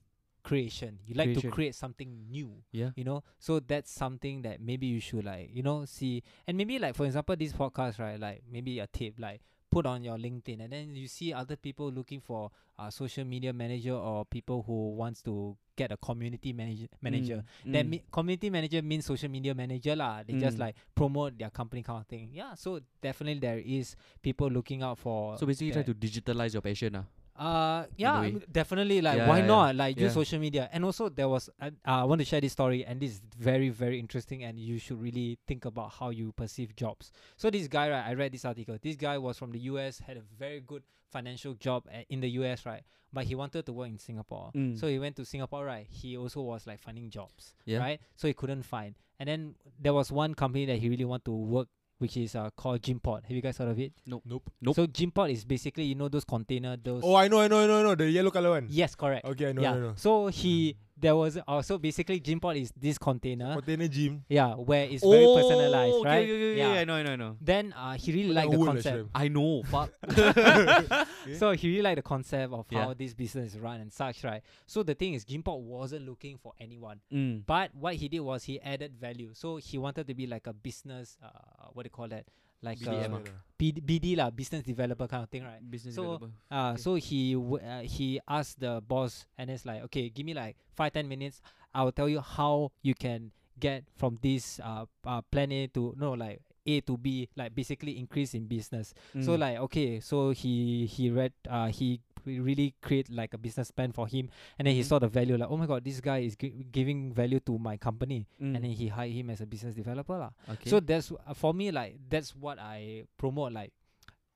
creation. 0.48 1.00
You 1.06 1.16
like 1.16 1.34
to 1.40 1.50
create 1.52 1.76
something 1.76 2.10
new 2.30 2.64
yeah. 2.72 2.92
you 2.96 3.04
know 3.04 3.24
so 3.40 3.60
that's 3.60 3.92
something 3.92 4.42
that 4.44 4.62
maybe 4.62 4.88
you 4.88 5.00
should 5.00 5.26
like 5.26 5.50
you 5.54 5.64
know 5.64 5.86
see 5.86 6.24
and 6.48 6.58
maybe 6.58 6.80
like 6.80 6.96
for 6.96 7.06
example 7.06 7.36
this 7.36 7.54
podcast 7.54 8.00
right 8.00 8.20
like 8.20 8.44
maybe 8.52 8.80
a 8.80 8.88
tip 8.88 9.16
like 9.20 9.42
put 9.70 9.86
on 9.86 10.04
your 10.04 10.18
LinkedIn, 10.18 10.62
and 10.64 10.72
then 10.72 10.96
you 10.96 11.08
see 11.08 11.34
other 11.34 11.56
people 11.56 11.92
looking 11.92 12.22
for 12.22 12.50
a 12.80 12.92
social 12.92 13.26
media 13.26 13.52
manager 13.54 13.94
or 13.94 14.26
people 14.26 14.64
who 14.66 14.96
wants 14.96 15.22
to 15.22 15.58
get 15.76 15.92
a 15.92 15.98
community 15.98 16.54
manager. 16.54 16.88
Manager. 17.02 17.44
Mm, 17.66 17.74
That 17.74 17.86
mm. 17.86 17.90
me- 17.90 18.04
community 18.12 18.50
manager 18.50 18.82
means 18.82 19.06
social 19.06 19.30
media 19.30 19.54
manager 19.54 19.96
lah. 19.96 20.24
They 20.24 20.34
just 20.40 20.58
Mm. 20.58 20.62
like 20.62 20.76
promote 20.96 21.38
their 21.38 21.50
company 21.50 21.84
kind 21.84 22.02
of 22.02 22.08
thing. 22.08 22.30
Yeah, 22.34 22.56
so 22.56 22.80
definitely 23.02 23.40
there 23.40 23.60
is 23.60 23.96
people 24.22 24.50
looking 24.50 24.82
out 24.84 24.98
for. 25.00 25.38
So 25.38 25.46
basically, 25.46 25.74
try 25.74 25.84
to 25.84 25.94
digitalize 25.94 26.54
your 26.54 26.62
passion, 26.62 26.96
ah. 26.96 27.06
Uh, 27.38 27.86
yeah. 27.96 28.14
I 28.14 28.22
mean, 28.32 28.44
definitely. 28.52 29.02
Like, 29.02 29.18
Yeah, 29.18 29.28
why 29.30 29.40
yeah, 29.40 29.46
not? 29.46 29.76
Like, 29.76 29.96
use 29.98 30.10
yeah. 30.10 30.14
social 30.14 30.40
media. 30.40 30.70
And 30.72 30.84
also, 30.84 31.10
there 31.10 31.30
was. 31.30 31.50
Uh, 31.62 31.70
I 31.86 32.04
want 32.04 32.20
to 32.20 32.26
share 32.26 32.42
this 32.42 32.54
story, 32.54 32.84
and 32.86 33.00
this 33.00 33.12
is 33.12 33.22
very, 33.38 33.70
very 33.70 34.00
interesting. 34.00 34.44
And 34.44 34.60
you 34.60 34.80
should 34.80 35.02
really 35.02 35.38
think 35.48 35.66
about 35.66 35.94
how 35.94 36.10
you 36.10 36.32
perceive 36.32 36.76
jobs. 36.76 37.12
So 37.36 37.50
this 37.50 37.68
guy, 37.68 37.90
right? 37.90 38.06
I 38.08 38.14
read 38.16 38.32
this 38.32 38.46
article. 38.46 38.78
This 38.82 38.96
guy 38.96 39.18
was 39.18 39.38
from 39.38 39.52
the 39.52 39.60
U.S. 39.72 40.00
had 40.00 40.18
a 40.18 40.22
very 40.38 40.62
good 40.62 40.84
financial 41.12 41.54
job 41.54 41.84
a- 41.94 42.06
in 42.10 42.20
the 42.22 42.30
U.S. 42.42 42.66
Right, 42.66 42.84
but 43.14 43.26
he 43.26 43.36
wanted 43.36 43.66
to 43.68 43.74
work 43.74 43.88
in 43.90 43.98
Singapore. 43.98 44.52
Mm. 44.56 44.80
So 44.80 44.88
he 44.88 44.98
went 45.00 45.16
to 45.18 45.26
Singapore. 45.26 45.64
Right. 45.66 45.86
He 45.90 46.18
also 46.18 46.42
was 46.42 46.66
like 46.66 46.80
finding 46.80 47.10
jobs. 47.10 47.54
Right. 47.68 48.00
So 48.16 48.28
he 48.28 48.34
couldn't 48.34 48.64
find. 48.64 48.96
And 49.20 49.28
then 49.28 49.56
there 49.80 49.94
was 49.94 50.12
one 50.12 50.36
company 50.36 50.66
that 50.66 50.78
he 50.78 50.90
really 50.90 51.06
want 51.06 51.26
to 51.26 51.32
work, 51.32 51.68
which 52.00 52.18
is 52.18 52.36
uh, 52.36 52.50
called 52.56 52.82
Gympod. 52.82 53.24
Have 53.24 53.32
you 53.32 53.42
guys 53.42 53.58
heard 53.58 53.70
of 53.70 53.80
it? 53.80 53.94
Nope. 54.06 54.24
Nope. 54.62 54.76
So 54.76 54.88
Gympod 54.88 55.32
is 55.32 55.46
basically 55.46 55.84
you 55.84 55.96
know 55.96 56.10
those 56.10 56.24
container 56.24 56.78
those. 56.78 57.02
Oh, 57.04 57.16
I 57.16 57.28
know, 57.28 57.40
I 57.40 57.48
know, 57.48 57.64
I 57.64 57.68
know, 57.68 57.80
I 57.80 57.84
know. 57.84 57.96
The 57.96 58.10
yellow 58.10 58.32
color 58.32 58.50
one. 58.52 58.68
Yes, 58.70 58.96
correct. 58.96 59.26
Okay, 59.26 59.50
I 59.50 59.52
know, 59.54 59.62
yeah. 59.62 59.74
I 59.74 59.78
know. 59.78 59.94
So 59.96 60.28
he 60.28 60.76
there 61.00 61.16
was 61.16 61.38
also 61.48 61.76
so 61.76 61.78
basically 61.78 62.20
Gympod 62.20 62.62
is 62.62 62.72
this 62.80 62.98
container. 62.98 63.54
Container 63.54 63.88
gym. 63.88 64.24
yeah, 64.30 64.54
where 64.56 64.86
it's 64.86 65.04
very 65.04 65.26
personalized, 65.26 65.94
Oh, 65.94 66.00
okay, 66.00 66.10
right? 66.10 66.24
okay, 66.24 66.34
okay, 66.34 66.58
yeah. 66.58 66.68
okay, 66.70 66.80
I 66.80 66.84
know, 66.86 66.94
I 66.94 67.04
know, 67.04 67.12
I 67.12 67.16
know. 67.18 67.38
Then 67.42 67.74
uh, 67.74 67.94
he 67.94 68.12
really 68.14 68.34
Like 68.34 68.48
liked 68.50 68.60
the 68.60 68.66
concept. 68.66 68.88
actually. 68.88 69.10
I 69.14 69.28
know. 69.28 69.64
Fuck. 69.72 71.08
So 71.38 71.52
he 71.52 71.68
really 71.70 71.82
liked 71.82 71.98
the 71.98 72.02
concept 72.04 72.54
of 72.54 72.66
Yeah. 72.70 72.86
how 72.86 72.94
this 72.94 73.14
business 73.14 73.54
is 73.54 73.60
run 73.60 73.82
and 73.82 73.92
such, 73.92 74.24
right? 74.24 74.42
So 74.66 74.82
the 74.84 74.96
thing 74.96 75.14
is, 75.14 75.26
Gympod 75.26 75.60
wasn't 75.60 76.06
looking 76.08 76.38
for 76.38 76.54
anyone, 76.60 77.02
mm. 77.14 77.44
but 77.46 77.76
what 77.76 77.96
he 77.96 78.08
did 78.08 78.22
was 78.22 78.46
he 78.46 78.60
added 78.62 78.94
value. 79.00 79.32
So 79.34 79.58
he 79.58 79.78
wanted 79.78 80.08
to 80.08 80.14
be 80.14 80.26
like 80.26 80.48
a 80.48 80.54
business, 80.54 81.18
uh, 81.22 81.28
what 81.74 81.84
do 81.84 81.88
you 81.88 81.92
call 81.92 82.08
that? 82.08 82.26
Like 82.62 82.80
BDM 82.80 83.14
a 83.14 83.18
ah. 83.18 83.22
BD, 83.58 83.82
BD 83.82 84.16
lah, 84.18 84.30
business 84.30 84.62
developer 84.64 85.08
kind 85.08 85.24
of 85.24 85.30
thing, 85.30 85.44
right? 85.44 85.62
Business 85.62 85.96
So, 85.96 86.22
developer. 86.22 86.32
Uh, 86.50 86.72
Okay. 86.74 86.82
so 86.82 86.90
he 86.96 87.34
w- 87.34 87.58
uh, 87.62 87.82
he 87.82 88.20
asked 88.28 88.60
the 88.60 88.82
boss, 88.86 89.26
and 89.38 89.50
it's 89.50 89.66
like, 89.66 89.82
okay, 89.90 90.10
give 90.10 90.26
me 90.26 90.34
like 90.34 90.58
five 90.74 90.94
ten 90.94 91.08
minutes. 91.08 91.42
I 91.74 91.84
will 91.84 91.92
tell 91.94 92.10
you 92.10 92.22
how 92.22 92.72
you 92.82 92.94
can 92.94 93.32
get 93.60 93.86
from 93.98 94.18
this 94.22 94.60
uh, 94.62 94.86
uh 95.06 95.22
plan 95.34 95.52
A 95.52 95.66
to 95.74 95.94
no 95.98 96.14
like 96.14 96.42
A 96.66 96.82
to 96.86 96.98
B, 96.98 97.30
like 97.36 97.54
basically 97.56 97.98
increase 97.98 98.34
in 98.38 98.46
business. 98.46 98.94
So 99.22 99.34
Mm. 99.34 99.40
like 99.40 99.58
okay, 99.70 100.00
so 100.00 100.30
he 100.32 100.86
he 100.86 101.10
read 101.10 101.34
uh 101.50 101.68
he 101.74 102.02
we 102.28 102.40
really 102.40 102.76
create 102.82 103.10
like 103.10 103.34
a 103.34 103.38
business 103.38 103.72
plan 103.72 103.92
for 103.92 104.06
him, 104.08 104.30
and 104.60 104.68
then 104.68 104.76
he 104.76 104.82
Mhm. 104.82 104.86
saw 104.92 105.00
the 105.00 105.08
value 105.08 105.38
like 105.38 105.50
oh 105.50 105.58
my 105.58 105.66
god, 105.66 105.84
this 105.84 106.00
guy 106.02 106.20
is 106.20 106.36
gi- 106.36 106.68
giving 106.72 107.12
value 107.14 107.40
to 107.50 107.58
my 107.58 107.78
company, 107.78 108.28
Mm. 108.42 108.56
and 108.56 108.64
then 108.66 108.72
he 108.72 108.88
hired 108.90 109.14
him 109.14 109.30
as 109.30 109.42
a 109.42 109.46
business 109.46 109.74
developer 109.74 110.30
okay. 110.50 110.70
So 110.70 110.80
that's 110.80 111.12
uh, 111.12 111.34
for 111.34 111.54
me 111.54 111.72
like 111.72 111.98
that's 112.10 112.36
what 112.36 112.60
I 112.60 113.04
promote 113.18 113.54
like 113.54 113.72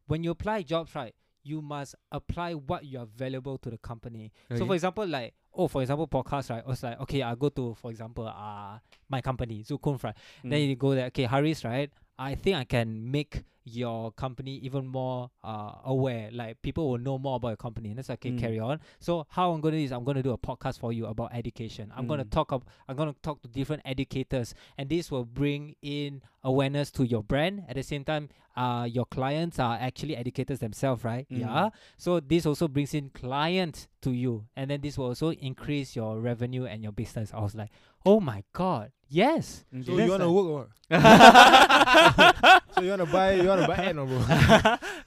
when 0.08 0.24
you 0.24 0.32
apply 0.32 0.64
jobs 0.64 0.96
right 0.96 1.14
you 1.44 1.60
must 1.62 1.96
apply 2.12 2.54
what 2.54 2.86
you 2.86 3.00
are 3.00 3.08
valuable 3.08 3.58
to 3.58 3.70
the 3.72 3.78
company. 3.80 4.32
So 4.58 4.66
for 4.66 4.76
example 4.76 5.08
like 5.08 5.34
oh 5.56 5.68
for 5.68 5.82
example 5.82 6.08
podcast 6.08 6.50
right 6.52 6.64
I 6.66 6.70
was 6.70 6.84
like 6.84 7.00
okay 7.02 7.24
I 7.24 7.34
go 7.36 7.50
to 7.50 7.74
for 7.76 7.90
example 7.92 8.28
uh 8.28 8.78
my 9.10 9.22
company 9.22 9.64
Zukunf 9.64 10.04
right 10.04 10.16
then 10.44 10.60
Mm. 10.62 10.70
you 10.70 10.76
go 10.76 10.94
there 10.94 11.08
okay 11.08 11.26
Haris 11.26 11.66
right 11.66 11.90
I 12.20 12.36
think 12.36 12.56
I 12.58 12.64
can 12.66 13.10
make 13.10 13.44
your 13.64 14.12
company 14.14 14.58
even 14.64 14.88
more 14.88 15.30
uh 15.44 15.74
aware. 15.86 16.30
Like 16.32 16.62
people 16.62 16.90
will 16.90 16.98
know 16.98 17.18
more 17.18 17.36
about 17.36 17.50
your 17.50 17.58
company. 17.58 17.90
And 17.90 17.98
that's 18.00 18.10
okay 18.10 18.32
Mm. 18.32 18.40
carry 18.40 18.60
on. 18.60 18.80
So 19.00 19.26
how 19.30 19.52
I'm 19.52 19.62
gonna 19.62 19.78
do 19.78 19.84
is 19.84 19.92
I'm 19.92 20.04
gonna 20.04 20.24
do 20.24 20.32
a 20.32 20.38
podcast 20.38 20.80
for 20.80 20.92
you 20.94 21.06
about 21.06 21.34
education. 21.34 21.92
I'm 21.96 22.08
gonna 22.08 22.26
Mm. 22.26 22.32
talk 22.32 22.52
up 22.54 22.64
I'm 22.88 22.96
gonna 22.96 23.14
talk 23.22 23.42
to 23.44 23.48
different 23.48 23.84
educators. 23.86 24.54
And 24.78 24.90
this 24.90 25.12
will 25.12 25.26
bring 25.26 25.76
in 25.82 26.22
awareness 26.44 26.90
to 26.92 27.06
your 27.06 27.22
brand. 27.24 27.64
At 27.70 27.76
the 27.76 27.84
same 27.84 28.04
time 28.04 28.30
uh 28.58 28.86
your 28.92 29.06
clients 29.06 29.60
are 29.60 29.78
actually 29.80 30.16
educators 30.18 30.60
themselves 30.60 31.04
right? 31.04 31.26
Mm. 31.30 31.40
yeah. 31.42 31.70
So 31.98 32.20
this 32.20 32.46
also 32.46 32.68
brings 32.68 32.94
in 32.94 33.10
clients 33.12 33.88
to 34.02 34.12
you. 34.12 34.46
And 34.56 34.72
then 34.72 34.82
this 34.82 34.98
will 34.98 35.06
also 35.08 35.30
increase 35.32 35.96
your 35.96 36.20
revenue 36.20 36.66
and 36.66 36.82
your 36.84 36.92
business. 36.92 37.32
I 37.34 37.40
was 37.42 37.54
like 37.56 37.70
oh 38.06 38.20
my 38.20 38.44
god. 38.54 38.92
Yes. 39.08 39.66
So 39.84 39.94
Okay. 39.94 40.06
you 40.06 40.12
wanna 40.12 40.26
like- 40.28 40.36
work 40.36 40.46
or 40.48 40.54
what? 40.66 40.70
so 42.74 42.82
you 42.82 42.90
wanna 42.90 43.06
buy 43.06 43.34
you 43.34 43.48
wanna 43.48 43.68
buy 43.68 43.76
ad 43.90 43.98
or 43.98 44.06
bro? 44.06 44.20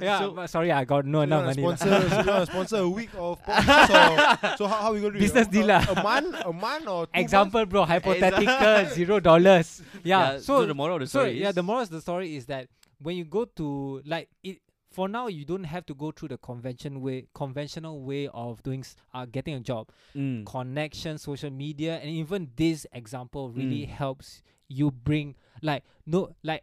yeah 0.01 0.19
So- 0.21 0.31
but 0.33 0.49
sorry 0.51 0.73
I 0.73 0.85
got 0.85 1.05
no 1.07 1.19
so 1.19 1.23
you 1.23 1.25
enough 1.25 1.45
wanna 1.47 1.61
money 1.63 1.77
sponsor 1.77 2.09
so 2.11 2.21
you 2.21 2.27
wanna 2.31 2.47
sponsor 2.47 2.77
a 2.77 2.89
week 2.89 3.11
of 3.17 3.43
podcast 3.47 4.53
or 4.53 4.57
so 4.57 4.67
how, 4.67 4.77
how 4.83 4.93
we 4.93 5.01
gonna 5.01 5.15
do 5.15 5.19
Business 5.21 5.47
it? 5.47 5.51
deal 5.53 5.67
a, 5.67 5.73
lah. 5.73 5.85
a 5.89 6.03
month 6.03 6.37
a 6.45 6.53
month 6.53 6.87
or 6.89 7.07
two 7.07 7.21
example 7.21 7.65
bro 7.67 7.85
hypothetical 7.85 8.87
zero 8.95 9.21
dollars 9.21 9.83
yeah, 10.05 10.39
so, 10.39 10.65
the 10.67 10.75
moral 10.75 10.97
of 10.97 11.01
the 11.03 11.07
so 11.07 11.21
story 11.21 11.41
yeah 11.41 11.49
is 11.49 11.55
the 11.55 11.63
moral 11.63 11.83
of 11.83 11.91
the 11.91 12.01
story 12.01 12.37
is 12.37 12.47
that 12.47 12.69
when 13.01 13.17
you 13.17 13.25
go 13.25 13.45
to 13.45 14.01
like 14.05 14.29
it 14.43 14.59
for 14.93 15.09
now 15.09 15.27
you 15.27 15.45
don't 15.45 15.65
have 15.65 15.85
to 15.85 15.95
go 15.95 16.13
through 16.13 16.29
the 16.29 16.39
convention 16.39 17.01
way 17.01 17.27
conventional 17.35 18.01
way 18.03 18.29
of 18.33 18.63
doing 18.63 18.81
s- 18.81 18.95
uh, 19.13 19.27
getting 19.27 19.55
a 19.55 19.61
job 19.61 19.89
Mm. 20.15 20.47
connection 20.47 21.19
social 21.19 21.51
media 21.51 21.97
and 21.99 22.11
even 22.11 22.49
this 22.57 22.87
example 22.93 23.51
really 23.51 23.83
Mm. 23.87 23.89
helps 23.89 24.43
you 24.69 24.91
bring 24.93 25.35
like 25.63 25.83
no 26.07 26.35
like 26.45 26.63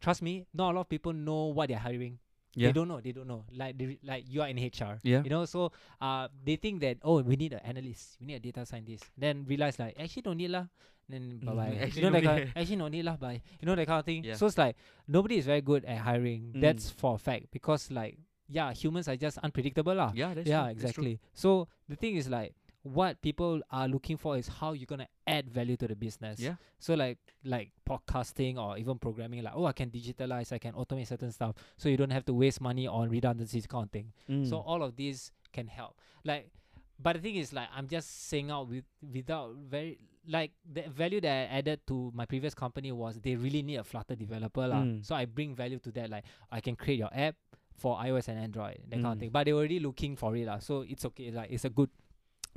trust 0.00 0.22
me 0.22 0.46
not 0.54 0.70
a 0.70 0.74
lot 0.74 0.80
of 0.82 0.88
people 0.88 1.12
know 1.12 1.46
what 1.46 1.68
they're 1.68 1.78
hiring 1.78 2.18
Yeah. 2.56 2.68
they 2.68 2.72
don't 2.72 2.88
know 2.88 3.00
they 3.04 3.12
don't 3.12 3.28
know 3.28 3.44
like 3.52 3.76
they, 3.76 3.98
like 4.02 4.24
you 4.32 4.40
are 4.40 4.48
in 4.48 4.56
hr 4.56 4.96
Yeah. 5.04 5.20
you 5.22 5.28
know 5.28 5.44
so 5.44 5.72
uh 6.00 6.28
they 6.42 6.56
think 6.56 6.80
that 6.80 6.96
oh 7.04 7.20
we 7.20 7.36
need 7.36 7.52
an 7.52 7.60
analyst 7.60 8.16
we 8.18 8.24
need 8.26 8.36
a 8.36 8.40
data 8.40 8.64
scientist 8.64 9.04
then 9.18 9.44
realize 9.44 9.78
like 9.78 9.92
actually 10.00 10.22
don't 10.22 10.38
need 10.40 10.50
lah 10.56 10.64
then 11.08 11.36
bye 11.44 11.52
bye 11.52 11.68
Mhm. 11.76 11.82
Actually 11.84 12.00
you 12.00 12.08
know 12.08 12.12
that 12.16 12.24
kind 12.24 12.44
need. 12.48 12.52
actually 12.56 12.76
no 12.80 12.88
need 12.88 13.04
lah 13.04 13.16
bye 13.20 13.42
you 13.60 13.66
know 13.68 13.76
that 13.76 13.84
kind 13.86 14.00
of 14.00 14.06
thing 14.08 14.24
Yeah. 14.24 14.40
so 14.40 14.46
it's 14.48 14.56
like 14.56 14.74
nobody 15.06 15.36
is 15.36 15.44
very 15.44 15.60
good 15.60 15.84
at 15.84 15.98
hiring 16.00 16.52
Mm. 16.56 16.60
that's 16.64 16.88
for 16.88 17.14
a 17.16 17.18
fact 17.20 17.52
because 17.52 17.90
like 17.92 18.16
yeah 18.48 18.72
humans 18.72 19.06
are 19.06 19.16
just 19.20 19.36
unpredictable 19.44 19.92
lah 19.94 20.12
Yeah, 20.16 20.32
that's 20.32 20.48
yeah 20.48 20.72
true, 20.72 20.80
that's 20.80 20.96
exactly 20.96 21.20
so 21.36 21.68
the 21.92 21.96
thing 22.00 22.16
is 22.16 22.30
like 22.32 22.54
what 22.94 23.20
people 23.20 23.60
are 23.70 23.88
looking 23.88 24.16
for 24.16 24.36
is 24.36 24.46
how 24.48 24.72
you're 24.72 24.86
gonna 24.86 25.08
add 25.26 25.50
value 25.50 25.76
to 25.76 25.86
the 25.88 25.96
business 25.96 26.38
Yeah. 26.38 26.54
so 26.78 26.94
like 26.94 27.18
like 27.44 27.70
podcasting 27.88 28.56
or 28.58 28.78
even 28.78 28.98
programming 28.98 29.42
like 29.42 29.54
oh 29.56 29.66
i 29.66 29.72
can 29.72 29.90
digitalize 29.90 30.52
i 30.52 30.58
can 30.58 30.72
automate 30.74 31.06
certain 31.08 31.32
stuff 31.32 31.54
so 31.76 31.88
you 31.88 31.96
don't 31.96 32.12
have 32.12 32.24
to 32.26 32.34
waste 32.34 32.60
money 32.60 32.86
on 32.86 33.08
redundancies 33.10 33.66
kind 33.66 33.84
of 33.84 33.90
thing 33.90 34.12
so 34.50 34.56
Mm. 34.58 34.66
all 34.66 34.82
of 34.82 34.96
these 34.96 35.32
can 35.52 35.66
help 35.66 35.94
like 36.24 36.50
but 36.98 37.14
the 37.16 37.20
thing 37.20 37.36
is 37.36 37.52
like 37.52 37.68
i'm 37.76 37.88
just 37.88 38.28
saying 38.28 38.50
out 38.50 38.68
with 38.68 38.84
without 39.12 39.54
very 39.56 39.98
like 40.28 40.52
the 40.72 40.82
value 41.02 41.20
that 41.20 41.30
i 41.30 41.58
added 41.58 41.80
to 41.86 42.10
my 42.14 42.24
previous 42.26 42.54
company 42.54 42.90
was 42.92 43.20
they 43.20 43.36
really 43.36 43.62
need 43.62 43.76
a 43.76 43.84
flutter 43.84 44.14
developer. 44.14 44.62
Mm. 44.62 45.04
so 45.04 45.14
i 45.14 45.24
bring 45.24 45.54
value 45.54 45.78
to 45.78 45.90
that 45.92 46.08
like 46.10 46.24
i 46.50 46.60
can 46.60 46.74
create 46.76 46.98
your 46.98 47.10
app 47.12 47.36
for 47.74 47.96
ios 47.98 48.28
and 48.28 48.38
android 48.38 48.78
that 48.88 48.96
kind 48.96 49.06
of 49.06 49.16
Mm. 49.16 49.20
thing 49.20 49.30
but 49.30 49.44
they 49.44 49.52
were 49.52 49.60
already 49.60 49.80
looking 49.80 50.16
for 50.16 50.34
it 50.36 50.46
lah. 50.46 50.58
so 50.58 50.80
it's 50.88 51.04
okay 51.04 51.30
like 51.30 51.50
it's 51.50 51.64
a 51.64 51.70
good 51.70 51.90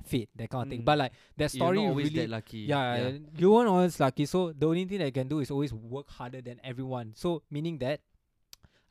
fit 0.05 0.29
that 0.35 0.49
kind 0.49 0.63
of 0.63 0.69
thing 0.69 0.81
Mm. 0.81 0.85
but 0.85 0.97
like 0.97 1.11
that 1.37 1.51
story 1.51 1.79
really 1.79 2.09
that 2.09 2.29
lucky. 2.29 2.59
yeah, 2.59 3.11
you 3.37 3.51
weren't 3.51 3.69
always 3.69 3.99
lucky. 3.99 4.25
So 4.25 4.51
the 4.53 4.67
only 4.67 4.85
thing 4.85 4.99
that 4.99 5.05
you 5.05 5.11
can 5.11 5.27
do 5.27 5.39
is 5.39 5.51
always 5.51 5.73
work 5.73 6.09
harder 6.09 6.41
than 6.41 6.59
everyone. 6.63 7.13
So 7.15 7.43
meaning 7.49 7.77
that 7.79 8.01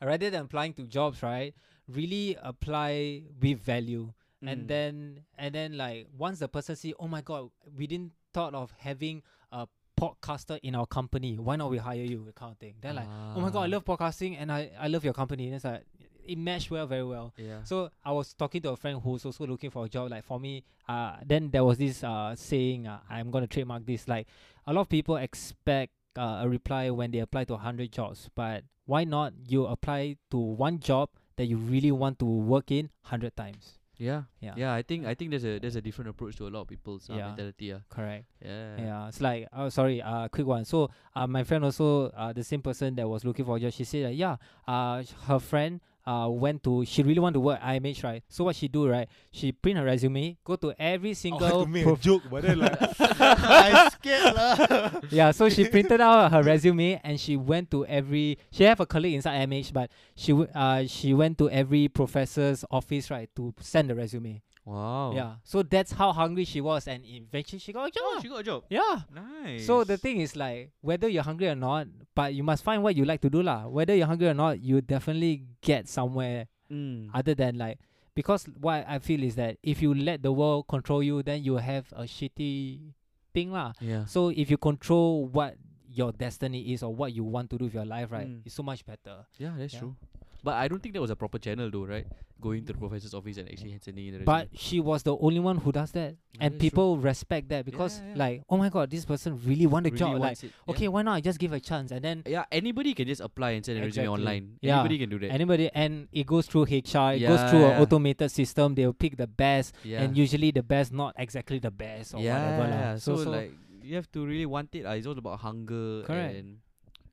rather 0.02 0.30
than 0.30 0.42
applying 0.44 0.74
to 0.74 0.86
jobs, 0.86 1.22
right, 1.22 1.54
really 1.88 2.36
apply 2.42 3.22
with 3.40 3.60
value. 3.60 4.12
Mm. 4.44 4.52
And 4.52 4.68
then 4.68 5.20
and 5.36 5.54
then 5.54 5.76
like 5.76 6.06
once 6.16 6.38
the 6.38 6.48
person 6.48 6.76
see, 6.76 6.94
oh 6.98 7.08
my 7.08 7.20
god, 7.22 7.50
we 7.76 7.86
didn't 7.86 8.12
thought 8.32 8.54
of 8.54 8.72
having 8.78 9.22
a 9.50 9.66
podcaster 10.00 10.60
in 10.62 10.74
our 10.76 10.86
company. 10.86 11.36
Why 11.38 11.56
not 11.56 11.70
we 11.70 11.78
hire 11.78 12.04
you? 12.04 12.24
That 12.26 12.36
kind 12.36 12.52
of 12.52 12.58
thing. 12.58 12.74
They're 12.80 12.92
like, 12.92 13.08
oh 13.34 13.40
my 13.40 13.50
god, 13.50 13.62
I 13.62 13.66
Ah. 13.66 13.70
love 13.70 13.84
podcasting 13.84 14.36
and 14.38 14.52
I, 14.52 14.70
I 14.78 14.86
love 14.86 15.02
your 15.04 15.14
company. 15.14 15.46
And 15.46 15.54
it's 15.56 15.64
like 15.64 15.82
it 16.28 16.38
meshed 16.38 16.70
well, 16.70 16.86
very 16.86 17.04
well. 17.04 17.32
Yeah. 17.36 17.64
So 17.64 17.90
I 18.04 18.12
was 18.12 18.34
talking 18.34 18.60
to 18.62 18.70
a 18.70 18.76
friend 18.76 19.00
who's 19.02 19.24
also 19.24 19.46
looking 19.46 19.70
for 19.70 19.86
a 19.86 19.88
job. 19.88 20.10
Like 20.10 20.24
for 20.24 20.38
me, 20.38 20.62
uh, 20.88 21.16
then 21.26 21.50
there 21.50 21.64
was 21.64 21.78
this 21.78 22.04
uh 22.04 22.34
saying, 22.36 22.86
uh, 22.86 23.00
I'm 23.10 23.30
gonna 23.30 23.46
trademark 23.48 23.86
this. 23.86 24.06
Like 24.06 24.26
a 24.66 24.72
lot 24.72 24.82
of 24.82 24.88
people 24.88 25.16
expect 25.16 25.92
uh, 26.16 26.40
a 26.42 26.48
reply 26.48 26.90
when 26.90 27.10
they 27.10 27.18
apply 27.20 27.44
to 27.44 27.56
hundred 27.56 27.90
jobs, 27.92 28.28
but 28.34 28.64
why 28.86 29.04
not 29.04 29.32
you 29.48 29.66
apply 29.66 30.16
to 30.30 30.38
one 30.38 30.78
job 30.80 31.08
that 31.36 31.46
you 31.46 31.56
really 31.56 31.92
want 31.92 32.18
to 32.18 32.24
work 32.26 32.70
in 32.70 32.90
hundred 33.02 33.36
times? 33.36 33.74
yeah. 34.00 34.22
Yeah. 34.40 34.54
Yeah, 34.56 34.72
I 34.74 34.82
think 34.82 35.06
I 35.06 35.14
think 35.14 35.30
there's 35.30 35.44
a 35.44 35.58
there's 35.58 35.74
a 35.74 35.80
different 35.82 36.10
approach 36.10 36.36
to 36.36 36.46
a 36.46 36.50
lot 36.54 36.60
of 36.62 36.68
people's 36.68 37.10
uh, 37.10 37.14
Yeah. 37.14 37.26
mentality. 37.28 37.64
Yeah. 37.66 37.78
Correct. 37.90 38.26
Yeah. 38.44 38.76
Yeah, 38.78 39.08
it's 39.08 39.20
like 39.20 39.48
oh 39.52 39.68
sorry, 39.70 40.00
uh 40.02 40.28
quick 40.28 40.46
one. 40.46 40.64
So 40.64 40.90
uh 41.16 41.26
my 41.26 41.42
friend 41.42 41.64
also 41.64 42.06
uh 42.10 42.32
the 42.32 42.44
same 42.44 42.62
person 42.62 42.94
that 42.94 43.08
was 43.08 43.24
looking 43.24 43.44
for 43.44 43.56
a 43.56 43.60
job, 43.60 43.72
she 43.72 43.82
said 43.84 44.04
that 44.06 44.14
yeah, 44.14 44.36
uh 44.68 45.02
her 45.26 45.40
friend 45.40 45.80
uh 46.08 46.28
went 46.28 46.62
to 46.64 46.84
she 46.86 47.02
really 47.02 47.20
want 47.20 47.34
to 47.34 47.40
work 47.40 47.58
at 47.60 47.82
IMH 47.82 48.02
right. 48.02 48.22
So 48.28 48.44
what 48.44 48.56
she 48.56 48.68
do 48.68 48.88
right? 48.88 49.08
She 49.30 49.52
print 49.52 49.76
her 49.78 49.84
resume, 49.84 50.38
go 50.44 50.56
to 50.56 50.72
every 50.78 51.10
I 51.10 51.12
single 51.12 51.64
to 51.64 51.68
make 51.68 51.84
prof- 51.84 52.00
a 52.00 52.02
joke, 52.02 52.22
but 52.30 52.42
then 52.44 52.58
like 52.60 52.78
I 53.20 53.88
scared 53.92 54.34
lah. 54.34 54.90
yeah, 55.10 55.30
so 55.32 55.48
she 55.48 55.68
printed 55.68 56.00
out 56.00 56.32
her 56.32 56.42
resume 56.42 57.00
and 57.04 57.20
she 57.20 57.36
went 57.36 57.70
to 57.72 57.84
every. 57.86 58.38
She 58.50 58.64
have 58.64 58.80
a 58.80 58.86
colleague 58.86 59.14
inside 59.14 59.46
MH, 59.48 59.72
but 59.72 59.90
she 60.16 60.32
w- 60.32 60.48
uh 60.54 60.86
she 60.86 61.12
went 61.12 61.36
to 61.38 61.50
every 61.50 61.88
professor's 61.88 62.64
office 62.70 63.10
right 63.10 63.28
to 63.36 63.52
send 63.60 63.90
the 63.90 63.94
resume. 63.94 64.40
Wow. 64.68 65.12
Yeah, 65.14 65.32
so 65.44 65.62
that's 65.62 65.92
how 65.92 66.12
hungry 66.12 66.44
she 66.44 66.60
was, 66.60 66.86
and 66.86 67.00
eventually 67.04 67.58
she 67.58 67.72
got 67.72 67.88
a 67.88 67.90
job. 67.90 68.02
Oh, 68.04 68.18
she 68.20 68.28
got 68.28 68.40
a 68.40 68.42
job. 68.44 68.64
yeah. 68.68 69.00
Nice. 69.14 69.64
So 69.66 69.82
the 69.84 69.96
thing 69.96 70.20
is 70.20 70.36
like 70.36 70.72
whether 70.82 71.08
you're 71.08 71.22
hungry 71.24 71.48
or 71.48 71.54
not, 71.56 71.86
but 72.14 72.34
you 72.34 72.42
must 72.42 72.62
find 72.62 72.82
what 72.82 72.94
you 72.94 73.04
like 73.06 73.22
to 73.22 73.30
do 73.30 73.42
lah. 73.42 73.66
Whether 73.66 73.94
you're 73.94 74.06
hungry 74.06 74.28
or 74.28 74.34
not, 74.34 74.60
you 74.60 74.80
definitely 74.80 75.44
get 75.62 75.88
somewhere 75.88 76.46
Mm. 76.70 77.08
other 77.14 77.34
than 77.34 77.56
like 77.56 77.78
because 78.14 78.44
what 78.60 78.84
I 78.86 78.98
feel 78.98 79.22
is 79.24 79.36
that 79.36 79.56
if 79.62 79.80
you 79.80 79.94
let 79.94 80.20
the 80.22 80.30
world 80.32 80.68
control 80.68 81.02
you, 81.02 81.22
then 81.22 81.42
you 81.42 81.56
have 81.56 81.88
a 81.96 82.02
shitty 82.02 82.92
thing 83.32 83.52
lah. 83.52 83.72
Yeah. 83.80 84.04
So 84.04 84.28
if 84.28 84.50
you 84.50 84.58
control 84.58 85.28
what 85.32 85.56
your 85.88 86.12
destiny 86.12 86.74
is 86.74 86.82
or 86.82 86.92
what 86.94 87.14
you 87.14 87.24
want 87.24 87.48
to 87.50 87.56
do 87.56 87.64
with 87.64 87.72
your 87.72 87.86
life, 87.86 88.12
right, 88.12 88.28
Mm. 88.28 88.42
it's 88.44 88.54
so 88.54 88.62
much 88.62 88.84
better. 88.84 89.24
Yeah, 89.38 89.54
that's 89.56 89.72
Yeah. 89.72 89.80
true. 89.80 89.96
But 90.42 90.54
I 90.54 90.68
don't 90.68 90.80
think 90.82 90.94
that 90.94 91.00
was 91.00 91.10
a 91.10 91.16
proper 91.16 91.38
channel 91.38 91.70
though, 91.70 91.84
right? 91.84 92.06
Going 92.40 92.64
to 92.66 92.72
the 92.72 92.78
professor's 92.78 93.12
office 93.14 93.36
and 93.38 93.48
actually 93.50 93.76
sending 93.82 94.06
in 94.06 94.18
the 94.18 94.24
But 94.24 94.48
she 94.54 94.78
was 94.78 95.02
the 95.02 95.16
only 95.16 95.40
one 95.40 95.56
who 95.58 95.72
does 95.72 95.90
that, 95.92 96.14
Yeah, 96.34 96.38
and 96.44 96.54
that's 96.54 96.60
true. 96.60 96.70
people 96.70 96.96
respect 96.98 97.48
that 97.48 97.64
because 97.64 98.00
yeah. 98.00 98.14
like, 98.14 98.42
oh 98.48 98.56
my 98.56 98.68
god, 98.68 98.90
this 98.90 99.04
person 99.04 99.40
really 99.44 99.66
want 99.66 99.82
the 99.84 99.90
Really 99.90 99.98
job. 99.98 100.18
Like, 100.20 100.44
it, 100.44 100.52
yeah. 100.66 100.70
okay, 100.72 100.86
why 100.86 101.02
not? 101.02 101.14
I 101.14 101.20
just 101.20 101.40
give 101.40 101.52
a 101.52 101.58
chance, 101.58 101.90
and 101.90 102.00
then 102.04 102.22
Yeah, 102.26 102.44
anybody 102.52 102.94
can 102.94 103.08
just 103.08 103.20
apply 103.20 103.50
and 103.58 103.66
send 103.66 103.78
a 103.78 103.82
resume 103.82 104.06
online. 104.08 104.58
Yeah. 104.60 104.74
Anybody 104.78 104.98
can 104.98 105.10
do 105.10 105.18
that. 105.18 105.32
anybody, 105.32 105.68
and 105.74 106.06
it 106.12 106.26
goes 106.28 106.46
through 106.46 106.62
HR, 106.70 107.18
it 107.18 107.26
goes 107.26 107.50
through 107.50 107.60
Yeah, 107.66 107.74
an 107.76 107.82
automated 107.82 108.30
system. 108.30 108.76
They'll 108.76 108.92
pick 108.92 109.16
the 109.16 109.26
best, 109.26 109.74
yeah. 109.82 110.02
and 110.02 110.16
usually 110.16 110.52
the 110.52 110.62
best 110.62 110.92
not 110.92 111.14
exactly 111.18 111.58
the 111.58 111.72
best 111.72 112.14
or 112.14 112.20
yeah, 112.20 112.56
whatever. 112.56 112.72
yeah. 112.72 112.94
So, 112.98 113.16
So, 113.16 113.24
so 113.24 113.30
like 113.30 113.50
you 113.82 113.96
have 113.96 114.08
to 114.12 114.24
really 114.24 114.46
want 114.46 114.72
it. 114.76 114.86
Uh, 114.86 114.90
it's 114.92 115.08
all 115.08 115.18
about 115.18 115.40
hunger 115.40 116.02
Correct. 116.04 116.36
and 116.38 116.58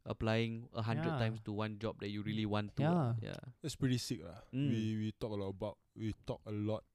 applying 0.05 0.69
a 0.77 0.81
hundred 0.85 1.09
Yeah. 1.17 1.19
times 1.19 1.41
to 1.45 1.51
one 1.51 1.77
job 1.81 1.97
that 1.99 2.09
you 2.13 2.21
really 2.21 2.45
want 2.45 2.75
to. 2.77 2.83
Yeah. 2.85 3.33
yeah. 3.33 3.41
That's 3.61 3.75
pretty 3.75 3.97
sick 3.97 4.21
lah. 4.21 4.39
Mm. 4.53 4.69
We 4.69 4.81
we 5.01 5.07
talk 5.17 5.33
a 5.33 5.39
lot 5.39 5.49
about 5.51 5.75
we 5.97 6.13
talk 6.29 6.41
a 6.45 6.53
lot 6.53 6.85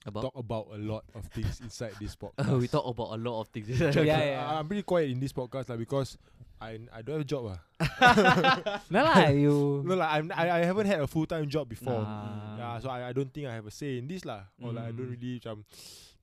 About 0.00 0.32
talk 0.32 0.36
about 0.40 0.66
a 0.72 0.80
lot 0.80 1.04
of 1.12 1.28
things 1.28 1.60
inside 1.60 1.92
this 2.00 2.16
podcast. 2.20 2.48
Uh, 2.48 2.56
we 2.56 2.72
talk 2.72 2.88
about 2.88 3.12
a 3.12 3.20
lot 3.20 3.36
of 3.44 3.52
things. 3.52 3.68
Yeah, 3.68 3.92
yeah. 4.00 4.40
I, 4.48 4.56
I'm 4.56 4.64
pretty 4.64 4.80
quiet 4.80 5.12
in 5.12 5.20
this 5.20 5.28
podcast 5.36 5.68
lah 5.68 5.76
because 5.76 6.16
I 6.56 6.80
I 6.88 7.04
don't 7.04 7.20
have 7.20 7.24
a 7.24 7.28
job 7.28 7.52
lah. 7.52 7.60
no 8.88 8.98
lah, 9.04 9.28
you. 9.44 9.84
No 9.84 10.00
like 10.00 10.08
I'm 10.08 10.32
I, 10.32 10.44
I 10.50 10.60
haven't 10.64 10.88
had 10.88 11.04
a 11.04 11.08
full 11.08 11.28
time 11.28 11.44
job 11.52 11.68
before. 11.68 12.00
Nah. 12.00 12.56
Yeah, 12.56 12.80
so 12.80 12.88
I, 12.88 13.08
I 13.08 13.12
don't 13.12 13.28
think 13.28 13.44
I 13.44 13.52
have 13.52 13.68
a 13.68 13.70
say 13.70 14.00
in 14.00 14.08
this 14.08 14.24
lah. 14.24 14.48
Or 14.64 14.72
like 14.72 14.88
I 14.88 14.92
don't 14.96 15.04
Mm. 15.12 15.20
really 15.20 15.36
um, 15.44 15.68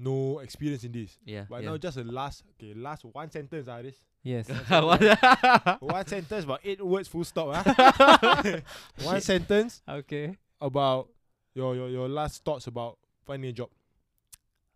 no 0.01 0.41
experience 0.41 0.81
in 0.81 0.91
this. 0.97 1.13
yeah. 1.21 1.45
But 1.45 1.61
yeah. 1.61 1.69
now 1.69 1.77
just 1.77 2.01
a 2.01 2.05
last 2.05 2.49
okay, 2.57 2.73
last 2.73 3.05
one 3.05 3.29
sentence 3.29 3.69
ah 3.69 3.77
this. 3.85 4.01
Yes. 4.23 4.49
One 5.79 6.05
sentence 6.05 6.43
about 6.43 6.59
eight 6.65 6.83
words 6.83 7.07
full 7.07 7.23
stop 7.23 7.47
ah. 7.53 8.61
one 9.03 9.21
sentence 9.21 9.81
okay. 9.87 10.35
about 10.59 11.07
your, 11.55 11.75
your 11.75 11.89
your 11.89 12.09
last 12.09 12.43
thoughts 12.43 12.67
about 12.67 12.97
finding 13.25 13.49
a 13.49 13.53
job. 13.53 13.69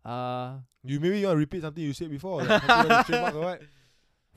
Uh, 0.04 0.58
You 0.84 0.98
maybe 1.00 1.20
you 1.20 1.26
want 1.26 1.36
to 1.36 1.40
repeat 1.40 1.62
something 1.62 1.82
you 1.82 1.92
said 1.92 2.10
before, 2.10 2.40
or 2.40 2.44
like 2.44 2.62
something 2.62 2.82
you 2.82 2.88
want 2.88 3.06
to 3.06 3.12
trademark 3.12 3.34
or 3.34 3.40
what? 3.40 3.62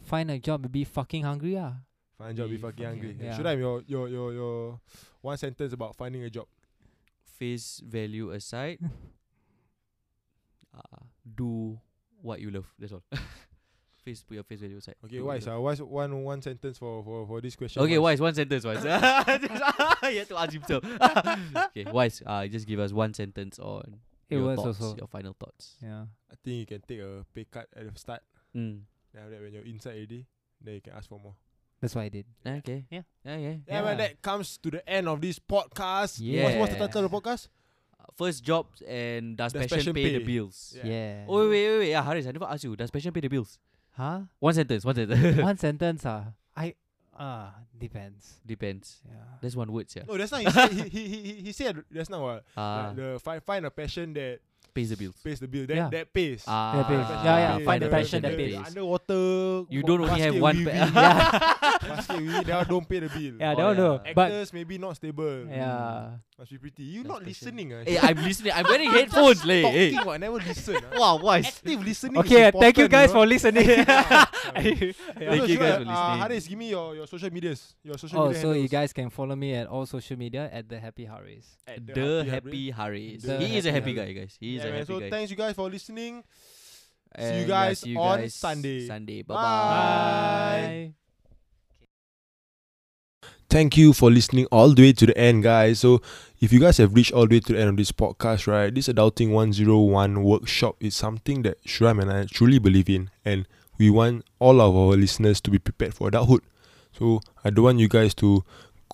find 0.04 0.30
a 0.32 0.38
job, 0.38 0.72
be 0.72 0.84
fucking 0.84 1.24
hungry 1.24 1.58
ah. 1.58 1.74
Find 2.18 2.32
a 2.32 2.34
job, 2.44 2.50
be 2.50 2.58
Be 2.58 2.62
fucking 2.62 2.86
fucking 2.86 2.86
hungry. 2.86 3.10
hungry. 3.14 3.26
Yeah. 3.26 3.36
Should 3.38 3.48
I 3.48 3.52
have 3.52 3.60
your 3.60 3.84
your 3.88 4.08
your 4.10 4.34
your 4.34 4.80
one 5.22 5.38
sentence 5.38 5.74
about 5.74 5.96
finding 5.96 6.24
a 6.24 6.30
job? 6.30 6.48
Face 7.40 7.82
value 7.84 8.32
aside, 8.32 8.80
uh, 10.76 11.02
do 11.24 11.80
what 12.22 12.40
you 12.40 12.52
love. 12.52 12.68
That's 12.80 12.94
all. 12.94 13.04
Face 14.06 14.24
put 14.24 14.36
your 14.36 14.44
face 14.44 14.60
value 14.62 14.78
aside. 14.78 14.96
Okay, 15.04 15.18
do 15.18 15.26
what 15.26 15.34
wise. 15.36 15.48
Uh, 15.48 15.54
love. 15.54 15.64
wise 15.64 15.82
one 15.82 16.24
one 16.24 16.42
sentence 16.42 16.78
for 16.78 17.04
for 17.04 17.26
for 17.28 17.42
this 17.42 17.56
question. 17.56 17.82
Okay, 17.82 17.98
wise. 17.98 18.22
One 18.22 18.34
sentence, 18.34 18.64
wise. 18.64 18.84
he 18.84 20.18
had 20.18 20.30
to 20.30 20.38
ask 20.38 20.54
himself. 20.54 20.84
okay, 21.76 21.92
wise. 21.92 22.22
Uh, 22.26 22.46
just 22.48 22.68
give 22.68 22.80
us 22.80 22.94
one 22.94 23.14
sentence 23.14 23.58
on 23.60 23.98
It 24.30 24.38
your 24.38 24.56
thoughts, 24.56 24.80
also. 24.80 24.96
your 24.96 25.08
final 25.08 25.36
thoughts. 25.38 25.76
Yeah. 25.82 26.06
I 26.32 26.36
think 26.44 26.56
you 26.60 26.66
can 26.66 26.82
take 26.88 27.00
a 27.02 27.26
pay 27.34 27.46
cut 27.50 27.68
at 27.76 27.92
the 27.92 28.00
start. 28.00 28.22
Mm. 28.56 28.82
Then 29.14 29.24
after 29.24 29.36
that, 29.36 29.42
when 29.42 29.54
you're 29.54 29.66
inside 29.66 29.96
already, 29.96 30.26
then 30.62 30.76
you 30.76 30.82
can 30.82 30.94
ask 30.94 31.10
for 31.10 31.20
more. 31.20 31.36
That's 31.82 31.94
what 31.96 32.04
I 32.06 32.10
did. 32.10 32.26
Okay. 32.46 32.86
Yeah. 32.90 33.02
Okay. 33.26 33.60
Yeah, 33.68 33.82
man, 33.82 33.98
Yeah. 34.00 34.08
that 34.08 34.22
comes 34.22 34.58
to 34.60 34.72
the 34.72 34.90
end 34.90 35.08
of 35.08 35.20
this 35.22 35.40
podcast. 35.40 36.20
Yeah. 36.22 36.44
What's, 36.44 36.56
what's 36.58 36.74
the 36.74 36.80
title 36.80 37.06
of 37.06 37.12
the 37.12 37.18
podcast? 37.22 37.48
Uh, 38.00 38.06
First 38.16 38.44
jobs 38.44 38.82
and 38.82 39.36
does, 39.38 39.54
Does 39.54 39.64
passion, 39.68 39.78
passion 39.78 39.94
pay, 39.94 40.18
the 40.18 40.24
bills? 40.24 40.76
Yeah. 40.78 40.86
Yeah. 40.88 41.26
Oh 41.28 41.40
wait, 41.42 41.50
wait, 41.50 41.70
wait, 41.70 41.80
wait. 41.80 41.90
Yeah, 41.90 42.04
Haris, 42.04 42.26
I 42.28 42.32
never 42.32 42.46
asked 42.46 42.64
you. 42.64 42.76
Does 42.76 42.90
passion 42.92 43.12
pay 43.12 43.20
the 43.22 43.28
bills? 43.28 43.60
Huh? 43.96 44.22
One 44.40 44.54
sentence. 44.54 44.84
One 44.84 44.96
sentence. 44.96 45.38
One 45.42 45.58
sentence 45.66 46.06
ah. 46.06 46.26
I 46.56 46.76
ah 47.18 47.54
depends. 47.78 48.40
Depends. 48.46 49.02
Yeah. 49.08 49.16
That's 49.42 49.56
one 49.56 49.72
word, 49.72 49.88
yeah. 49.96 50.04
No, 50.08 50.18
that's 50.18 50.32
not. 50.32 50.42
He 50.42 50.50
said, 50.52 50.72
he, 50.72 50.90
he, 50.90 51.08
he, 51.08 51.34
he 51.48 51.52
said 51.52 51.84
that's 51.90 52.10
not 52.10 52.22
what. 52.22 52.44
Ah, 52.58 52.88
Like 52.88 52.96
the 52.98 53.20
find 53.24 53.44
find 53.44 53.66
a 53.66 53.72
passion 53.72 54.14
that 54.14 54.40
pays 54.76 54.90
the 54.92 54.98
bills. 54.98 55.16
pays 55.24 55.40
the 55.40 55.48
bill. 55.48 55.66
That 55.66 55.76
Yeah. 55.76 55.90
that 55.90 56.14
pays. 56.14 56.44
Ah, 56.46 56.76
That 56.76 56.88
pays. 56.88 57.00
Passion 57.08 57.26
Yeah, 57.26 57.38
yeah, 57.40 57.56
pays. 57.58 57.66
find 57.66 57.82
the 57.82 57.88
The- 57.88 57.96
passion 57.96 58.22
that 58.22 58.32
the- 58.32 58.38
the 58.38 58.58
pays. 58.58 58.68
Underwater. 58.68 59.22
You 59.70 59.82
don't 59.84 60.02
only 60.02 60.20
have 60.22 60.36
one 60.40 60.58
weaving. 60.58 60.74
pa- 60.92 61.80
yeah. 61.82 61.96
basket 61.96 62.18
weaving, 62.20 62.44
they 62.44 62.64
don't 62.68 62.88
pay 62.90 63.00
the 63.00 63.10
bill. 63.10 63.36
yeah, 63.40 63.52
Oh, 63.52 63.56
that 63.56 63.66
one 63.66 63.78
no. 63.78 64.02
yeah. 64.06 64.14
But 64.14 64.26
Actors 64.32 64.52
maybe 64.54 64.78
not 64.78 64.96
stable. 64.98 65.48
yeah. 65.48 66.20
Must 66.38 66.52
be 66.52 66.58
pretty. 66.58 66.84
You 66.84 67.04
That's 67.04 67.08
not 67.08 67.20
passion. 67.24 67.28
listening, 67.32 67.68
ah. 67.74 67.84
Hey, 67.88 67.98
I'm 67.98 68.18
listening. 68.20 68.52
I'm 68.54 68.66
wearing 68.68 68.92
headphones, 69.00 69.46
leh. 69.48 69.62
Hey. 69.72 69.92
Talking 69.96 70.06
what? 70.06 70.20
Never 70.20 70.36
listen. 70.44 70.76
ah. 70.92 71.00
Wow, 71.00 71.16
wise. 71.24 71.48
Active 71.48 71.80
listening. 71.80 72.18
Okay, 72.20 72.48
is 72.48 72.54
thank 72.60 72.76
you 72.78 72.84
important, 72.84 72.92
guys 72.92 73.08
know? 73.08 73.16
for 73.16 73.26
listening. 73.26 73.68
Thank 74.52 75.48
you 75.48 75.58
guys 75.64 75.80
for 75.80 75.88
Uh, 75.88 75.88
listening. 75.88 76.20
Haris, 76.20 76.48
give 76.48 76.58
me 76.60 76.70
your, 76.76 76.96
your 76.96 77.08
social 77.08 77.32
medias. 77.32 77.74
Your 77.84 77.98
social 77.98 78.20
oh, 78.20 78.34
so 78.34 78.52
you 78.52 78.68
guys 78.68 78.92
can 78.92 79.10
follow 79.10 79.36
me 79.36 79.56
at 79.56 79.68
all 79.68 79.86
social 79.86 80.18
media 80.20 80.50
at 80.52 80.68
the 80.68 80.78
Happy 80.78 81.06
Harris. 81.06 81.56
At 81.66 81.88
The 81.88 82.28
happy 82.30 82.70
Harris. 82.72 83.24
The 83.24 83.38
He 83.40 83.56
is 83.58 83.66
a 83.66 83.72
Happy 83.72 83.96
happy 83.96 84.14
guy, 84.14 84.20
guys. 84.20 84.36
He 84.38 84.58
is 84.58 84.65
Yeah, 84.66 84.72
man, 84.72 84.86
so 84.86 85.00
guy. 85.00 85.10
thanks 85.10 85.32
you 85.32 85.38
guys 85.38 85.56
for 85.56 85.70
listening. 85.70 86.24
see 87.18 87.24
you 87.24 87.30
And, 87.30 87.42
yeah, 87.42 87.48
guys 87.48 87.80
see 87.80 87.90
you 87.92 88.00
on 88.00 88.20
guys 88.20 88.34
Sunday. 88.36 88.88
Sunday. 88.88 89.22
Bye. 89.22 89.36
Bye-bye. 89.36 90.94
Thank 93.48 93.78
you 93.78 93.94
for 93.94 94.12
listening 94.12 94.48
all 94.52 94.74
the 94.74 94.82
way 94.82 94.94
to 94.94 95.06
the 95.06 95.18
end, 95.18 95.44
guys. 95.44 95.80
So, 95.80 96.02
if 96.42 96.52
you 96.52 96.60
guys 96.60 96.78
have 96.78 96.94
reached 96.94 97.14
all 97.14 97.28
the 97.28 97.36
way 97.36 97.40
to 97.40 97.54
the 97.54 97.60
end 97.60 97.70
of 97.70 97.78
this 97.78 97.92
podcast, 97.92 98.48
right, 98.48 98.74
this 98.74 98.88
Adulting 98.90 99.32
101 99.32 100.24
workshop 100.24 100.76
is 100.82 100.96
something 100.96 101.44
that 101.44 101.64
Shram 101.64 102.02
and 102.02 102.12
I 102.12 102.26
truly 102.26 102.60
believe 102.60 102.90
in, 102.90 103.12
and 103.24 103.48
we 103.78 103.90
want 103.90 104.26
all 104.40 104.60
of 104.60 104.76
our 104.76 104.98
listeners 104.98 105.40
to 105.42 105.52
be 105.52 105.60
prepared 105.60 105.94
for 105.94 106.08
adulthood. 106.08 106.42
So, 106.98 107.22
I 107.46 107.50
don't 107.52 107.64
want 107.64 107.80
you 107.80 107.88
guys 107.88 108.14
to 108.16 108.44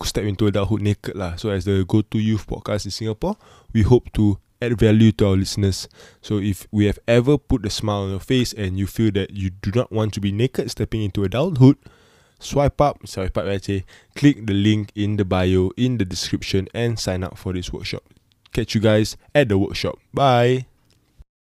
step 0.04 0.26
into 0.26 0.48
adulthood 0.48 0.82
naked, 0.82 1.16
lah. 1.16 1.38
So, 1.38 1.50
as 1.50 1.66
the 1.66 1.86
go 1.88 2.02
to 2.02 2.20
youth 2.20 2.46
podcast 2.46 2.86
in 2.86 2.92
Singapore, 2.92 3.38
we 3.74 3.82
hope 3.82 4.12
to 4.14 4.38
add 4.62 4.80
value 4.80 5.12
to 5.14 5.28
our 5.28 5.36
listeners. 5.36 5.88
So, 6.22 6.38
if 6.38 6.68
we 6.72 6.86
have 6.86 7.00
ever 7.08 7.38
put 7.38 7.66
a 7.66 7.70
smile 7.70 8.04
on 8.04 8.12
your 8.12 8.20
face 8.20 8.54
and 8.54 8.78
you 8.78 8.88
feel 8.88 9.12
that 9.12 9.32
you 9.32 9.50
do 9.50 9.72
not 9.74 9.92
want 9.92 10.14
to 10.14 10.22
be 10.22 10.32
naked 10.32 10.72
stepping 10.72 11.04
into 11.04 11.24
adulthood, 11.24 11.78
swipe 12.40 12.80
up, 12.80 13.08
swipe 13.08 13.38
up 13.38 13.46
actually, 13.46 13.86
click 14.16 14.46
the 14.46 14.54
link 14.54 14.92
in 14.96 15.18
the 15.18 15.26
bio 15.26 15.72
in 15.78 15.98
the 15.98 16.06
description 16.06 16.68
and 16.74 17.00
sign 17.00 17.24
up 17.24 17.38
for 17.38 17.54
this 17.54 17.72
workshop. 17.72 18.04
Catch 18.54 18.76
you 18.76 18.82
guys 18.82 19.18
at 19.34 19.50
the 19.50 19.58
workshop. 19.58 19.98
Bye. 20.14 20.66